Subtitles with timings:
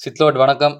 [0.00, 0.74] சித்லோட் வணக்கம்.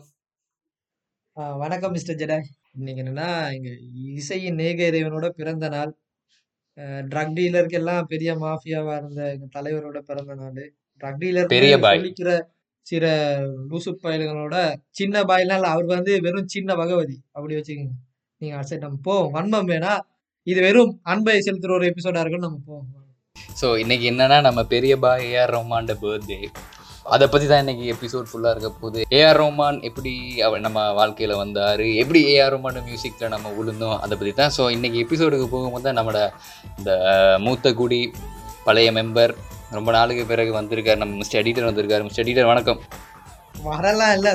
[1.62, 2.44] வணக்கம் mister Jedi.
[2.74, 3.70] இன்னைக்கு என்னன்னா, எங்க
[4.18, 5.90] இசையின் ஏக இறைவனோட பிறந்த நாள்.
[7.12, 10.64] ட்ரக் டீலருக்கெல்லாம் பெரிய மாஃபியாவா இருந்த எங்க தலைவரோட பிறந்த நாளு.
[11.00, 11.98] ட்ரக் டீலர்ன்னு பெரிய பாய்.
[11.98, 12.38] சொல்லிக்கிற
[12.86, 13.04] சில
[13.70, 14.56] லூசு பயலுகளோட
[14.90, 15.68] சின்ன பாய்லாம்.
[15.74, 17.18] அவர் வந்து வெறும் சின்ன பகவதி.
[17.32, 17.94] அப்படி வச்சுக்கங்க.
[18.42, 19.34] நீங்க சரி நம்ம போவோம்.
[19.34, 20.02] வன்மம் வேணாம்.
[20.46, 22.88] இது வெறும் அன்பை செலுத்துற ஒரு எபிசோடா இருக்கும்னு நம்ம போவோம்.
[23.60, 25.54] ஸோ இன்னைக்கு என்னன்னா, நம்ம பெரிய பாய் ஏ.ஆர்.
[25.58, 26.40] ரஹ்மான்ட பர்த்டே.
[27.14, 29.00] அத பத்தி தான் இன்னைக்கு எபிசோட் ஃபுல்லா இருக்க போகுது.
[29.16, 29.38] ஏ.ஆர்.
[29.40, 30.12] ரஹ்மான் எப்படி
[30.46, 31.86] அவர் நம்ம வாழ்க்கையில வந்தாரு?
[32.02, 32.52] எப்படி ஏ.ஆர்.
[32.54, 33.96] ரஹ்மான் மியூசிக்ல நம்ம விழுந்தோம்?
[34.04, 34.52] அத பத்தி தான்.
[34.56, 36.18] ஸோ இன்னைக்கு எபிசோடுக்கு போகும்போது தான் நம்மட
[36.78, 36.90] இந்த
[37.46, 38.00] மூத்த குடி,
[38.66, 39.32] பழைய மெம்பர்,
[39.76, 41.00] ரொம்ப நாளுக்கு பிறகு வந்திருக்காரு.
[41.02, 42.06] நம்ம மிஸ்டர் எடிட்டர் வந்திருக்காரு.
[42.08, 42.80] மிஸ்டர் எடிட்டர் வணக்கம்.
[43.68, 44.28] வரலாம் இல்ல.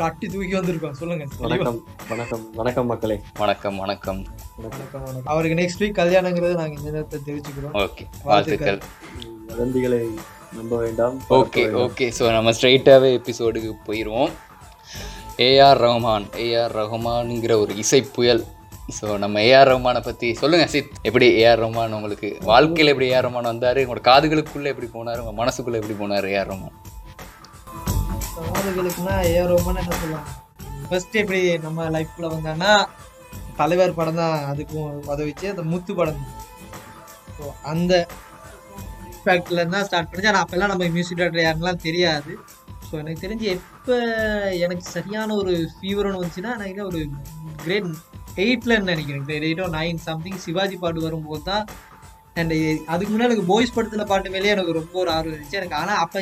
[0.00, 0.94] கட்டி தூக்கி வந்திருக்கோம்.
[1.00, 1.24] சொல்லுங்க.
[1.44, 1.78] வணக்கம்
[2.10, 4.20] வணக்கம் வணக்கம் மக்களே வணக்கம், வணக்கம்.
[4.58, 5.26] வணக்கம், வணக்கம்.
[5.32, 7.74] அவருக்கு நெக்ஸ்ட் வீக் கல்யாணங்கிறது நாங்க இந்த நேரத்துல தெரிவிச்சுக்கிறோம்.
[7.86, 8.06] ஓகே.
[8.30, 8.80] வாழ்த்துக்கள்.
[9.50, 10.02] வதந்திகளை
[10.56, 11.62] நம்ப வேண்டாம் ஓகே.
[11.84, 12.06] ஓகே.
[12.18, 14.32] ஸோ நம்ம ஸ்ட்ரெயிட்டாவே எபிசோடுக்கு போயிருவோம்.
[15.42, 15.80] ஏ.ஆர்.
[15.84, 16.74] ரஹ்மான் ஏ.ஆர்.
[16.80, 18.42] ரஹ்மான்ங்கிற ஒரு இசை புயல்.
[18.96, 23.48] ஸோ நம்ம ஏஆர் ரஹ்மானை பற்றி சொல்லுங்க சித் எப்படி ஏஆர் ரஹ்மான் உங்களுக்கு வாழ்க்கையில் எப்படி ஏஆர் ரஹ்மான்
[23.50, 26.74] வந்தார் உங்களோட காதுகளுக்குள்ளே எப்படி போனார் உங்கள் மனசுக்குள்ளே எப்படி போனார் ஏஆர் ரஹ்மான்
[28.48, 30.26] காதுகளுக்குன்னா ஏ ரோமன் என்ன சொல்லலாம்
[30.88, 32.72] ஃபர்ஸ்ட் எப்படி நம்ம லைஃப்ல வந்தான்னா
[33.56, 36.20] தலைவர் படம் தான் அதுக்கும் உதவிச்சு அந்த முத்து படம்
[37.36, 37.92] ஸோ அந்த
[39.24, 42.32] ஃபேக்ட்ல இருந்தா ஸ்டார்ட் பண்ணிச்சு ஆனால் அப்பெல்லாம் நம்ம மியூசிக் டேரக்டர் யாருலாம் தெரியாது.
[42.88, 43.94] ஸோ எனக்கு தெரிஞ்சு எப்போ
[44.64, 47.00] எனக்கு சரியான ஒரு ஃபீவர்னு வந்துச்சுன்னா எனக்கு ஒரு
[47.64, 47.88] கிரேட்
[48.36, 49.24] எயிட்லன்னு நினைக்கிறேன்.
[49.24, 51.64] கிரேட் எயிட்டோ நைன் சம்திங் சிவாஜி பாட்டு வரும்போது தான்
[52.34, 52.54] அண்ட்
[52.86, 55.58] அதுக்கு முன்னாடி எனக்கு பாய்ஸ் படத்தில் பாட்டு மேலேயே எனக்கு ரொம்ப ஒரு ஆர்வம் இருந்துச்சு.
[55.60, 56.20] எனக்கு ஆனால் அப்போ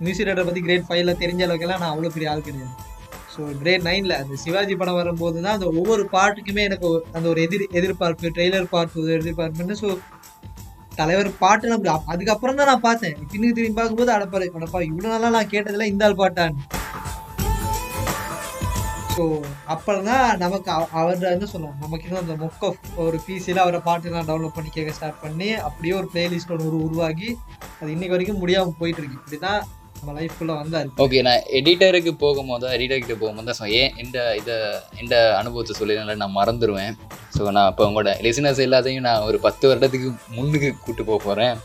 [0.00, 2.74] மியூசிக் டேரக்டர் பற்றி கிரேட் ஃபைவ்ல தெரிஞ்ச அளவுக்குலாம் நான் அவ்வளோ பெரிய ஆள் கிடையாது.
[3.32, 7.40] ஸோ கிரேட் நைனில் அந்த சிவாஜி படம் வரும்போது தான் அந்த ஒவ்வொரு பாட்டுக்குமே எனக்கு ஒரு- அந்த ஒரு
[7.42, 9.88] எதிர் எதிர்பார்ப்பு ட்ரெய்லர் பார்ப்பு எதிர்பார்ப்புன்னு ஸோ
[10.98, 13.16] தலைவர் பாட்டு அப்படி அதுக்கப்புறம் தான் நான் பார்த்தேன்.
[13.30, 16.62] திரும்பி திரும்பி பார்க்கும்போது அடப்பாரு அடப்பா இவ்வளோ நாளா நான் கேட்டதில்ல இந்த ஆள் பாட்டான்னு.
[19.14, 19.24] ஸோ
[19.66, 24.10] அப்புறம் தான் நமக்கு அவ- அவர் என்ன சொல்லுவோம் நமக்கு இன்னும் அந்த மொக்க ஒரு பிசியில் அவரை பாட்டு
[24.10, 27.30] நான் டவுன்லோட் பண்ணி கேட்க ஸ்டார்ட் பண்ணி அப்படியே ஒரு பிளேலிஸ்ட் ஒன்று ஒரு உருவாகி
[27.80, 29.18] அது இன்னைக்கு வரைக்கும் முடியாமல் போயிட்டு இருக்கு.
[29.20, 29.60] இப்படி தான்
[29.98, 34.56] நம்ம லைஃப்குள்ளே வந்தாரு ஓகே நான் எடிட்டருக்கு போகும்போது எடிட்டர் கிட்ட போகும்போது தான் ஏன் இந்த இதை
[35.02, 36.94] இந்த அனுபவத்தை சொல்லினால நான் மறந்துடுவேன்
[37.36, 41.56] ஸோ நான் இப்போ உங்களோட லிசனர்ஸ் எல்லாத்தையும் நான் ஒரு பத்து வருடத்துக்கு முன்னுக்கு கூப்பிட்டு போக போகிறேன்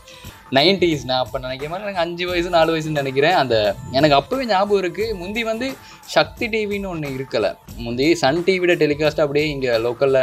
[0.56, 3.36] நைன்டிஸ் நான் அப்போ நினைக்கிற மாதிரி எனக்கு அஞ்சு வயசு நாலு வயசுன்னு நினைக்கிறேன்.
[3.42, 3.54] அந்த
[3.98, 5.66] எனக்கு அப்போவே ஞாபகம் இருக்குது முந்தி வந்து
[6.14, 7.50] சக்தி டிவின்னு ஒன்று இருக்கலை.
[7.84, 10.20] முந்தி சன் டிவியோட டெலிகாஸ்ட் அப்படியே இங்கே லோக்கலில்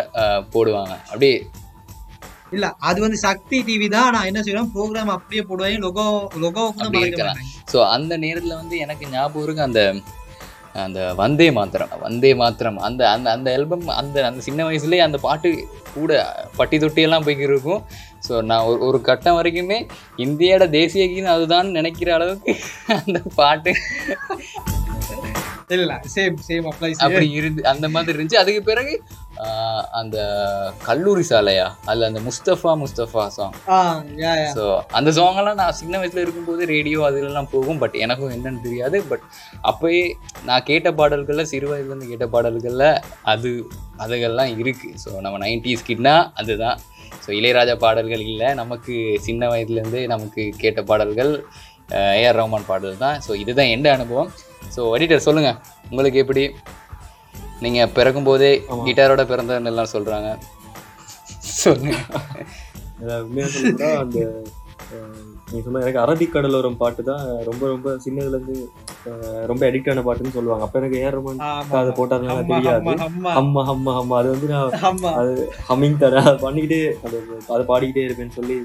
[0.54, 0.94] போடுவாங்க.
[1.12, 1.36] அப்படியே
[2.56, 4.10] இல்ல அது வந்து சக்தி டிவி தான்.
[4.16, 4.72] நான் என்ன செய்வேன்?
[4.74, 5.84] ப்ரோக்ராம் அப்படியே போடுவேன்.
[5.86, 6.06] லொகோ.
[6.96, 9.84] மாட்டாங்க ஸோ அந்த நேரத்தில் வந்து எனக்கு ஞாபகம் இருக்கு அந்த
[10.84, 11.94] அந்த வந்தே மாத்திரம்.
[12.04, 12.78] வந்தே மாத்திரம்.
[12.88, 15.50] அந்த அந்த அந்த ஆல்பம் அந்த அந்த சின்ன வயசுலேயே அந்த பாட்டு
[15.96, 16.12] கூட
[16.60, 17.82] பட்டி தொட்டியெல்லாம் போய் இருக்கும்.
[18.28, 19.80] ஸோ நான் ஒரு ஒரு கட்டம் வரைக்குமே
[20.26, 22.54] இந்தியாவோட தேசிய கீதம் அதுதான் நினைக்கிற அளவுக்கு
[23.00, 23.74] அந்த பாட்டு.
[25.76, 28.42] இல்ல சேம் சேம் அப்ளை அப்படி இருந்து அந்த மாதிரி இருந்துச்சு.
[28.44, 28.94] அதுக்கு பிறகு
[30.00, 30.18] அந்த
[30.88, 31.68] கல்லூரி சாலையா?
[31.90, 33.56] அதில் அந்த முஸ்தஃபா முஸ்தஃபா சாங்
[34.56, 34.64] ஸோ
[34.98, 37.80] அந்த சாங்கெல்லாம் நான் சின்ன வயசில் இருக்கும்போது ரேடியோ அதுலலாம் போகும்.
[37.84, 39.00] பட் எனக்கும் என்னன்னு தெரியாது.
[39.12, 39.26] பட்
[39.72, 40.04] அப்போயே
[40.50, 42.88] நான் கேட்ட பாடல்களில் சிறு வயதுலேருந்து கேட்ட பாடல்களில்
[43.34, 43.52] அது
[44.06, 46.78] அதுகள்லாம் இருக்குது ஸோ நம்ம நைன்டிஸ் கிட்னா அதுதான்.
[47.24, 48.52] ஸோ இளையராஜா பாடல்கள் இல்லை.
[48.62, 48.94] நமக்கு
[49.28, 51.34] சின்ன வயதுலேருந்து நமக்கு கேட்ட பாடல்கள்
[52.22, 54.32] ஏஆர் ரஹ்மான் பாடல் தான் ஸோ இதுதான் எந்த அனுபவம்.
[54.62, 56.44] ஸோ எடிட்டர் சொல்லுங்கள் உங்களுக்கு எப்படி?
[57.62, 58.84] நீங்கள் பிறக்கும்போதே ஆமா.
[58.86, 60.30] கிட்டாரோட பிறந்தன்னு எல்லாம் சொல்கிறாங்க
[61.58, 61.98] சொல்லுங்க
[63.02, 63.14] அந்த
[65.46, 68.56] நீங்க சொன்ன எனக்கு அரபிக் கடலோரம் பாட்டு தான் ரொம்ப ரொம்ப சின்னதுல இருந்து
[69.06, 70.64] அஹ், ரொம்ப அடிக்ட் ஆன பாட்டுன்னு சொல்லுவாங்க.
[70.66, 71.76] அப்ப எனக்கு ஏர் ரஹ்மான் ஆமா.
[71.80, 72.94] அதை போட்டாருன்னா தெரியாது.
[73.36, 75.12] அம்மா அம்மா அம்மா அது வந்து நான் அம்மா
[75.70, 77.18] ஹம்மிங் தரேன் அதை பண்ணிக்கிட்டே அது
[77.50, 78.58] அதை பாடிக்கிட்டே இருப்பேன்னு சொல்லி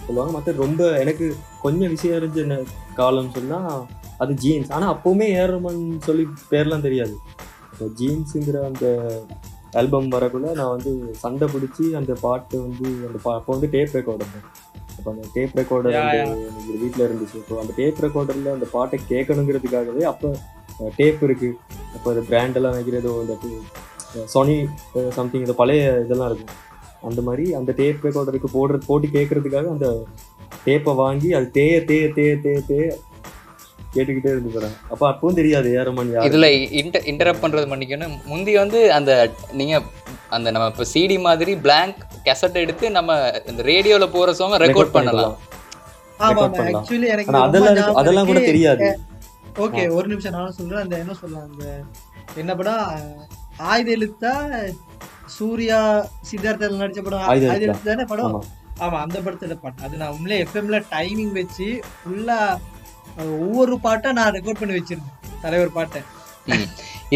[0.00, 0.32] சொல்லுவாங்க.
[0.36, 1.26] மற்ற ரொம்ப எனக்கு
[1.62, 2.56] கொஞ்சம் விஷயம் அறிஞ்ச என்ன
[2.96, 3.60] காலம்னு சொன்னா
[4.22, 7.14] அது ஜீன்ஸ் ஆனா அப்பவுமே ஏர் ரஹ்மான் சொல்லி பேர்லாம் தெரியாது.
[7.72, 8.86] இப்போ ஜீன்ஸுங்கிற அந்த
[9.80, 10.90] ஆல்பம் வரக்குள்ள நான் வந்து
[11.22, 14.34] சண்டை பிடிச்சி அந்த பாட்டு வந்து அந்த பா அப்போ வந்து டேப் ரெக்கார்டர்
[14.96, 15.96] அப்போ அந்த டேப் ரெக்கார்டர்
[16.48, 17.38] எனக்கு வீட்டில் இருந்துச்சு.
[17.48, 20.28] ஸோ அந்த டேப் ரெக்கார்டரில் அந்த பாட்டை கேட்கணுங்கிறதுக்காகவே அப்போ
[21.00, 21.48] டேப் இருக்கு.
[21.96, 23.34] அப்போ அந்த brand எல்லாம் வைக்கிறதோ இந்த
[24.34, 24.54] சொனி
[25.18, 26.54] சம்திங் இந்த பழைய இதெல்லாம் இருக்கும்.
[27.08, 29.88] அந்த மாதிரி அந்த டேப் ரெக்கார்டருக்கு போடுறது போட்டு கேட்கறதுக்காக அந்த
[30.66, 32.86] டேப்பை வாங்கி அது தேய தேய தேய தேய தேய
[33.94, 34.74] கேட்டுக்கிட்டே இருந்து போறேன்.
[34.92, 36.48] அப்ப அப்பவும் தெரியாது ஏரமன் இதுல
[36.80, 38.14] இன்டர் இன்டரப்ட் பண்றது மன்னிக்கணும்.
[38.32, 39.12] முந்தி வந்து அந்த
[39.60, 39.74] நீங்க
[40.36, 41.96] அந்த நம்ம இப்போ சிடி மாதிரி blank
[42.26, 43.10] கேசட் எடுத்து நம்ம
[43.50, 45.34] இந்த ரேடியோல போற சாங் ரெக்கார்ட் பண்ணலாம்.
[47.44, 48.40] அதெல்லாம் அதெல்லாம் கூட.
[48.50, 48.88] தெரியாது.
[49.64, 50.82] ஓகே ஒரு நிமிஷம் நானும் சொல்றேன்.
[50.84, 51.64] அந்த என்ன சொல்லலாம் அந்த
[52.42, 52.84] என்ன படம்
[53.72, 54.32] ஆயுத எழுத்தா
[55.36, 55.78] சூர்யா
[56.28, 57.26] சித்தார்த்தன் நடிச்ச படம்.
[57.32, 57.84] ஆயுத எழுத்தா?
[57.90, 58.28] தானே படம்?
[58.30, 58.40] ஆமா.
[58.84, 61.68] ஆமா அந்த படத்துல பாட்டு அது நான் உண்மையிலே எஃப்எம்ல டைமிங் வச்சு
[61.98, 62.38] ஃபுல்லா
[63.22, 66.00] ஒவ்வொரு பாட்டா நான் ரெக்கார்ட் பண்ணி வச்சிருந்தேன் தலைவர் பாட்டை.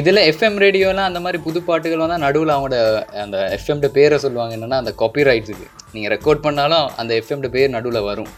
[0.01, 2.77] இதுல எஃப்எம் ரேடியோலாம் அந்த மாதிரி புது பாட்டுகள் வந்தால் நடுவில் அவங்களோட
[3.25, 8.31] அந்த எஃப்எம்ட பேரை சொல்லுவாங்க என்னன்னா அந்த காப்பிரைட்ஸுக்கு நீங்கள் ரெக்கார்ட் பண்ணாலும் அந்த எஃப்எம்ட பேர் நடுவில் வரும்.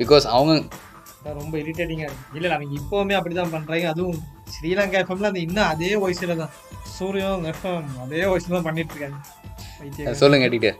[0.00, 0.52] பிகாஸ் அவங்க
[1.40, 2.36] ரொம்ப இரிட்டேட்டிங்காக இருக்கு.
[2.38, 4.18] இல்லை அவங்க இப்போவுமே அப்படி தான் பண்ணுறாங்க அதுவும்
[4.54, 6.52] ஸ்ரீலங்கா எஃப்எம்ல அந்த இன்னும் அதே வயசில் தான்.
[6.96, 9.18] சூரியம் எஃப்எம் அதே வயசுல தான் பண்ணிட்டு இருக்காங்க.
[10.22, 10.78] சொல்லுங்க எடிட்டர்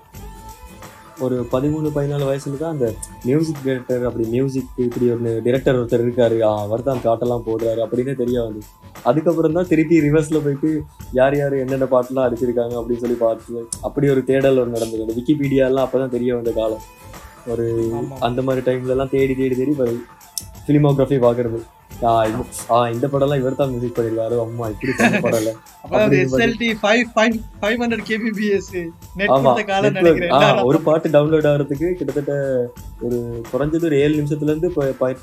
[1.19, 2.87] ஒரு பதிமூணு பதினாலு வயசுல தான் அந்த
[3.25, 6.37] மியூசிக் டைரக்டர் அப்படி மியூசிக் இப்படி ஒரு டைரக்டர் ஒருத்தர் இருக்காரு.
[6.43, 8.62] ஆ, அவர் தான் பாட்டெல்லாம் போடுறாரு அப்படின்னு தெரிய வந்து
[9.05, 10.70] அதுக்கப்புறம் தான் திருப்பி ரிவர்ஸ்ல போயிட்டு
[11.12, 15.03] யார் யார் என்னென்ன பாட்டுலாம் அடிச்சிருக்காங்க அப்படின்னு சொல்லி பார்த்து அப்படி ஒரு தேடல் ஒரு நடந்தது.
[15.03, 16.85] அந்த விக்கிபீடியா எல்லாம் அப்பதான் தெரிய வந்த காலம்.
[17.47, 17.67] ஒரு.
[18.21, 19.75] அந்த மாதிரி டைம்ல எல்லாம் தேடி தேடி தேடி
[20.64, 21.77] ஃபிலிமோகிராஃபி ஆ
[22.94, 24.37] இந்த படம்லாம் இவர் தான் மியூசிக் பண்ணிருக்காரு.
[24.44, 24.93] அம்மா இப்படி
[30.29, 32.35] எல்லாரும் ஒரு பாட்டு டவுன்லோட் ஆகிறதுக்கு கிட்டத்தட்ட
[33.06, 33.19] ஒரு
[33.50, 34.70] குறைஞ்சது ஒரு ஏழு நிமிஷத்துல இருந்து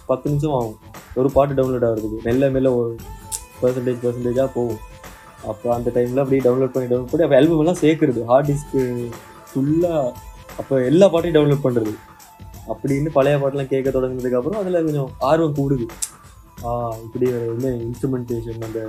[0.09, 0.77] பத்து நிமிஷம் ஆகும்.
[1.21, 2.19] ஒரு பாட்டு டவுன்லோட் ஆகிறதுக்கு.
[2.27, 2.91] மெல்ல மெல்ல ஒரு
[3.62, 4.81] பர்சன்டேஜ் பர்சன்டேஜா போகும்.
[5.51, 8.21] அப்போ அந்த டைம்ல அப்படியே டவுன்லோட் பண்ணி டவுன்லோட் பண்ணி அப்போ ஆல்பம் எல்லாம் சேர்க்கறது.
[8.31, 8.83] ஹார்ட் டிஸ்க்கு
[9.50, 9.94] ஃபுல்லா
[10.59, 11.94] அப்போ எல்லா பாட்டையும் டவுன்லோட் பண்றது.
[12.73, 15.88] அப்படின்னு பழைய பாட்டெல்லாம் கேட்க தொடங்கினதுக்கு அப்புறம் அதுல கொஞ்சம் ஆர்வம் கூடுது.
[17.06, 18.81] இப்படி ஒரு என்ன இன்ஸ்ட்ருமெண்டேஷன் அந்த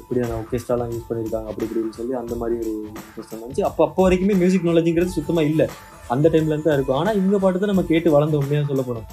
[0.00, 4.36] இப்படியான ஒர்கெஸ்ட்ராலாம் யூஸ் பண்ணியிருக்காங்க அப்படி இப்படின்னு சொல்லி அந்த மாதிரி ஒரு இன்ட்ரெஸ்ட் இருந்துச்சு அப்போ அப்போ வரைக்குமே
[4.40, 5.66] மியூசிக் நாலேஜுங்கிறது சுத்தமா இல்லை.
[6.14, 6.98] அந்த டைம்ல இருந்து தான் இருக்கும்.
[7.00, 9.06] ஆனா இந்த பாட்டு தான் நம்ம கேட்டு வளர்ந்த உண்மையா சொல்ல போனோம்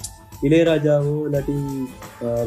[0.46, 1.54] இளையராஜாவோ இல்லாட்டி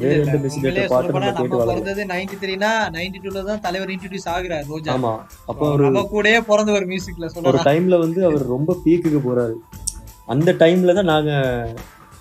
[0.01, 4.67] வேற எந்த மியூசிக் பாட்டு நம்ம கேட்டு பிறந்தது நைன்டி த்ரீனா நைன்டி டூல தான் தலைவர் இன்ட்ரடியூஸ் ஆகுறாரு
[4.73, 4.91] ரோஜா.
[4.97, 5.13] ஆமா.
[5.51, 7.67] அப்போ ஒரு கூடயே பிறந்த ஒரு மியூசிக்ல ஒரு சொல்லலாம்.
[7.69, 9.55] டைம்ல வந்து அவர் ரொம்ப பீக்குக்கு போறாரு.
[10.27, 11.31] அந்த டைம்ல தான் நாங்க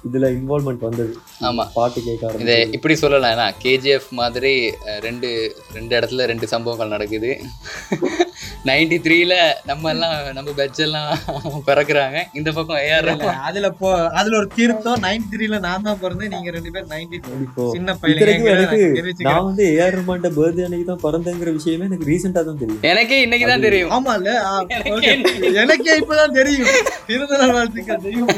[0.04, 1.12] இதுல இன்வால்மெண்ட் வந்தது.
[1.48, 1.64] ஆமா.
[1.74, 4.52] பாட்டு கேட்க இதை இப்படி சொல்லலாம் ஏன்னா கேஜிஎஃப் மாதிரி
[5.06, 5.28] ரெண்டு
[5.76, 7.30] ரெண்டு இடத்துல ரெண்டு சம்பவங்கள் நடக்குது.
[8.68, 9.34] நைன்டி த்ரீல
[9.68, 11.10] நம்ம எல்லாம் நம்ம பெட்ச் எல்லாம்
[11.68, 12.18] பிறக்குறாங்க.
[12.38, 13.08] இந்த பக்கம் ஏஆர்
[13.48, 13.88] அதுல போ
[14.18, 17.18] அதுல ஒரு திருத்தம் நைன்டி த்ரீல நான் தான் பிறந்தேன் நீங்க ரெண்டு பேரும் நைன்டி
[17.76, 18.44] சின்ன பையன்
[19.28, 22.82] நான் வந்து ஏஆர் ரஹ்மான்ட பர்த்டே அன்னைக்கு தான் பிறந்தேங்கிற விஷயமே எனக்கு ரீசெண்டா தான் தெரியும்.
[22.92, 23.92] எனக்கே இன்னைக்கு தான் தெரியும்.
[23.96, 24.30] ஆமா இல்ல.
[25.62, 26.72] எனக்கே இப்பதான் தெரியும்.
[27.08, 28.32] பிறந்தநாள் வாழ்த்துக்கள் தெரியும்.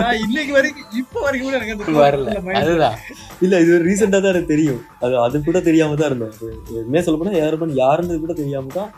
[0.00, 2.34] நான் இன்னைக்கு வரைக்கும் இப்ப வரைக்கும் கூட எனக்கு அந்த வரல.
[2.60, 2.96] அதுதான்.
[3.44, 4.80] இல்ல இது ரீசெண்டா தான் எனக்கு தெரியும்.
[5.04, 6.34] அது அது கூட தெரியாம தான் இருந்தேன்.
[6.80, 8.90] உண்மையா சொல்ல போனா ஏஆர் ரஹ்மான் யாருன்னு கூட தெரியாம தான்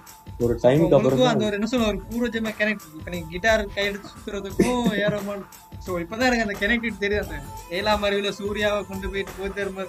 [0.44, 4.86] ஒரு டைமுக்கு அப்புறம் அந்த ஒரு என்ன சொல்ல ஒரு பூர்வஜமா கனெக்ட் இப்ப நீங்க கிட்டார் கையெடுத்து சுத்துறதுக்கும்
[5.02, 5.44] ஏரோமான்
[5.84, 7.24] சோ இப்பதான் எனக்கு அந்த கனெக்ட் தெரியும்.
[7.26, 7.36] அந்த
[7.78, 9.86] ஏழாம் அறிவுல சூர்யாவை கொண்டு போயிட்டு போய் தரும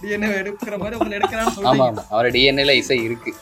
[0.00, 3.32] டிஎன்ஏ எடுக்கிற மாதிரி உங்களை எடுக்கிறான்னு ஆமா அவரோட டிஎன்ஏல இசை இருக்கு.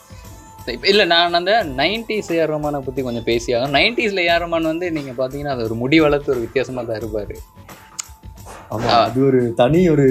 [0.90, 5.54] இல்ல நான் அந்த நைன்டிஸ் ஏஆர் ரஹ்மானை பத்தி கொஞ்சம் பேசியாகும் நைன்டிஸ்ல ஏஆர் ரஹ்மான் வந்து நீங்க பாத்தீங்கன்னா
[5.54, 7.36] அது ஒரு முடி வளர்த்து ஒரு வித்தியாசமா தான் இருப்பாரு.
[8.70, 10.06] ஆமா அது ஒரு தனி ஒரு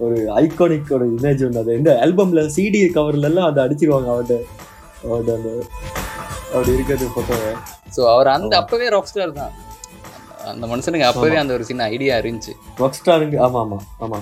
[0.00, 4.36] ஒரு ஐகானிக் ஒரு இமேஜ் ஒன்று அது எந்த ஆல்பம்ல சிடி கவர்ல எல்லாம் அதை அடிச்சிருவாங்க அவர்கிட்ட.
[5.04, 5.50] அவர்கிட்ட அந்த
[6.52, 7.52] அப்படி இருக்கிறது போட்டோவை
[7.96, 9.52] ஸோ அவர் அந்த அப்பவே ராக் ஸ்டார் தான்.
[10.52, 12.52] அந்த மனுஷனுக்கு அப்பவே அந்த ஒரு சின்ன ஐடியா இருந்துச்சு.
[12.82, 14.18] ராக் ஸ்டாருங்க ஆமா ஆமா ஆமா.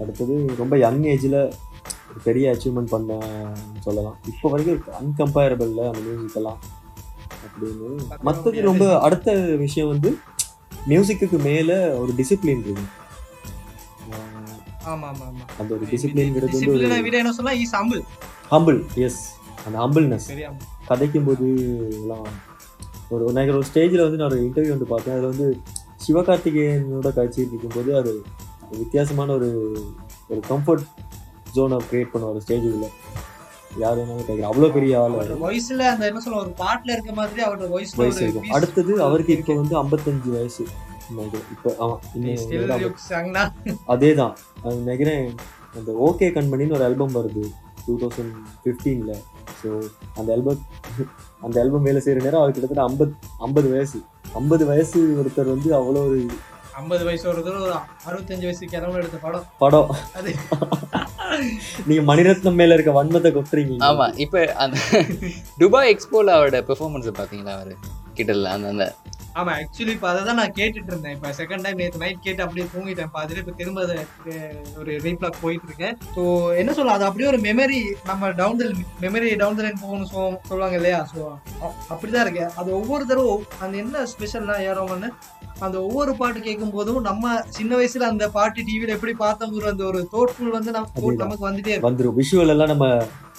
[0.00, 1.36] அடுத்தது ரொம்ப யங் ஏஜ்ல
[2.26, 3.18] பெரிய அச்சீவ்மெண்ட் பண்ண
[3.86, 4.16] சொல்லலாம்.
[4.32, 6.58] இப்போ வரைக்கும் அன்கம்பேரபிள்ல அந்த மியூசிக் எல்லாம்
[7.46, 7.88] அப்படின்னு.
[8.28, 9.34] மற்றது ரொம்ப அடுத்த
[9.64, 10.10] விஷயம் வந்து
[10.92, 12.86] மியூசிக்கு மேல ஒரு டிசிப்ளின் இருக்கு.
[15.60, 17.54] அந்த ஒரு டிசிப்ளின்ங்கிறது வந்து என்ன சொன்னா
[18.52, 19.22] ஹம்பிள் எஸ்
[19.66, 20.28] அந்த ஹம்பிள்னஸ்
[20.88, 21.46] கதைக்கும் போது
[22.00, 22.28] எல்லாம்
[23.14, 25.14] ஒரு நான் ஒரு ஸ்டேஜில் வந்து நான் ஒரு இன்டர்வியூ வந்து பார்த்தேன்.
[25.16, 25.48] அதில் வந்து
[26.04, 28.12] சிவகார்த்திகேயனோட காட்சியில் இருக்கும்போது அது
[28.82, 29.50] வித்தியாசமான ஒரு
[30.28, 30.86] ஒரு கம்ஃபர்ட்
[31.54, 32.88] ஜோனை கிரியேட் பண்ணுவார் ஸ்டேஜுக்குள்ள
[33.78, 37.92] யார் வேணாலும் அவ்வளோ பெரிய ஆள் வாய்ஸ்ல அந்த என்ன சொல்ல ஒரு பாட்டுல இருக்க மாதிரி அவரோட வயசு
[38.18, 38.44] இருக்கும்.
[38.44, 39.32] peace அடுத்தது அவருக்கு.
[39.38, 40.64] இப்போ வந்து ஐம்பத்தஞ்சு வயசு.
[41.54, 42.00] இப்போ ஆமாம்?
[43.86, 44.34] அதே தான்.
[44.62, 45.24] அது நினைக்கிறேன்
[45.78, 47.42] அந்த ஓகே கண்மணின்னு ஒரு ஆல்பம் வருது
[47.84, 48.32] டூ தௌசண்ட்
[48.62, 49.14] ஃபிஃப்டீனில்
[49.60, 49.68] ஸோ
[50.18, 50.60] அந்த ஆல்பம்
[51.42, 53.12] அந்த ஆல்பம் வேலை செய்கிற நேரம் அவருக்கு கிட்டத்தட்ட ஐம்பது
[53.46, 53.98] ஐம்பது வயசு.
[54.34, 56.18] ஐம்பது வயசு ஒருத்தர் வந்து அவ்வளோ ஒரு
[56.78, 57.74] 50 வயசு ஒரு தடவை ஒரு
[58.06, 59.46] அறுபத்தஞ்சு வயசு கிழமை எடுத்த படம்.
[59.58, 59.88] படம்.
[60.14, 60.32] அது.
[61.86, 64.76] நீங்க மணிரத்னம் மேல இருக்க வன்மத்தை கொட்டுறீங்க ஆமா இப்போ அந்த
[65.62, 67.74] துபாய் எக்ஸ்போல அவரோட பெர்ஃபார்மன்ஸை பார்த்தீங்களா அவர்?
[68.16, 68.86] கிட்டல அந்த அந்த
[69.38, 71.14] ஆமா ஆக்சுவலி இப்ப அதை தான் நான் கேட்டுட்டு இருந்தேன்.
[71.16, 73.12] இப்ப செகண்ட் டைம் நேற்று நைட் கேட்டு அப்படியே தூங்கிட்டேன்.
[73.16, 73.96] பாதியில இப்ப திரும்ப அதை
[74.80, 75.96] ஒரு ரீப்ளாக் போயிட்டு இருக்கேன்.
[76.16, 76.22] ஸோ
[76.62, 77.80] என்ன சொல்ல அது அப்படியே ஒரு மெமரி
[78.10, 78.66] நம்ம down the
[79.04, 81.00] memory down the lane போகணும் சொ சொல்லுவாங்க இல்லையா?
[81.12, 81.20] ஸோ
[81.92, 82.46] அப்படிதான் இருக்கு.
[82.62, 85.10] அது ஒவ்வொரு தடவை அந்த என்ன ஸ்பெஷல்னா ஏறோம்னு
[85.66, 87.24] அந்த ஒவ்வொரு பாட்டு கேட்கும் போதும் நம்ம
[87.56, 90.74] சின்ன வயசுல அந்த பாட்டு டிவில எப்படி பார்த்தோங்கிற அந்த ஒரு தோட்புல் வந்து.
[91.24, 91.90] நமக்கு வந்துட்டே இருக்கும்.
[91.90, 92.18] வந்துரும்.
[92.20, 92.86] விஷுவல் எல்லாம் நம்ம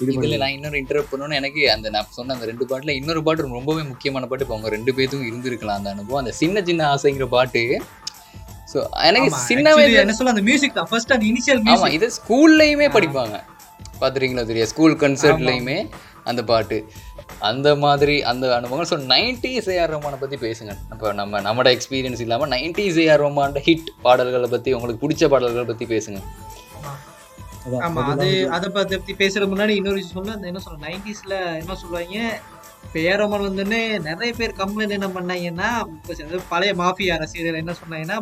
[0.04, 3.84] இதுல நான் இன்னொரு இன்டர்வியூ பண்ணணும்னு எனக்கு அந்த நான் சொன்ன அந்த ரெண்டு பாட்டுல இன்னொரு பாட்டு ரொம்பவே
[3.92, 4.46] முக்கியமான பாட்டு.
[4.46, 6.22] இப்போ அவங்க ரெண்டு பேருக்கும் இருந்திருக்கலாம் அந்த அனுபவம்.
[6.24, 7.64] அந்த சின்ன சின்ன ஆசைங்கிற பாட்டு.
[8.72, 8.80] ஸோ
[9.10, 10.90] எனக்கு சின்ன வயசுல என்ன சொல்ல அந்த மியூசிக் தான்.
[10.92, 13.38] ஃபர்ஸ்ட் அந்த இனிஷியல் ஆமா மியூசிக் இது ஸ்கூல்லையுமே படிப்பாங்க.
[14.02, 14.66] பாத்துறீங்களா தெரியா?
[14.74, 15.78] ஸ்கூல் கன்சர்ட்லையுமே
[16.30, 16.78] அந்த பாட்டு.
[17.50, 18.90] அந்த மாதிரி அந்த அனுபவங்கள்.
[18.92, 20.74] ஸோ நைன்டிஸ் ஏஆர் ரஹ்மானை பற்றி பேசுங்க.
[20.94, 25.88] இப்போ நம்ம நம்மளோட எக்ஸ்பீரியன்ஸ் இல்லாமல் நைன்டிஸ் ஏஆர் ரஹ்மான் ஹிட் பாடல்களை பற்றி உங்களுக்கு பிடிச்ச பாடல்களை பற்றி
[25.96, 26.22] பேசுங்க.
[27.82, 32.18] ஆமா அது அதை பத்தி பேசுற முன்னாடி இன்னொரு விஷயம் சொல்ல அந்த என்ன சொல்ற நைன்டிஸ்ல என்ன சொல்லுவாங்க
[32.84, 35.70] இப்ப ஏரோமன் வந்தோடனே நிறைய பேர் கம்ப்ளைண்ட் என்ன பண்ணாங்கன்னா
[36.50, 38.18] பழைய மாஃபியா ரசிகர்கள் என்ன சொன்னாங்கன்னா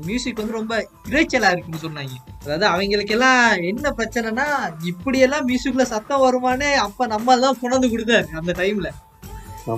[0.00, 0.74] மியூசிக் வந்து ரொம்ப
[1.10, 2.14] இறைச்சலா இருக்குன்னு சொன்னாங்க.
[2.42, 4.46] அதாவது அவங்களுக்கு எல்லாம் என்ன பிரச்சனைனா
[4.84, 8.90] இப்படி எல்லாம் மியூசிக்ல சத்தம் வருமானே அப்ப நம்ம தான் கொண்டாந்து கொடுத்தாரு அந்த டைம்ல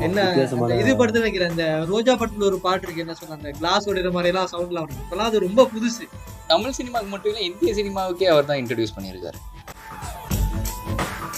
[0.07, 0.27] என்ன
[0.83, 4.31] இது படத்துல வைக்கிற அந்த ரோஜா படத்துல ஒரு பாட்டு இருக்கு என்ன சொன்ன அந்த கிளாஸ் உடைற மாதிரி
[4.33, 5.01] எல்லாம் சவுண்ட்லாம் வரும்.
[5.05, 6.05] இப்பெல்லாம் அது ரொம்ப புதுசு.
[6.51, 9.39] தமிழ் சினிமாவுக்கு மட்டும் இல்லை இந்திய சினிமாவுக்கே அவர் தான் இன்ட்ரடியூஸ் பண்ணியிருக்காரு.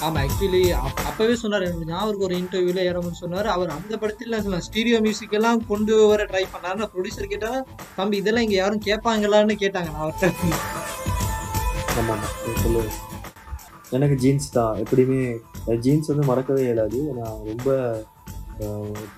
[0.07, 0.61] ஆமா ஆக்சுவலி
[1.09, 3.49] அப்பவே சொன்னாரு ஞாபகம் ஒரு இன்டர்வியூல ஏறமன் சொன்னாரு.
[3.55, 7.53] அவர் அந்த படத்துல சொன்னார் ஸ்டீரியோ மியூசிக் எல்லாம் கொண்டு வர ட்ரை பண்ணாரு ப்ரொடியூசர் கேட்டா
[7.99, 10.31] தம்பி இதெல்லாம் இங்க யாரும் கேட்பாங்களான்னு கேட்டாங்க நான் அவர்கிட்ட.
[12.01, 12.83] ஆமா ஆமா நீ சொல்லு
[13.97, 15.21] எனக்கு ஜீன்ஸ் தான் எப்படியுமே
[15.85, 17.01] ஜீன்ஸ் வந்து மறக்கவே இயலாது.
[17.19, 17.69] நான் ரொம்ப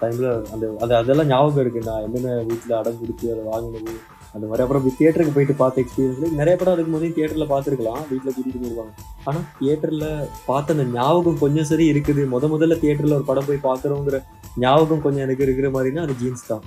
[0.00, 1.81] டைமில் அந்த அது அதெல்லாம் ஞாபகம் இருக்கு.
[1.88, 3.95] நான் என்னென்ன வீட்டில் அடம் பிடிச்சி அதை வாங்கினது
[4.35, 4.64] அந்த மாதிரி.
[4.64, 8.02] அப்புறம் தியேட்டருக்கு போயிட்டு பார்த்த எக்ஸ்பீரியன்ஸ்ல நிறைய படம் அதுக்கு முதலே பார்த்துருக்கலாம்.
[8.11, 8.93] வீட்டில் கூட்டிகிட்டு போயிருவாங்க.
[9.28, 10.09] ஆனால் தியேட்டரில்
[10.50, 12.25] பார்த்த அந்த ஞாபகம் கொஞ்சம் சரி இருக்குது.
[12.35, 14.21] முத முதல்ல தியேட்டரில் ஒரு படம் போய் பார்க்குறோங்கிற
[14.64, 16.64] ஞாபகம் கொஞ்சம் எனக்கு இருக்கிற மாதிரினா அது ஜீன்ஸ் தான்.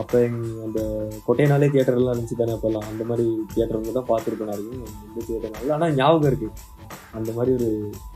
[0.00, 0.18] அப்போ
[0.66, 0.80] அந்த
[1.28, 2.86] கொட்டையினாலே தியேட்டர்லாம் இருந்துச்சு தானே அப்போல்லாம்.
[2.90, 4.76] அந்த மாதிரி தியேட்டர் தான் பார்த்துருப்பேன் நிறைய
[5.08, 6.78] இந்த தியேட்டர் ஆனால் ஞாபகம் இருக்குது
[7.18, 7.68] அந்த மாதிரி ஒரு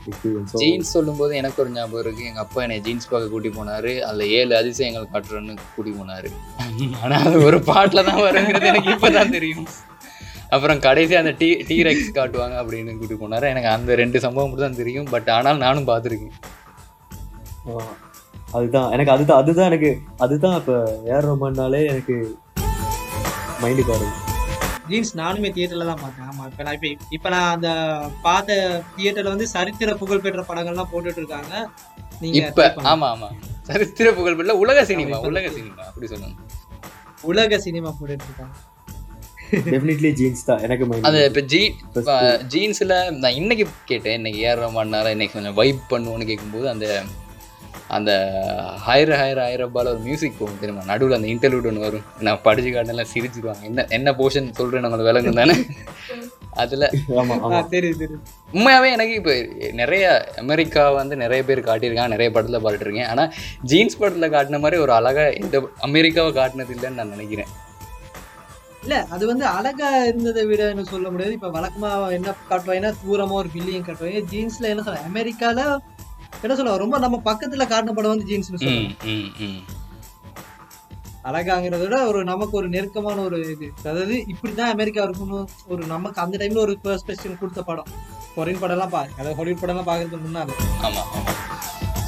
[0.09, 2.25] எக்ஸ்பீரியன்ஸ் ஜீன்ஸ் சொல்லும்போது எனக்கு ஒரு ஞாபகம் இருக்கு.
[2.25, 3.91] எங்க அப்பா என்னை ஜீன்ஸ் பார்க்க கூட்டி போனாரு.
[4.01, 6.31] அதுல ஏழு அதிசயங்கள் காட்டுறேன்னு கூட்டி போனாரு.
[7.03, 9.67] ஆனா அது ஒரு பாட்டுல தான் வருங்கிறது எனக்கு இப்பதான் தெரியும்.
[10.49, 13.45] அப்புறம் கடைசி அந்த டி டீரெக்ஸ் காட்டுவாங்க அப்படின்னு கூட்டி போனாரு.
[13.53, 15.09] எனக்கு அந்த ரெண்டு சம்பவம் மட்டும் தான் தெரியும்.
[15.15, 16.35] பட் ஆனால் நானும் பார்த்துருக்கேன்.
[18.57, 18.91] அதுதான்.
[18.91, 20.75] எனக்கு அதுதான் அதுதான் எனக்கு அதுதான் இப்போ
[21.15, 22.15] ஏர் ரொமான்னாலே எனக்கு
[23.63, 24.24] மைண்டுக்கு வருது
[24.89, 26.27] ஜீன்ஸ் நானுமே தியேட்டர்ல தான் பார்த்தேன்.
[26.31, 26.87] ஆமா இப்ப நான் இப்ப
[27.17, 27.69] இப்ப நான் அந்த
[28.25, 28.57] பார்த்த
[28.97, 31.53] தியேட்டர்ல வந்து சரித்திர புகழ்பெற்ற படங்கள்லாம் போட்டுட்டு இருக்காங்க.
[32.21, 32.67] நீங்க இப்ப.
[32.91, 33.29] ஆமா ஆமா.
[33.69, 36.37] சரித்திர புகழ் பெற்ற உலக சினிமா உலக சினிமா அப்படி சொல்லுங்க.
[37.31, 38.55] உலக சினிமா போட்டுட்டு இருக்காங்க.
[39.65, 41.59] டெஃபினெட்லி ஜீன்ஸ் தான் எனக்கு அது இப்ப ஜீ
[42.53, 46.87] ஜீன்ஸ்ல நான் இன்னைக்கு கேட்டேன் இன்னைக்கு ஏற மாட்டாரா இன்னைக்கு கொஞ்சம் வைப் பண்ணுவோன்னு கேட்கும்போது அந்த
[47.95, 48.11] அந்த
[48.85, 50.83] ஹைர ஹைர ஹைரப்பால ஒரு மியூசிக் போகும் தெரியுமா?
[50.91, 52.05] நடுவில் அந்த இன்டர்வியூட் ஒன்று வரும்.
[52.27, 53.63] நான் படிச்சு காட்டெல்லாம் சிரிச்சிருவாங்க.
[53.69, 55.55] என்ன என்ன போர்ஷன் சொல்றேன் உங்களுக்கு விளங்கும் தானே?
[56.63, 56.89] அதுல
[58.57, 59.33] உண்மையாவே எனக்கு இப்போ
[59.81, 60.05] நிறைய
[60.43, 62.15] அமெரிக்கா வந்து நிறைய பேர் காட்டியிருக்காங்க.
[62.15, 63.25] நிறைய படத்துல பாத்துருக்கேன் ஆனா
[63.71, 67.51] ஜீன்ஸ் படத்துல காட்டின மாதிரி ஒரு அழகா இந்த அமெரிக்காவை காட்டினது இல்லைன்னு நான் நினைக்கிறேன்.
[68.83, 71.35] இல்ல அது வந்து அழகா இருந்ததை விட என்ன சொல்ல முடியாது.
[71.37, 74.23] இப்ப வழக்கமா என்ன காட்டுவாங்கன்னா தூரமா ஒரு பில்லியம் காட்டுவாங்க.
[74.33, 75.59] ஜீன்ஸ்ல என்ன சொல்ல அமெரிக்கால
[76.43, 78.51] என்ன சொல்ல ரொம்ப நம்ம பக்கத்துல காட்டின படம் வந்து ஜீன்ஸ்
[81.29, 83.67] அழகாங்கிறத விட ஒரு நமக்கு ஒரு நெருக்கமான ஒரு இது.
[83.79, 87.87] அதாவது இப்படிதான் அமெரிக்கா இருக்கணும் ஒரு நமக்கு அந்த டைம்ல ஒரு பெர்ஸ்பெக்டிவ் கொடுத்த படம்.
[88.35, 90.57] கொரியன் படம் எல்லாம் பாரு அதாவது ஹாலிவுட் படம் எல்லாம் பாக்குறதுக்கு முன்னால.
[90.87, 91.03] ஆமா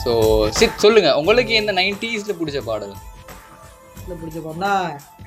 [0.03, 0.12] ஸோ
[0.60, 2.93] சித் சொல்லுங்க உங்களுக்கு இந்த நைன்டிஸ்ல பிடிச்ச பாடல்?
[4.22, 4.72] பிடிச்ச படம்னா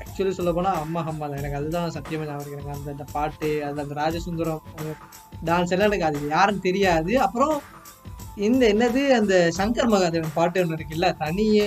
[0.02, 1.40] ஆக்சுவலி சொல்ல போனா அம்மா அம்மா தான்.
[1.42, 2.54] எனக்கு அதுதான் சத்தியமா ஞாபகம்.
[2.56, 4.62] எனக்கு அந்த அந்த பாட்டு அது அந்த ராஜசுந்தரம்
[5.48, 7.12] டான்ஸ் எல்லாம் எனக்கு அது யாருன்னு தெரியாது.
[7.26, 7.54] அப்புறம்
[8.36, 11.66] இந்த என்னது அந்த சங்கர் மகாதேவன் பாட்டு ஒன்று இருக்குல்ல தனியே.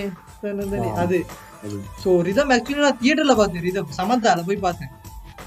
[1.04, 1.18] அது.
[2.04, 4.94] ஸோ ரிதம் ஆக்சுவலி நான் தியேட்டர்ல பார்த்தேன் ரிதம் சமந்தால போய் பார்த்தேன்.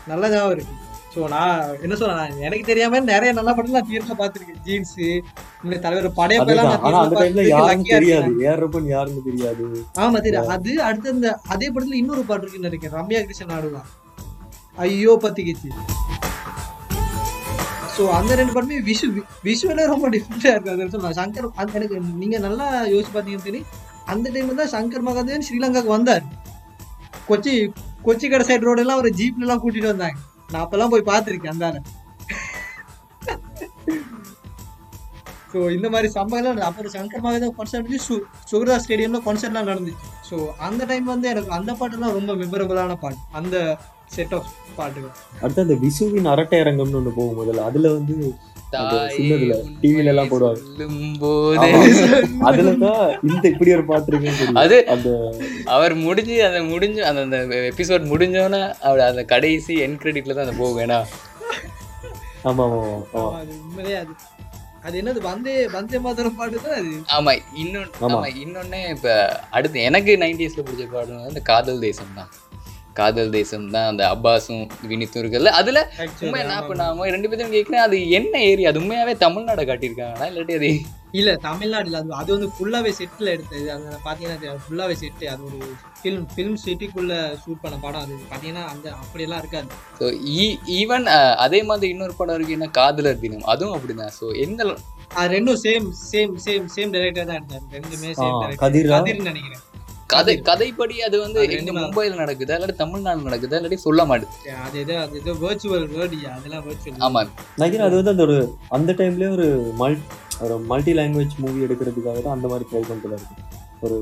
[0.09, 0.75] நல்ல ஞாபகம் இருக்கு.
[1.15, 1.53] ஸோ நான்
[1.85, 2.15] என்ன சொல்ல
[2.47, 4.63] எனக்கு தெரியாம நிறைய நல்ல படம் நான் தியேட்டர்ல பார்த்திருக்கேன்.
[4.67, 4.97] ஜீன்ஸ்
[5.65, 6.71] இந்த தலைவர் படையப்பெல்லாம்.
[7.53, 7.87] யாருன்னு.
[7.95, 8.31] தெரியாது.
[10.05, 12.97] ஆமா தெரியும் அது அடுத்து அந்த அதே படத்துல இன்னொரு பாட்டு இருக்குன்னு நினைக்கிறேன்.
[13.01, 13.83] ரம்யா கிருஷ்ணன் ஆடுவா
[14.79, 15.71] ஐயோ பத்திக்கிச்சு.
[17.97, 19.07] ஸோ அந்த ரெண்டு பாட்டுமே விஷு
[19.49, 20.89] விஷுவலே ரொம்ப டிஃப்ரெண்ட்டாக இருக்குது.
[20.95, 23.71] சொல்லலாம் சங்கர் அந்த எனக்கு நீங்கள் நல்லா யோசிச்சு பார்த்தீங்கன்னு தெரியும்
[24.13, 26.25] அந்த டைமில் தான் சங்கர் மகாதேவன் ஸ்ரீலங்காவுக்கு வந்தார்.
[27.29, 27.55] கொச்சி
[28.07, 30.19] கொச்சி கடை சைடு ரோடெல்லாம் ஒரு ஜீப்லலாம் கூட்டிகிட்டு வந்தாங்க.
[30.51, 31.83] நான் அப்போல்லாம் போய் பார்த்துருக்கேன் அந்த
[35.53, 38.15] ஸோ இந்த மாதிரி சம்பவம்லாம் அப்புறம் சங்கர் மகாதேவ் கான்சர்ட் சு
[38.51, 40.07] சுகர்தா ஸ்டேடியமில் கான்சர்ட்லாம் நடந்துச்சு.
[40.29, 40.37] ஸோ
[40.67, 43.23] அந்த டைம் வந்து எனக்கு அந்த பாட்டுலாம் ரொம்ப மெமரபுளான பாட்டு.
[43.41, 43.57] அந்த
[44.11, 47.65] செட் ஆஃப் பாட்டுகள் அடுத்து அந்த விசுவின் அரட்டை அரங்கம்னு ஒண்ணு போகும் முதல்ல.
[47.69, 48.15] அதுல வந்து
[48.79, 49.55] அந்த சின்னதுல,
[50.05, 50.63] எல்லாம் போடுவாங்க.
[52.49, 54.33] அதுலதான் இந்த இப்படி ஒரு பாட்டு.
[54.63, 55.09] அது அந்த
[55.75, 60.57] அவர் முடிஞ்சு அந்த முடிஞ்சு அந்த அந்த எபிசோட் முடிஞ்சோன்னே அவர் அந்த கடைசி என் கிரெடிட்ல தான் அந்த
[60.61, 60.99] போகும் ஏன்னா
[62.49, 62.81] ஆமா ஆமா
[63.15, 63.55] ஆமா, அது
[63.97, 64.15] அது.
[64.85, 65.21] அது என்னது?
[65.25, 66.93] வந்தே வந்தே மாதரம் பாட்டு தான் அது?
[67.15, 68.19] ஆமா இன்னொன்னு ஆமா.
[68.43, 69.09] இன்னொன்னு இப்ப
[69.51, 72.31] அடுத்து எனக்கு நைன்டிஸ்ல பிடிச்ச பாடம் வந்து காதல் தேசம் தான்
[73.01, 75.79] காதல் தேசம் தான் அந்த அப்பாஸும் வினித்தும் இருக்குல்ல அதுல
[76.25, 76.43] உண்மை.
[76.51, 78.71] நான் அவங்க ரெண்டு பேரும் கேட்கிறேன் அது என்ன ஏரியா?
[78.73, 80.29] அது உண்மையாவே தமிழ்நாடு காட்டியிருக்காங்களா?
[80.31, 80.71] இல்லாட்டி அது
[81.19, 83.67] இல்ல தமிழ்நாடுல அது அது வந்து ஃபுல்லாவே செட்டில் எடுத்தது.
[83.75, 85.59] அது பாத்தீங்கன்னா ஃபுல்லாவே செட்டு அது ஒரு
[86.01, 87.13] ஃபிலிம் ஃபிலிம் சிட்டிக்குள்ள
[87.43, 88.03] ஷூட் பண்ண படம்.
[88.07, 89.69] அது பாத்தீங்கன்னா அந்த அப்படியெல்லாம் இருக்காது.
[90.01, 90.09] ஸோ
[90.81, 91.07] ஈவன்
[91.47, 92.69] அதே மாதிரி இன்னொரு படம் இருக்கு என்ன?
[92.81, 93.47] காதலர் தினம்.
[93.55, 94.15] அதுவும் அப்படிதான்.
[94.19, 94.69] ஸோ எந்த
[95.35, 97.65] ரெண்டும் same same same same director தான் எடுத்தாரு.
[97.77, 98.97] ரெண்டுமே சேம் கதிரா?
[98.97, 99.63] கதிர்னு நினைக்கிறேன்.
[100.11, 101.73] கதை கதைப்படி அது வந்து எங்க.
[101.77, 102.57] மும்பைல நடக்குதா?
[102.57, 103.57] இல்லாட்டி தமிழ்நாடு நடக்குதா?
[103.59, 107.21] இல்லாட்டி சொல்ல மாட்டேது அது ஏதோ அது ஏதோ வேர்ச்சுவல் வேர்டியா அதெல்லாம் வேர்ச்சுவல் ஆமா.
[107.57, 108.37] நினைக்கிறேன் அது வந்து அந்த ஒரு
[108.77, 109.47] அந்த டைம்லயே ஒரு
[109.81, 109.99] மல்
[110.45, 113.45] ஒரு மல்டி லாங்குவேஜ் மூவி எடுக்கிறதுக்காக தான் அந்த மாதிரி ட்ரை பண்ணிட்டு தான் இருக்கு
[113.83, 113.97] ஒரு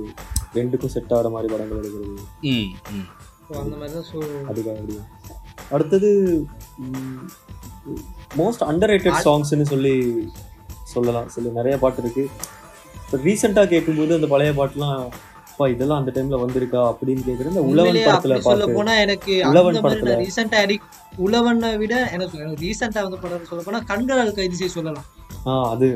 [0.57, 2.25] ரெண்டுக்கும் செட் ஆகிற மாதிரி படங்கள் எடுக்கிறது.
[2.49, 3.07] ம் ம்.
[3.63, 4.19] அந்த மாதிரி தான் ஸோ
[4.51, 5.01] அதுக்காக
[5.71, 6.09] அடுத்தது
[8.39, 9.95] மோஸ்ட் அண்டர் ரேட்டட் சாங்ஸ்னு சொல்லி
[10.93, 11.29] சொல்லலாம்.
[11.35, 12.25] சில நிறைய பாட்டு இருக்கு.
[12.99, 15.01] இப்போ ரீசெண்டாக கேட்கும்போது அந்த பழைய பாட்டுலாம்
[15.55, 20.15] அப்பா இதெல்லாம் அந்த டைம்ல வந்திருக்கா அப்படின்னு கேட்குற இந்த உழவன் படத்துல சொல்ல போனா எனக்கு உழவன் படத்துல.
[20.23, 20.61] ரீசெண்டா
[21.19, 22.25] உழவனை விட சொல்ல
[22.63, 25.07] ரீசெண்டா வந்து படம் சொல்ல போனா கண்களால் கைது செய்ய சொல்லலாம்.
[25.47, 25.89] ஆ அது.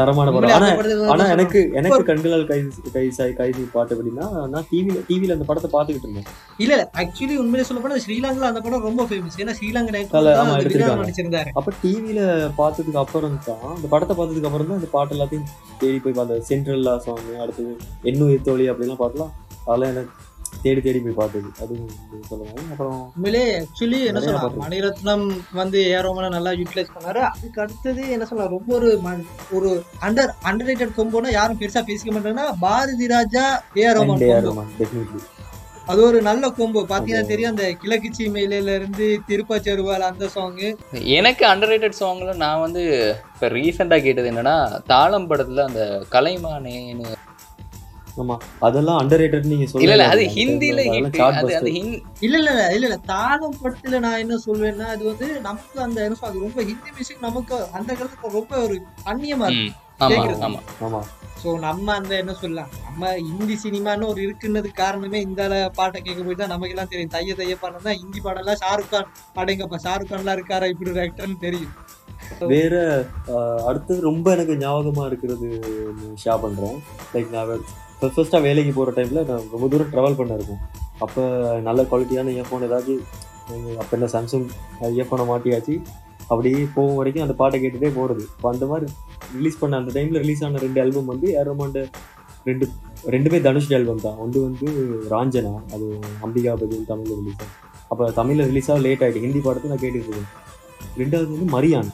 [0.00, 0.54] தரமான படம்.
[0.56, 5.36] ஆனா அந்த ஆனா எனக்கு எனக்கு கண்களால் கைது கை சாய் கைது பாட்டு அப்படின்னா நான் டிவில டிவில
[5.36, 6.28] அந்த படத்தை பார்த்துக்கிட்டு இருந்தேன்.
[6.64, 9.92] இல்ல ஆக்சுவலி உண்மையிலே சொல்ல போனா ஸ்ரீலங்கால அந்த படம் ரொம்ப ஃபேமஸ் ஏன்னா ஸ்ரீலங்கா.
[11.02, 11.50] நடிச்சிருந்தாரு.
[11.60, 12.20] அப்ப டிவில
[12.60, 15.48] பார்த்ததுக்கு அப்புறம் தான் அந்த படத்தை பார்த்ததுக்கு அப்புறம் தான் இந்த பாட்டு எல்லாத்தையும்
[15.82, 16.40] தேடி போய் பார்த்த.
[16.50, 17.72] சென்ட்ரல்லா சாங் அடுத்தது
[18.10, 19.32] எண்ணுயிர் தோழி அப்படிலாம் பாட்டுலாம்
[19.68, 20.12] அதெல்லாம் எனக்கு
[20.64, 21.48] தேடி தேடி போய் பார்த்தது.
[21.62, 21.90] அதுவும்
[22.30, 24.58] சொல்லுவாங்க அப்புறம் உண்மையிலே ஆக்சுவலி என்ன சொல்லலாம்.
[24.64, 25.26] மணிரத்னம்
[25.60, 27.22] வந்து ஏரோமனை நல்லா யூட்டிலைஸ் பண்ணாரு.
[27.32, 28.54] அதுக்கு அடுத்தது என்ன சொல்லலாம்?
[28.56, 28.90] ரொம்ப ஒரு
[29.58, 29.70] ஒரு
[30.08, 33.44] அண்டர் அண்டர் ரேட்டட் கொம்போனா யாரும் பெருசா பேசிக்க மாட்டாங்கன்னா பாரதி ராஜா
[33.88, 35.22] ஏரோமன் கொம்போ டெஃபினெட்லி
[35.90, 40.60] அது ஒரு நல்ல கொம்போ பாத்தீங்கன்னா தெரியும் அந்த கிழக்கு சீமையில இருந்து திருப்பாச்செருவால் அந்த சாங்
[41.18, 42.82] எனக்கு அண்டர் சாங்ல நான் வந்து
[43.32, 44.56] இப்போ ரீசெண்டாக கேட்டது என்னன்னா
[44.92, 45.82] தாளம் படத்துல அந்த
[46.14, 47.08] கலைமானேன்னு
[48.16, 48.36] ஆமா.
[48.62, 50.34] அதெல்லாம் அண்டர் ரேட்டட் நீங்க இல்ல அது சொல்லல.
[50.34, 50.80] ஹிந்தில
[51.32, 51.50] அது
[52.20, 52.96] இல்ல இல்ல இல்ல இல்ல இல்ல.
[53.10, 57.56] தாளம் படத்துல நான் என்ன சொல்வேன்னா அது வந்து நமக்கு அந்த என்ன சொல்றது ரொம்ப ஹிந்தி மியூசிக் நமக்கு
[57.78, 58.76] அந்த காலத்துல ரொம்ப ஒரு
[59.12, 59.68] அந்நியமா இருக்கு.
[59.68, 60.10] ம், ஆமா.
[60.12, 60.44] கேக்குறது.
[60.46, 60.60] ஆமா.
[60.86, 61.00] ஆமா
[61.42, 65.42] சோ நம்ம அந்த என்ன சொல்லலாம் நம்ம ஹிந்தி சினிமான்னு ஒரு இருக்குன்னது காரணமே இந்த
[65.78, 67.12] பாட்டை கேட்க போய் தான் நமக்கு எல்லாம் தெரியும்.
[67.14, 71.38] தைய தைய பாடம் தான் ஹிந்தி பாடம்லாம் ஷாருக் கான் பாடுங்கப்பா ஷாருக் கான்லாம் இருக்காரா இப்படி ஒரு ஆக்டர்னு
[71.40, 71.72] தெரியும்.
[72.50, 72.74] வேற
[73.68, 75.48] அடுத்தது ரொம்ப எனக்கு ஞாபகமா இருக்கிறது
[76.22, 76.76] ஷேர் பண்றேன்.
[77.14, 77.64] லைக் நான்
[78.14, 80.60] ஃபர்ஸ்டா வேலைக்கு போற டைம்ல நான் ரொம்ப தூரம் ட்ராவல் பண்ண இருக்கும்.
[81.04, 81.24] அப்ப
[81.68, 83.02] நல்ல குவாலிட்டியான இயர்ஃபோன் ஏதாச்சும்
[83.52, 84.46] உம், அப்ப என்ன சாம்சங்
[84.96, 85.74] இயர்ஃபோனை மாட்டியாச்சு
[86.32, 88.24] அப்படியே போகும் வரைக்கும் அந்த பாட்டை கேட்டுட்டே போறது.
[88.34, 88.86] இப்போ அந்த மாதிரி
[89.36, 91.80] ரிலீஸ் பண்ண அந்த டைம்ல ரிலீஸ் ஆன ரெண்டு ஆல்பம் வந்து ஏரோமாண்ட
[92.48, 92.66] ரெண்டு
[93.14, 94.18] ரெண்டுமே தனுஷ் ஆல்பம் தான்.
[94.24, 94.66] ஒன்று வந்து
[95.12, 95.86] ராஞ்சனா அது
[96.26, 97.56] அம்பிகா பதில் தமிழ்ல ரிலீஸ் ஆகும்
[97.92, 100.30] அப்போ தமிழ்ல ரிலீஸ் ஆக லேட் ஆயிட்டு ஹிந்தி படத்தை நான் கேட்டுட்டு இருக்கேன்.
[101.00, 101.90] ரெண்டாவது வந்து மரியான்.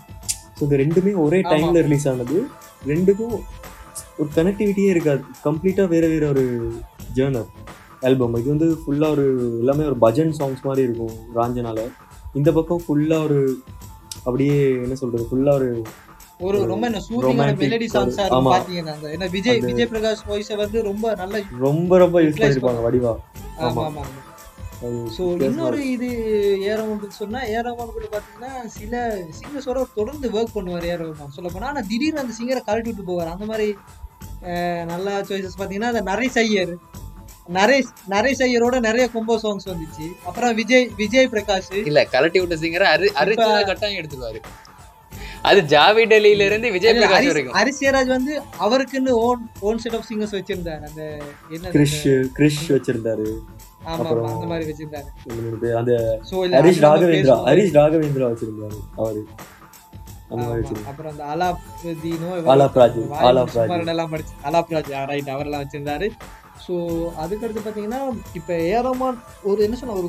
[0.57, 1.39] ஸோ இந்த ரெண்டுமே ஒரே.
[1.53, 2.37] டைம்ல ரிலீஸ் ஆனது.
[2.93, 3.37] ரெண்டுக்கும்
[4.21, 5.23] ஒரு கனெக்டிவிட்டியே இருக்காது.
[5.47, 6.45] கம்ப்ளீட்டாக வேற வேற ஒரு
[7.17, 7.49] ஜேர்னர்
[8.07, 9.25] ஆல்பம் இது வந்து ஃபுல்லாக ஒரு
[9.63, 11.79] எல்லாமே ஒரு பஜன் சாங்ஸ் மாதிரி இருக்கும் ராஞ்சனால.
[12.41, 13.39] இந்த பக்கம் ஃபுல்லாக ஒரு
[14.27, 15.71] அப்படியே என்ன சொல்றது ஃபுல்லாக ஒரு
[16.47, 18.49] ஒரு ரொம்ப என்ன சூரியமான மெலடி சாங்ஸா இருக்கும்.
[18.55, 23.13] பாத்தீங்கன்னா என்ன விஜய் விஜய் பிரகாஷ் வாய்ஸ வந்து ரொம்ப நல்ல ரொம்ப ரொம்ப யூஸ் Utilize பண்ணியிருப்பாங்க வடிவா.
[23.67, 24.05] ஆமா ஆமா.
[25.17, 26.09] ஸோ இன்னொரு இது
[26.73, 28.95] ஏரமௌண்ட் சொன்னா ஏரமௌண்ட் கூட பாத்தீங்கன்னா சில
[29.39, 33.33] சிங்கர்ஸோட தொடர்ந்து ஒர்க் பண்ணுவார் ஏரமௌண்ட் சொல்ல போனா ஆனா திடீர்னு அந்த சிங்கரை கழட்டி விட்டு போவார்.
[33.35, 33.69] அந்த மாதிரி
[34.93, 36.75] நல்ல சாய்ஸஸ் பாத்தீங்கன்னா அந்த நரேஷ் ஐயர்.
[37.57, 40.07] நரேஷ் நரேஷ் ஐயரோட நிறைய கொம்போ சாங்ஸ் வந்துச்சு.
[40.29, 41.75] அப்புறம் விஜய் விஜய் பிரகாஷ்.
[41.91, 44.41] இல்ல கலட்டி விட்ட சிங்கரை அரி அரிச்சா கட்டாயம் எடுத்துருவாரு.
[45.49, 47.57] அது ஜாவிட் அலியில இருந்து விஜய் பிரகாஷ் வரைக்கும்.
[47.59, 48.33] ஹரிசியராஜ் வந்து
[48.67, 50.83] அவருக்குன்னு own own set of singers வச்சிருந்தாரு.
[50.89, 51.03] அந்த
[51.57, 52.07] என்ன கிரிஷ்
[52.39, 53.29] கிரிஷ் வச்சிருந்தாரு.
[53.91, 55.11] ஆமா அந்த மாதிரி வச்சிருந்தாரு.
[55.81, 55.93] அந்த
[56.63, 57.37] ஹரிஷ் ராகவேந்திரா.
[57.51, 59.23] ஹரிஷ் ராகவேந்திரா வச்சிருந்தாரு அவரு.
[60.31, 61.61] அப்புறம் அந்த அலாப்
[62.03, 63.69] தீனோ ஆலாப் ராஜு, ஆலாப் ராஜு.
[63.69, 66.09] சுமாரன் எல்லாம் படிச்சு அலாப் ராஜ் ரைட் அவரெல்லாம் வச்சிருந்தாரு.
[66.65, 66.75] ஸோ
[67.23, 68.01] அதுக்கடுத்து பார்த்தீங்கன்னா
[68.39, 69.19] இப்போ ஏரோமான்
[69.51, 70.09] ஒரு என்ன சொன்ன ஒரு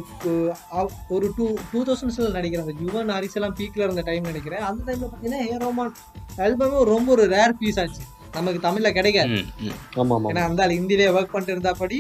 [1.16, 5.10] ஒரு டூ டூ தௌசண்ட்ஸில் நினைக்கிறேன் அந்த யுவன் ஹாரிஸ் எல்லாம் பீக்கில் இருந்த டைம் நினைக்கிறேன் அந்த டைமில்
[5.10, 5.92] பார்த்தீங்கன்னா ஏரோமான்
[6.46, 8.04] ஆல்பமே ரொம்ப ஒரு ரேர் பீஸ் ஆச்சு.
[8.38, 9.36] நமக்கு தமிழில் கிடைக்காது.
[10.32, 11.98] ஏன்னா அந்த ஹிந்திலே ஒர்க் பண்ணிட்டு இருந்தாப்படி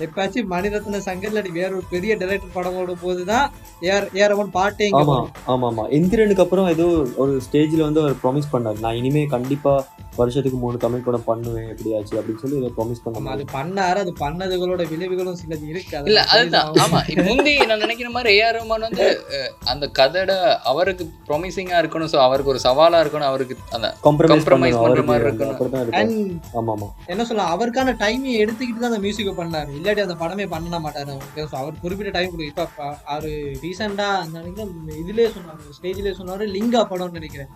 [0.00, 3.46] எப்பாச்சும் மணிரத்ன சங்கர் இல்லாட்டி வேற ஒரு பெரிய டைரக்டர் படம் ஓடும் போது தான்
[3.92, 5.18] ஏர் ஏரோமான் பாட்டே ஆமா.
[5.52, 5.84] ஆமா ஆமா.
[5.98, 6.86] எந்திரனுக்கு அப்புறம் ஏதோ
[7.24, 8.78] ஒரு ஸ்டேஜ்ல வந்து அவர் ப்ராமிஸ் பண்ணாரு.
[8.86, 9.74] நான் இனிமே கண்டிப்பா
[10.18, 13.98] வருஷத்துக்கு மூணு தமிழ் படம் பண்ணுவேன் எப்படியாச்சு அப்படின்னு சொல்லி ஏதோ ப்ராமிஸ் ஆமா பண்ணாரு அது பண்ணாரு.
[14.04, 16.02] அது பண்ணதுகளோட விளைவுகளும் சிலது இருக்கு.
[16.10, 16.68] இல்ல அதுதான்.
[16.84, 19.06] ஆமா முந்தி நான் நினைக்கிற மாதிரி ஏஆர் ரஹ்மான் வந்து
[19.72, 20.32] அந்த கதையோட
[20.72, 22.12] அவருக்கு ப்ரொமிசிங்கா இருக்கணும்.
[22.14, 23.30] ஸோ அவருக்கு ஒரு சவாலா இருக்கணும்.
[23.30, 24.46] அவருக்கு அந்த காம்ப்ரமைஸ்
[24.84, 25.58] பண்ற மாதிரி இருக்கணும்.
[26.60, 26.88] ஆமா ஆமா.
[27.14, 29.70] என்ன சொல்ல அவருக்கான டைமை எடுத்துக்கிட்டு தான் அந்த மியூசிக்கை பண்ணாரு.
[29.84, 31.10] இல்லாட்டி அந்த படமே பண்ண மாட்டாரு
[31.58, 31.74] அவர்.
[31.82, 33.30] குறிப்பிட்ட டைம் கொடுக்கும் இப்போ அவரு
[33.62, 34.70] ரீசெண்டா அந்த நினைக்கிறேன்
[35.02, 37.50] இதுலயே சொன்னாரு ஸ்டேஜ்லயே சொன்னாரு லிங்கா படம்னு நினைக்கிறேன்.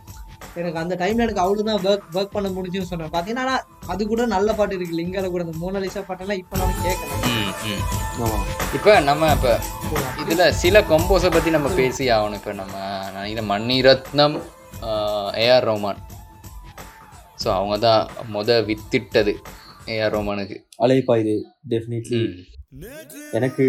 [0.59, 3.55] எனக்கு அந்த டைம்ல எனக்கு அவ்வளவுதான் ஒர்க் ஒர்க் பண்ண முடிஞ்சுன்னு சொன்னேன் பாத்தீங்கன்னா ஆனா
[3.93, 4.99] அது கூட நல்ல பாட்டு இருக்கு.
[5.01, 7.83] லிங்கால கூட அந்த மோனலிசா பாட்டெல்லாம் இப்ப நான் கேட்கல ம், ம்.
[8.25, 8.39] ஆமா.
[8.77, 9.49] இப்ப நம்ம இப்ப
[10.23, 12.39] இதுல சில கொம்போஸை பத்தி நம்ம பேசி ஆகணும்.
[12.41, 12.75] இப்ப நம்ம
[13.17, 14.37] நினைக்கிறேன் மணிரத்னம்
[15.45, 16.03] ஏஆர் ரோமான்
[17.43, 18.03] ஸோ அவங்க தான்
[18.35, 19.33] முத வித்திட்டது.
[19.95, 21.35] ஏஆர் ரோமானுக்கு அலைப்பாயுது
[21.73, 22.21] டெஃபினெட்லி.
[23.39, 23.65] எனக்கு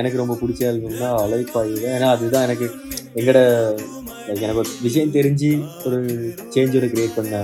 [0.00, 1.86] எனக்கு ரொம்ப பிடிச்ச ஆல்பம் தான் அலைப்பாயுது.
[1.96, 2.66] ஏன்னா அதுதான் எனக்கு
[3.20, 3.38] எங்கட
[4.32, 5.50] எனக்கு ஒரு விஷயம் தெரிஞ்சு
[5.86, 5.98] ஒரு
[6.54, 7.42] சேஞ்ச் ஒரு கிரியேட் பண்ண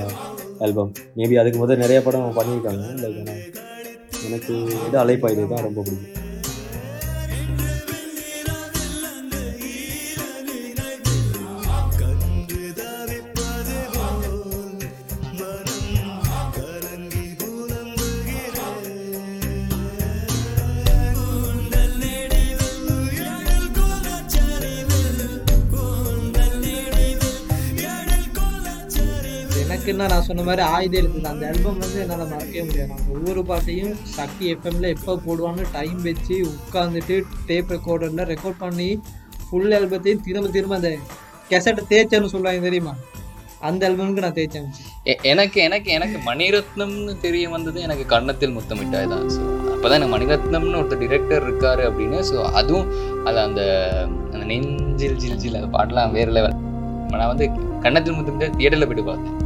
[0.67, 2.85] ஆல்பம் மேபி அதுக்கு முதல் நிறைய படம் பண்ணியிருக்காங்க.
[3.05, 3.31] லைக்
[4.29, 4.53] எனக்கு
[4.87, 6.19] இது அலைப்பாயுதே தான் ரொம்ப பிடிக்கும்.
[30.03, 32.91] தான் நான் சொன்ன மாதிரி ஆயுத எழுத்து அந்த ஆல்பம் வந்து என்னால் மறக்கவே முடியாது.
[32.93, 37.17] நாங்கள் ஒவ்வொரு பாட்டையும் சக்தி எஃப்எம்ல எப்போ போடுவான்னு டைம் வச்சு உட்காந்துட்டு
[37.49, 38.89] டேப் ரெக்கார்டரில் ரெக்கார்ட் பண்ணி
[39.47, 40.91] ஃபுல் ஆல்பத்தையும் திரும்ப திரும்ப அந்த
[41.51, 42.95] கெசட்டை தேய்ச்சேன்னு சொல்லுவாங்க தெரியுமா?
[43.69, 44.69] அந்த ஆல்பமுக்கு நான் தேய்ச்சேன்.
[45.33, 49.27] எனக்கு எனக்கு எனக்கு மணிரத்னம்னு தெரிய வந்தது எனக்கு கன்னத்தில் முத்தமிட்டாய் தான்.
[49.35, 49.43] ஸோ
[49.75, 52.89] அப்போதான் எனக்கு மணிரத்னம்னு ஒருத்தர் டிரெக்டர் இருக்காரு அப்படின்னு ஸோ அதுவும்
[53.29, 53.63] அது அந்த
[54.33, 56.59] அந்த நெஞ்சில் ஜில் ஜில் அந்த பாட்டெலாம் வேறு லெவல்
[57.15, 57.47] நான் வந்து
[57.87, 59.39] கன்னத்தில் முத்தமிட்டாய் தியேட்டரில் போயிட்டு பார்த்தேன்.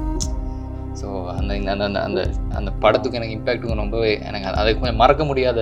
[1.36, 2.20] அந்த இந்த- அந்த அந்த அந்த
[2.54, 5.60] அந்த படத்துக்கு எனக்கு இம்பேக்ட்டுக்கும் ரொம்பவே எனக்கு அது- கொஞ்சம் மறக்க முடியாத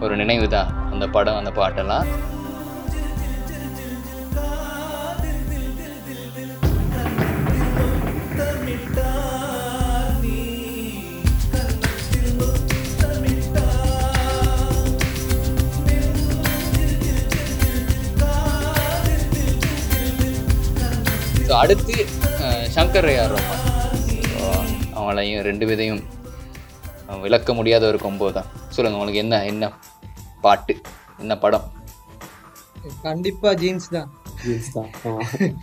[0.00, 2.06] ஒரு நினைவு தான் அந்த படம் அந்த பாட்டெல்லாம்.
[21.40, 21.94] ஸோ அடுத்து
[22.76, 23.66] சங்கர் ஐயார் ரோமான்
[25.10, 25.66] அவங்களையும் ரெண்டு
[27.08, 28.44] அஹ், விளக்க முடியாத ஒரு கொம்போ தான்.
[28.74, 29.64] சொல்லுங்கள் உங்களுக்கு என்ன என்ன
[30.44, 30.74] பாட்டு
[31.18, 31.64] என்ன படம்?
[33.02, 34.10] கண்டிப்பாக ஜீன்ஸ் தான்.
[34.42, 34.90] ஜீன்ஸ் தான்.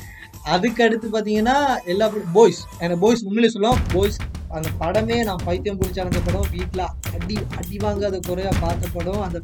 [0.54, 1.56] அதுக்கு அடுத்து பார்த்தீங்கன்னா
[1.92, 2.06] எல்லா
[2.36, 4.18] பாய்ஸ் எனக்கு பாய்ஸ் உண்மையிலே சொல்லுவோம் பாய்ஸ்
[4.56, 6.84] அந்த படமே நான் பைத்தியம் பிடிச்ச அந்த படம் வீட்டில்
[7.16, 9.24] அடி அடி வாங்காத குறையா பார்த்த படம்.
[9.26, 9.40] அந்த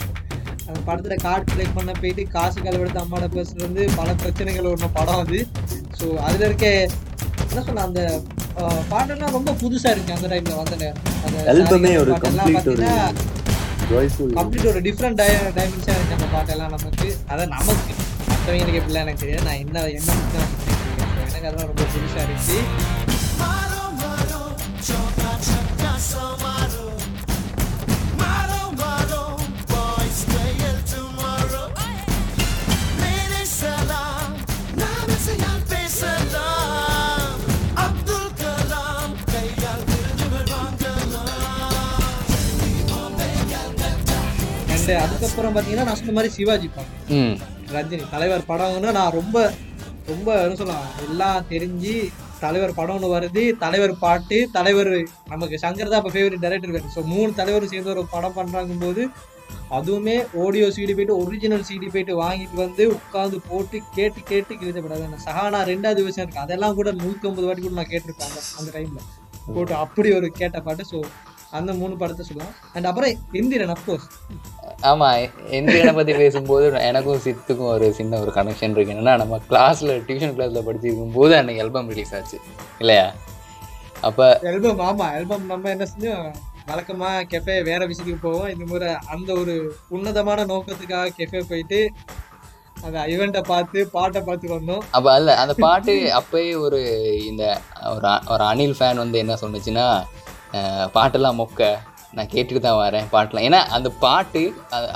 [0.68, 5.22] அந்த படத்தில் கார்டு ப்ளே பண்ண போயிட்டு காசு கலவெடுத்து அம்மாட பேசுறது வந்து பல பிரச்சனைகள் ஒன்று படம்
[5.24, 5.40] அது.
[5.98, 6.68] ஸோ அதில் இருக்க
[7.54, 8.02] என்ன சொல்ல அந்த
[8.92, 11.00] பாட்டெல்லாம் ரொம்ப புதுசாக இருக்கு அந்த டைமில் வந்த நேரம்.
[14.38, 15.20] கம்ப்ளீட் ஒரு டிஃப்ரெண்ட்
[15.58, 17.08] டைமென்ஷன் இருக்கு அந்த பாட்டெல்லாம் நமக்கு.
[17.32, 17.94] அதான் நமக்கு.
[18.30, 19.46] மற்றவங்களுக்கு எப்படிலாம் எனக்கு தெரியாது.
[19.50, 20.12] நான் என்ன என்ன
[21.24, 22.58] எனக்கு அதெல்லாம் ரொம்ப புதுசாக இருந்துச்சு
[44.84, 47.36] அண்ட் அதுக்கப்புறம் பார்த்தீங்கன்னா நான் சொன்ன மாதிரி சிவாஜி படம்.
[47.76, 49.38] ரஜினி தலைவர் படம்னா நான் ரொம்ப
[50.10, 51.94] ரொம்ப என்ன சொல்லலாம் எல்லாம் தெரிஞ்சு
[52.42, 53.44] தலைவர் படம் ஒன்று வருது.
[53.62, 54.92] தலைவர் பாட்டு தலைவர்
[55.32, 59.04] நமக்கு சங்கர் தான் இப்போ ஃபேவரட் டைரக்டர் வேணும் ஸோ மூணு தலைவரும் சேர்ந்து ஒரு படம் பண்ணுறாங்க போது
[59.78, 65.08] அதுவுமே ஆடியோ சிடி போயிட்டு ஒரிஜினல் சிடி போயிட்டு வாங்கிட்டு வந்து உட்காந்து போட்டு கேட்டு கேட்டு கிழிச்சப்படாது.
[65.10, 66.46] அந்த சஹானா ரெண்டாவது விஷயம் இருக்கு.
[66.46, 69.08] அதெல்லாம் கூட நூற்றி ஐம்பது வாட்டி கூட நான் கேட்டிருப்பேன் அந்த அந்த டைமில்
[69.56, 70.86] போட்டு அப்படி ஒரு கேட்ட பாட்டு.
[70.92, 71.00] ஸோ
[71.58, 74.08] அந்த மூணு படத்தை சொல்லலாம் அண்ட் அப்புறம் இந்திரன் அஃப்கோர்ஸ்
[74.92, 75.20] ஆமாம்
[75.58, 78.94] இந்தியனை பற்றி பேசும்போது எனக்கும் சித்துக்கும் ஒரு சின்ன ஒரு கனெக்ஷன் இருக்கு.
[78.94, 82.38] என்னன்னா நம்ம கிளாஸில் டியூஷன் கிளாஸில் படிச்சிருக்கும் போது அன்னைக்கு ஆல்பம் ரிலீஸ் ஆச்சு.
[82.82, 83.06] இல்லையா?
[84.08, 86.26] அப்போ ஆல்பம் ஆமா ஆல்பம் நம்ம என்ன செஞ்சோம்?
[86.70, 88.50] வழக்கமா கெஃபே வேற விஷயத்துக்கு போவோம்.
[88.54, 89.56] இந்த முறை அந்த ஒரு
[89.96, 91.80] உன்னதமான நோக்கத்துக்காக கெஃபே போயிட்டு
[92.86, 94.84] அந்த ஈவெண்ட்டை பார்த்து பாட்டை பார்த்து வந்தோம்.
[94.98, 96.80] அப்போ அல்ல அந்த பாட்டு அப்பயே ஒரு
[97.30, 97.44] இந்த
[97.94, 99.88] ஒரு ஒரு அனில் ஃபேன் வந்து என்ன சொன்னுச்சுன்னா
[100.96, 101.62] பாட்டெல்லாம் மொக்க.
[102.18, 104.42] நான் கேட்டுட்டு தான் வரேன் பாட்டெலாம் ஏன்னா அந்த பாட்டு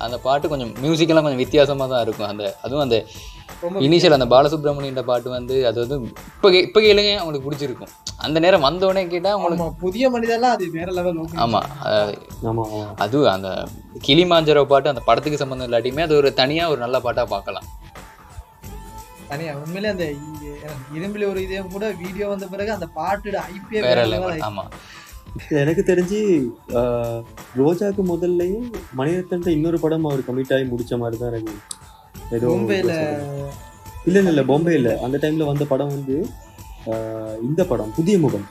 [0.02, 2.30] அந்த- பாட்டு கொஞ்சம் மியூசிக்கெல்லாம் கொஞ்சம் வித்தியாசமாக தான் இருக்கும்.
[2.30, 2.98] அந்த அதுவும் அந்த
[3.86, 5.98] இனிஷியல் அந்த பாலசுப்ரமணியன்ற பாட்டு வந்து அது வந்து
[6.30, 7.92] இப்போ கே இப்போ கேளுங்க அவங்களுக்கு பிடிச்சிருக்கும்.
[8.26, 11.68] அந்த நேரம் வந்தோடனே கேட்டால் அவங்களுக்கு ஆமா புதிய மனிதெல்லாம் அது வேற லெவல் ஆமாம்
[12.44, 13.50] ஆமா ஆமா அது அந்த
[14.08, 17.68] கிளிமாஞ்சரோ பாட்டு அந்த படத்துக்கு சம்மந்தம் இல்லாட்டியுமே அது ஒரு தனியாக ஒரு நல்ல பாட்டாக பார்க்கலாம்.
[19.30, 20.06] தனியா உண்மையிலே அந்த
[20.98, 24.04] இரும்பில் ஒரு இதயம் கூட வீடியோ வந்த பிறகு அந்த பாட்டோட ஐபிஏ வேற
[25.62, 26.20] எனக்கு தெரிஞ்சு
[27.58, 28.60] ரோஜாக்கு முதல்லயே
[28.96, 31.56] மணிரத்னன் இன்னொரு படம் அவர் கமிட் ஆகி முடிச்ச மாதிரி தான் எனக்கு
[32.32, 32.48] ஏதோ
[34.08, 34.32] இல்ல இல்ல
[34.78, 36.18] இல்ல அந்த டைம்ல வந்த படம் வந்து
[37.42, 38.46] இந்த படம் புதிய முகம்.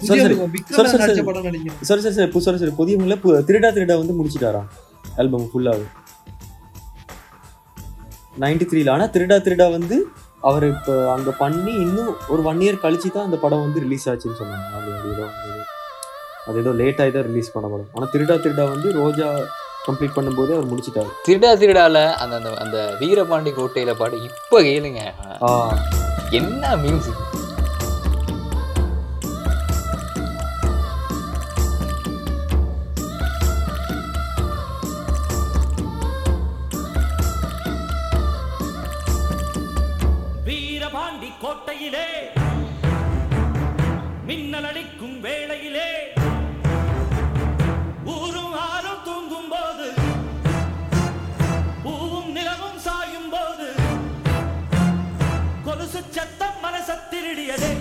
[0.00, 0.36] சரி,
[0.80, 1.14] புதிய சரி.
[1.88, 2.72] சரி,
[3.44, 4.68] திருடா திருடா வந்து முடிச்சிட்டாராம்
[5.18, 5.86] ஆல்பம் ஃபுல்லாவே
[8.42, 9.96] நைன்டி த்ரீல ஆனா திருடா திருடா வந்து
[10.42, 14.38] அவர் இப்போ அங்க பண்ணி இன்னும் ஒரு ஒன் இயர் கழிச்சு தான் அந்த படம் வந்து ரிலீஸ் ஆச்சுன்னு
[14.38, 14.66] சொன்னாங்க.
[14.74, 15.24] அது அது ஏதோ
[16.46, 17.88] அது- ஏதோ லேட் ஆகி தான் ரிலீஸ் பண்ண படம்.
[17.94, 19.26] ஆனா திருடா திருடா வந்து ரோஜா
[19.86, 21.10] கம்ப்ளீட் பண்ணும்போது அவர் முடிச்சிட்டாரு.
[21.26, 25.02] திருடா திருடால அந்த அந்த அந்த வீரபாண்டி கோட்டையில பாடு இப்போ கேளுங்க.
[26.30, 27.22] என்ன மியூசிக்
[44.28, 45.88] மின்னல் அடிக்கும் வேளையிலே
[48.14, 49.86] ஊரும் ஆறும் தூங்கும் போது
[51.84, 53.68] பூவும் நிலவும் சாயும் போது
[55.66, 57.72] கொலுசு சத்தம் மனசத்திருடியதே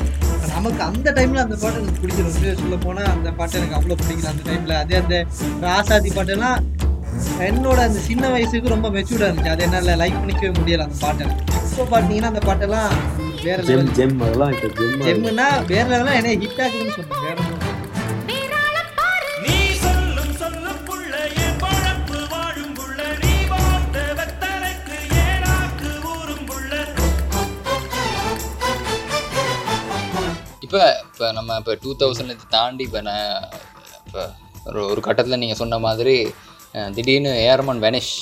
[0.52, 4.32] நமக்கு அந்த டைம்ல அந்த பாட்டு எனக்கு பிடிச்சிடும் உண்மையை சொல்ல போனா அந்த பாட்டு எனக்கு அவ்வளவு பிடிக்கல
[4.34, 5.18] அந்த டைம்ல அதே அந்த
[5.66, 6.60] ராசாதி பாட்டெல்லாம்
[7.46, 9.54] என்னோட அந்த சின்ன வயசுக்கு ரொம்ப மெச்சூர்டா இருந்துச்சு.
[9.54, 11.26] அதை என்னால லைக் பண்ணிக்கவே முடியல அந்த பாட்டை.
[11.68, 12.94] இப்போ பாத்தீங்கன்னா அந்த பாட்டெல்லாம்
[13.46, 17.24] வேற ஜெம் லெவல் ஜெம் அதெல்லாம் இப்போ ஜெம் ஜெம்முன்னா வேற லெவலாம் என்ன ஹிட் ஆகுதுன்னு சொன்னேன்.
[17.26, 17.38] வேற
[30.66, 33.28] இப்போ இப்போ நம்ம இப்போ டூ தௌசண்ட் தாண்டி இப்போ நான்
[34.08, 34.24] இப்போ
[34.70, 36.16] ஒரு ஒரு கட்டத்தில் நீங்கள் சொன்ன மாதிரி
[36.96, 38.14] திடீர்னு ஏர்மன் வெனிஷ்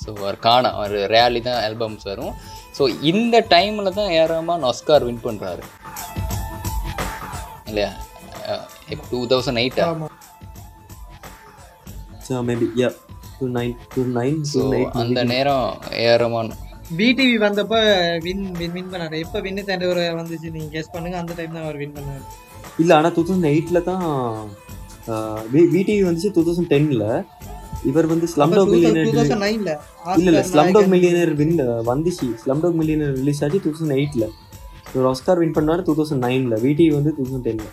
[0.00, 0.74] ஸோ அவர் காணோம்.
[0.78, 2.34] அவர் ரேலி தான் ஆல்பம்ஸ் வரும்.
[2.76, 5.62] ஸோ இந்த டைமில் தான் ஏரமான் ஆஸ்கார் வின் பண்ணுறாரு
[7.70, 7.90] இல்லையா?
[9.12, 9.86] டூ தௌசண்ட் எயிட்டா
[15.02, 15.66] அந்த நேரம்
[16.08, 16.52] ஏரமான்
[16.98, 17.76] பிடிவி வந்தப்ப
[18.24, 19.16] வின் வின் வின் பண்ணாரு.
[19.24, 21.16] எப்ப வின்னு தேண்டவர் வந்துச்சு நீங்க கெஸ் பண்ணுங்க.
[21.22, 22.22] அந்த டைம் தான் அவர் வின் பண்ணாரு.
[22.82, 24.04] இல்லை ஆனால் டூ தௌசண்ட் எயிட்டில் தான்
[25.54, 27.06] விடிவி வந்துச்சு டூ தௌசண்ட் டென்னில்
[27.90, 29.72] இவர் வந்து ஸ்லம் டாக் டூ மில்லியனர் இல்ல
[30.24, 31.56] இல்ல ஸ்லம் டாக் மில்லியனர் வின்
[31.90, 32.26] வந்துச்சு.
[32.42, 34.26] ஸ்லம் டாக் மில்லியனர் ரிலீஸ் ஆச்சு டூ தௌசண்ட் எயிட்ல
[34.96, 37.68] ஒரு ஆஸ்கார் வின் பண்ணாரு டூ தௌசண்ட் நைன்ல விடி வந்து டூ தௌசண்ட் டென்ல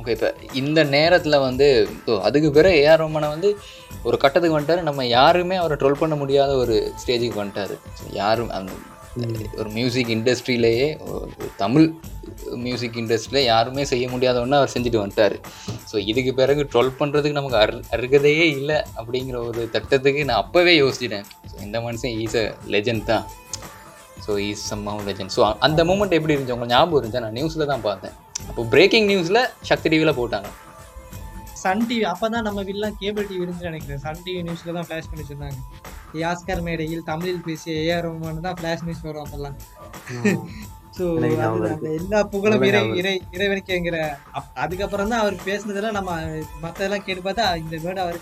[0.00, 0.28] ஓகே இப்போ
[0.60, 1.66] இந்த நேரத்தில் வந்து
[2.06, 3.48] ஸோ அதுக்கு பிறகு ஏஆர் ரமனை வந்து
[4.08, 4.82] ஒரு கட்டத்துக்கு வந்துட்டாரு.
[4.82, 7.74] நம்ம யாருமே அவரை ட்ரோல் பண்ண முடியாத ஒரு ஸ்டேஜுக்கு வந்துட்டாரு.
[8.20, 8.52] யாரும்
[9.60, 10.84] ஒரு மியூசிக் இண்டஸ்ட்ரியிலேயே
[11.62, 11.86] தமிழ்
[12.64, 15.34] மியூசிக் இண்டஸ்ட்ரியில் யாருமே செய்ய முடியாத ஒன்று அவர் செஞ்சுட்டு வந்துட்டார்.
[15.90, 21.26] ஸோ இதுக்கு பிறகு ட்ரோல் பண்ணுறதுக்கு நமக்கு அரு அருகதையே இல்லை அப்படிங்கிற ஒரு தட்டத்துக்கு நான் அப்போவே யோசிச்சிட்டேன்.
[21.50, 22.44] ஸோ இந்த மனுஷன் ஈஸ் அ
[22.74, 23.26] லெஜண்ட் தான்.
[24.26, 26.56] ஸோ ஈஸ் சம்மாவும் லெஜண்ட் ஸோ அந்த மூமெண்ட் எப்படி இருந்துச்சு?
[26.56, 27.24] உங்களுக்கு ஞாபகம் இருந்துச்சா?
[27.26, 28.16] நான் நியூஸில் தான் பார்த்தேன்.
[28.48, 30.50] அப்போ பிரேக்கிங் நியூஸில் சக்தி டிவியில் போட்டாங்க.
[31.62, 34.02] சன் டிவி அப்பதான் நம்ம வீட்டுலாம் கேபிள் டிவி இருந்து நினைக்கிறேன்.
[34.06, 35.58] சன் டிவி நியூஸ்ல தான் ஃபிளாஷ் பண்ணி வச்சிருந்தாங்க.
[36.30, 39.56] ஆஸ்கர் மேடையில் தமிழில் பேசிய ஏஆர் ரஹ்மான் தான் ஃபிளாஷ் நியூஸ் வரும் அப்பெல்லாம்.
[40.96, 41.04] ஸோ
[41.98, 43.98] எல்லா புகழும் இறை இறை இறைவனுக்குங்கிற.
[44.62, 46.12] அதுக்கப்புறம் தான் அவர் பேசுனதெல்லாம் நம்ம
[46.64, 48.18] மற்றதெல்லாம் கேட்டு பார்த்தா இந்த வேர்டு அவர்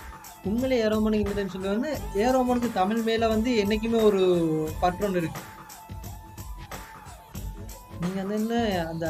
[0.49, 1.93] உண்மையிலே ஏரோமனுக்கு இந்த சொல்லி வந்து
[2.25, 4.21] ஏரோமனுக்கு தமிழ் மேல வந்து என்னைக்குமே ஒரு
[4.83, 5.43] பற்றொன்று இருக்கு.
[8.03, 8.55] நீங்க அந்த என்ன
[8.93, 9.07] அந்த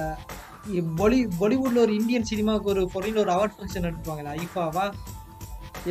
[1.01, 4.87] பொலி பாலிவுட்ல ஒரு இந்தியன் சினிமாவுக்கு ஒரு பொருள் ஒரு அவார்ட் ஃபங்க்ஷன் நடத்துவாங்கல்ல ஐஃபாவா?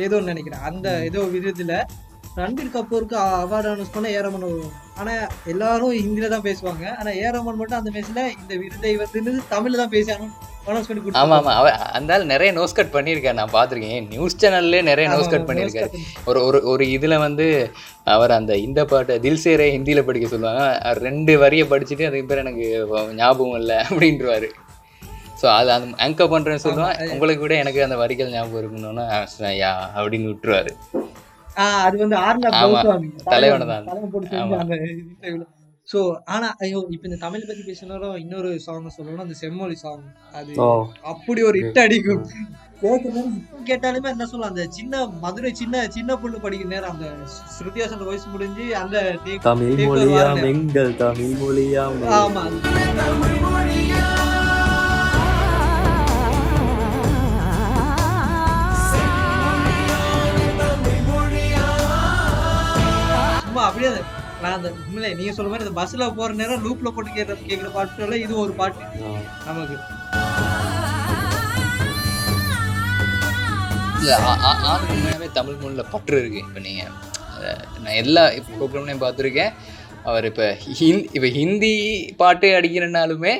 [0.04, 0.66] ஏதோ நினைக்கிறேன்.
[0.70, 1.72] அந்த ஏதோ விதத்துல
[2.38, 5.12] ரன்பீர் கபூருக்கு அவார்டு அனௌன்ஸ் பண்ண ஏரமன் வரும் ஆனா
[5.52, 6.84] எல்லாரும் ஹிந்தில தான் பேசுவாங்க.
[7.00, 11.36] ஆனா ஏரமன் மட்டும் அந்த மேட்ச்ல இந்த விருதை வந்து தமிழ்ல தான் பேசி அனௌன்ஸ் பண்ணி ஆமாம் கொடுத்தாங்க.
[11.38, 13.38] ஆமாம் அவ அந்த நிறைய நோஸ் கட் பண்ணியிருக்காரு.
[13.40, 14.08] நான் பார்த்துருக்கேன்.
[14.14, 15.90] நியூஸ் சேனல்லே நிறைய நோஸ் கட் பண்ணியிருக்காரு.
[16.30, 17.46] ஒரு ஒரு ஒரு இதில் வந்து
[18.14, 20.64] அவர் அந்த இந்த பாட்டை தில்சேரே ஹிந்தியில் படிக்க சொல்லுவாங்க.
[20.86, 22.66] அவர் ரெண்டு வரியை படிச்சுட்டு அதுக்கு பேர் எனக்கு
[23.20, 24.50] ஞாபகம் இல்லை அப்படின்றவாரு.
[25.40, 26.96] ஸோ அது அந்த ஆங்கர் பண்ணுறேன்னு சொல்லுவேன்.
[27.14, 29.06] உங்களுக்கு விட எனக்கு அந்த வரிகள் ஞாபகம் இருக்கணும்னா
[29.62, 30.72] யா அப்படின்னு விட்டுருவாரு.
[31.84, 32.50] அது வந்து ஆர்னா
[33.28, 33.86] தலைவனை தான்.
[34.12, 34.34] போட்டு
[36.28, 40.02] ஆனா ஐயோ இப்ப இந்த தமிழ் பத்தி பேசினாலும் இன்னொரு சாங் சொல்லணும் அந்த செம்மொழி சாங்
[40.34, 40.52] அது
[41.12, 42.20] அப்படி ஒரு ஹிட் அடிக்கும்.
[43.68, 44.92] கேட்டாலுமே என்ன சொல்லலாம் அந்த சின்ன
[45.22, 47.08] மதுரை சின்ன சின்ன பொண்ணு படிக்கிற நேரம் அந்த
[47.54, 48.96] ஸ்ருதியாசன் வயசு முடிஞ்சு அந்த
[49.46, 51.86] தமிழ் take ஒரு மொழியா வாரம் எங்கள் தமிழ் மொழியா
[52.18, 52.44] ஆமா.
[63.68, 63.90] அப்படியே
[64.42, 68.18] நான் அந்த உண்மையிலே நீங்க சொல்ற மாதிரி இந்த பஸ்ல போற நேரம் லூப்ல போட்டு கேட்கற கேட்கிற பாட்டுல
[68.24, 68.82] இது ஒரு பாட்டு.
[69.48, 69.76] நமக்கு.
[74.00, 74.16] இல்லை
[74.70, 76.92] ஆளுக்கு உண்மையாகவே தமிழ் மொழியில் பற்று இருக்குது இப்போ நீங்கள்
[77.84, 79.52] நான் எல்லா ப்ரோக்ராம்லையும் பார்த்துருக்கேன்.
[80.08, 80.46] அவர் இப்போ
[80.78, 81.72] ஹிந்தி இப்போ ஹிந்தி
[82.22, 83.32] பாட்டு அடிக்கிறனாலுமே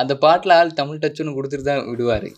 [0.00, 2.28] அந்த பாட்டில் ஆள் தமிழ் டச்சுன்னு ஒன்று கொடுத்துட்டு தான் விடுவார்.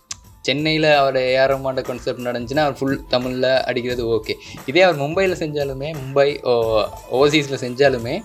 [0.47, 4.35] சென்னையில் அவர் ஏஆர் ரஹ்மான்ட கான்செப்ட் நடந்துச்சுன்னா அவர் ஃபுல் தமிழில் அடிக்கிறது ஓகே
[4.71, 6.29] இதே அவர் மும்பையில் செஞ்சாலுமே மும்பை
[7.17, 8.17] ஓவர்சீஸில் செஞ்சாலுமே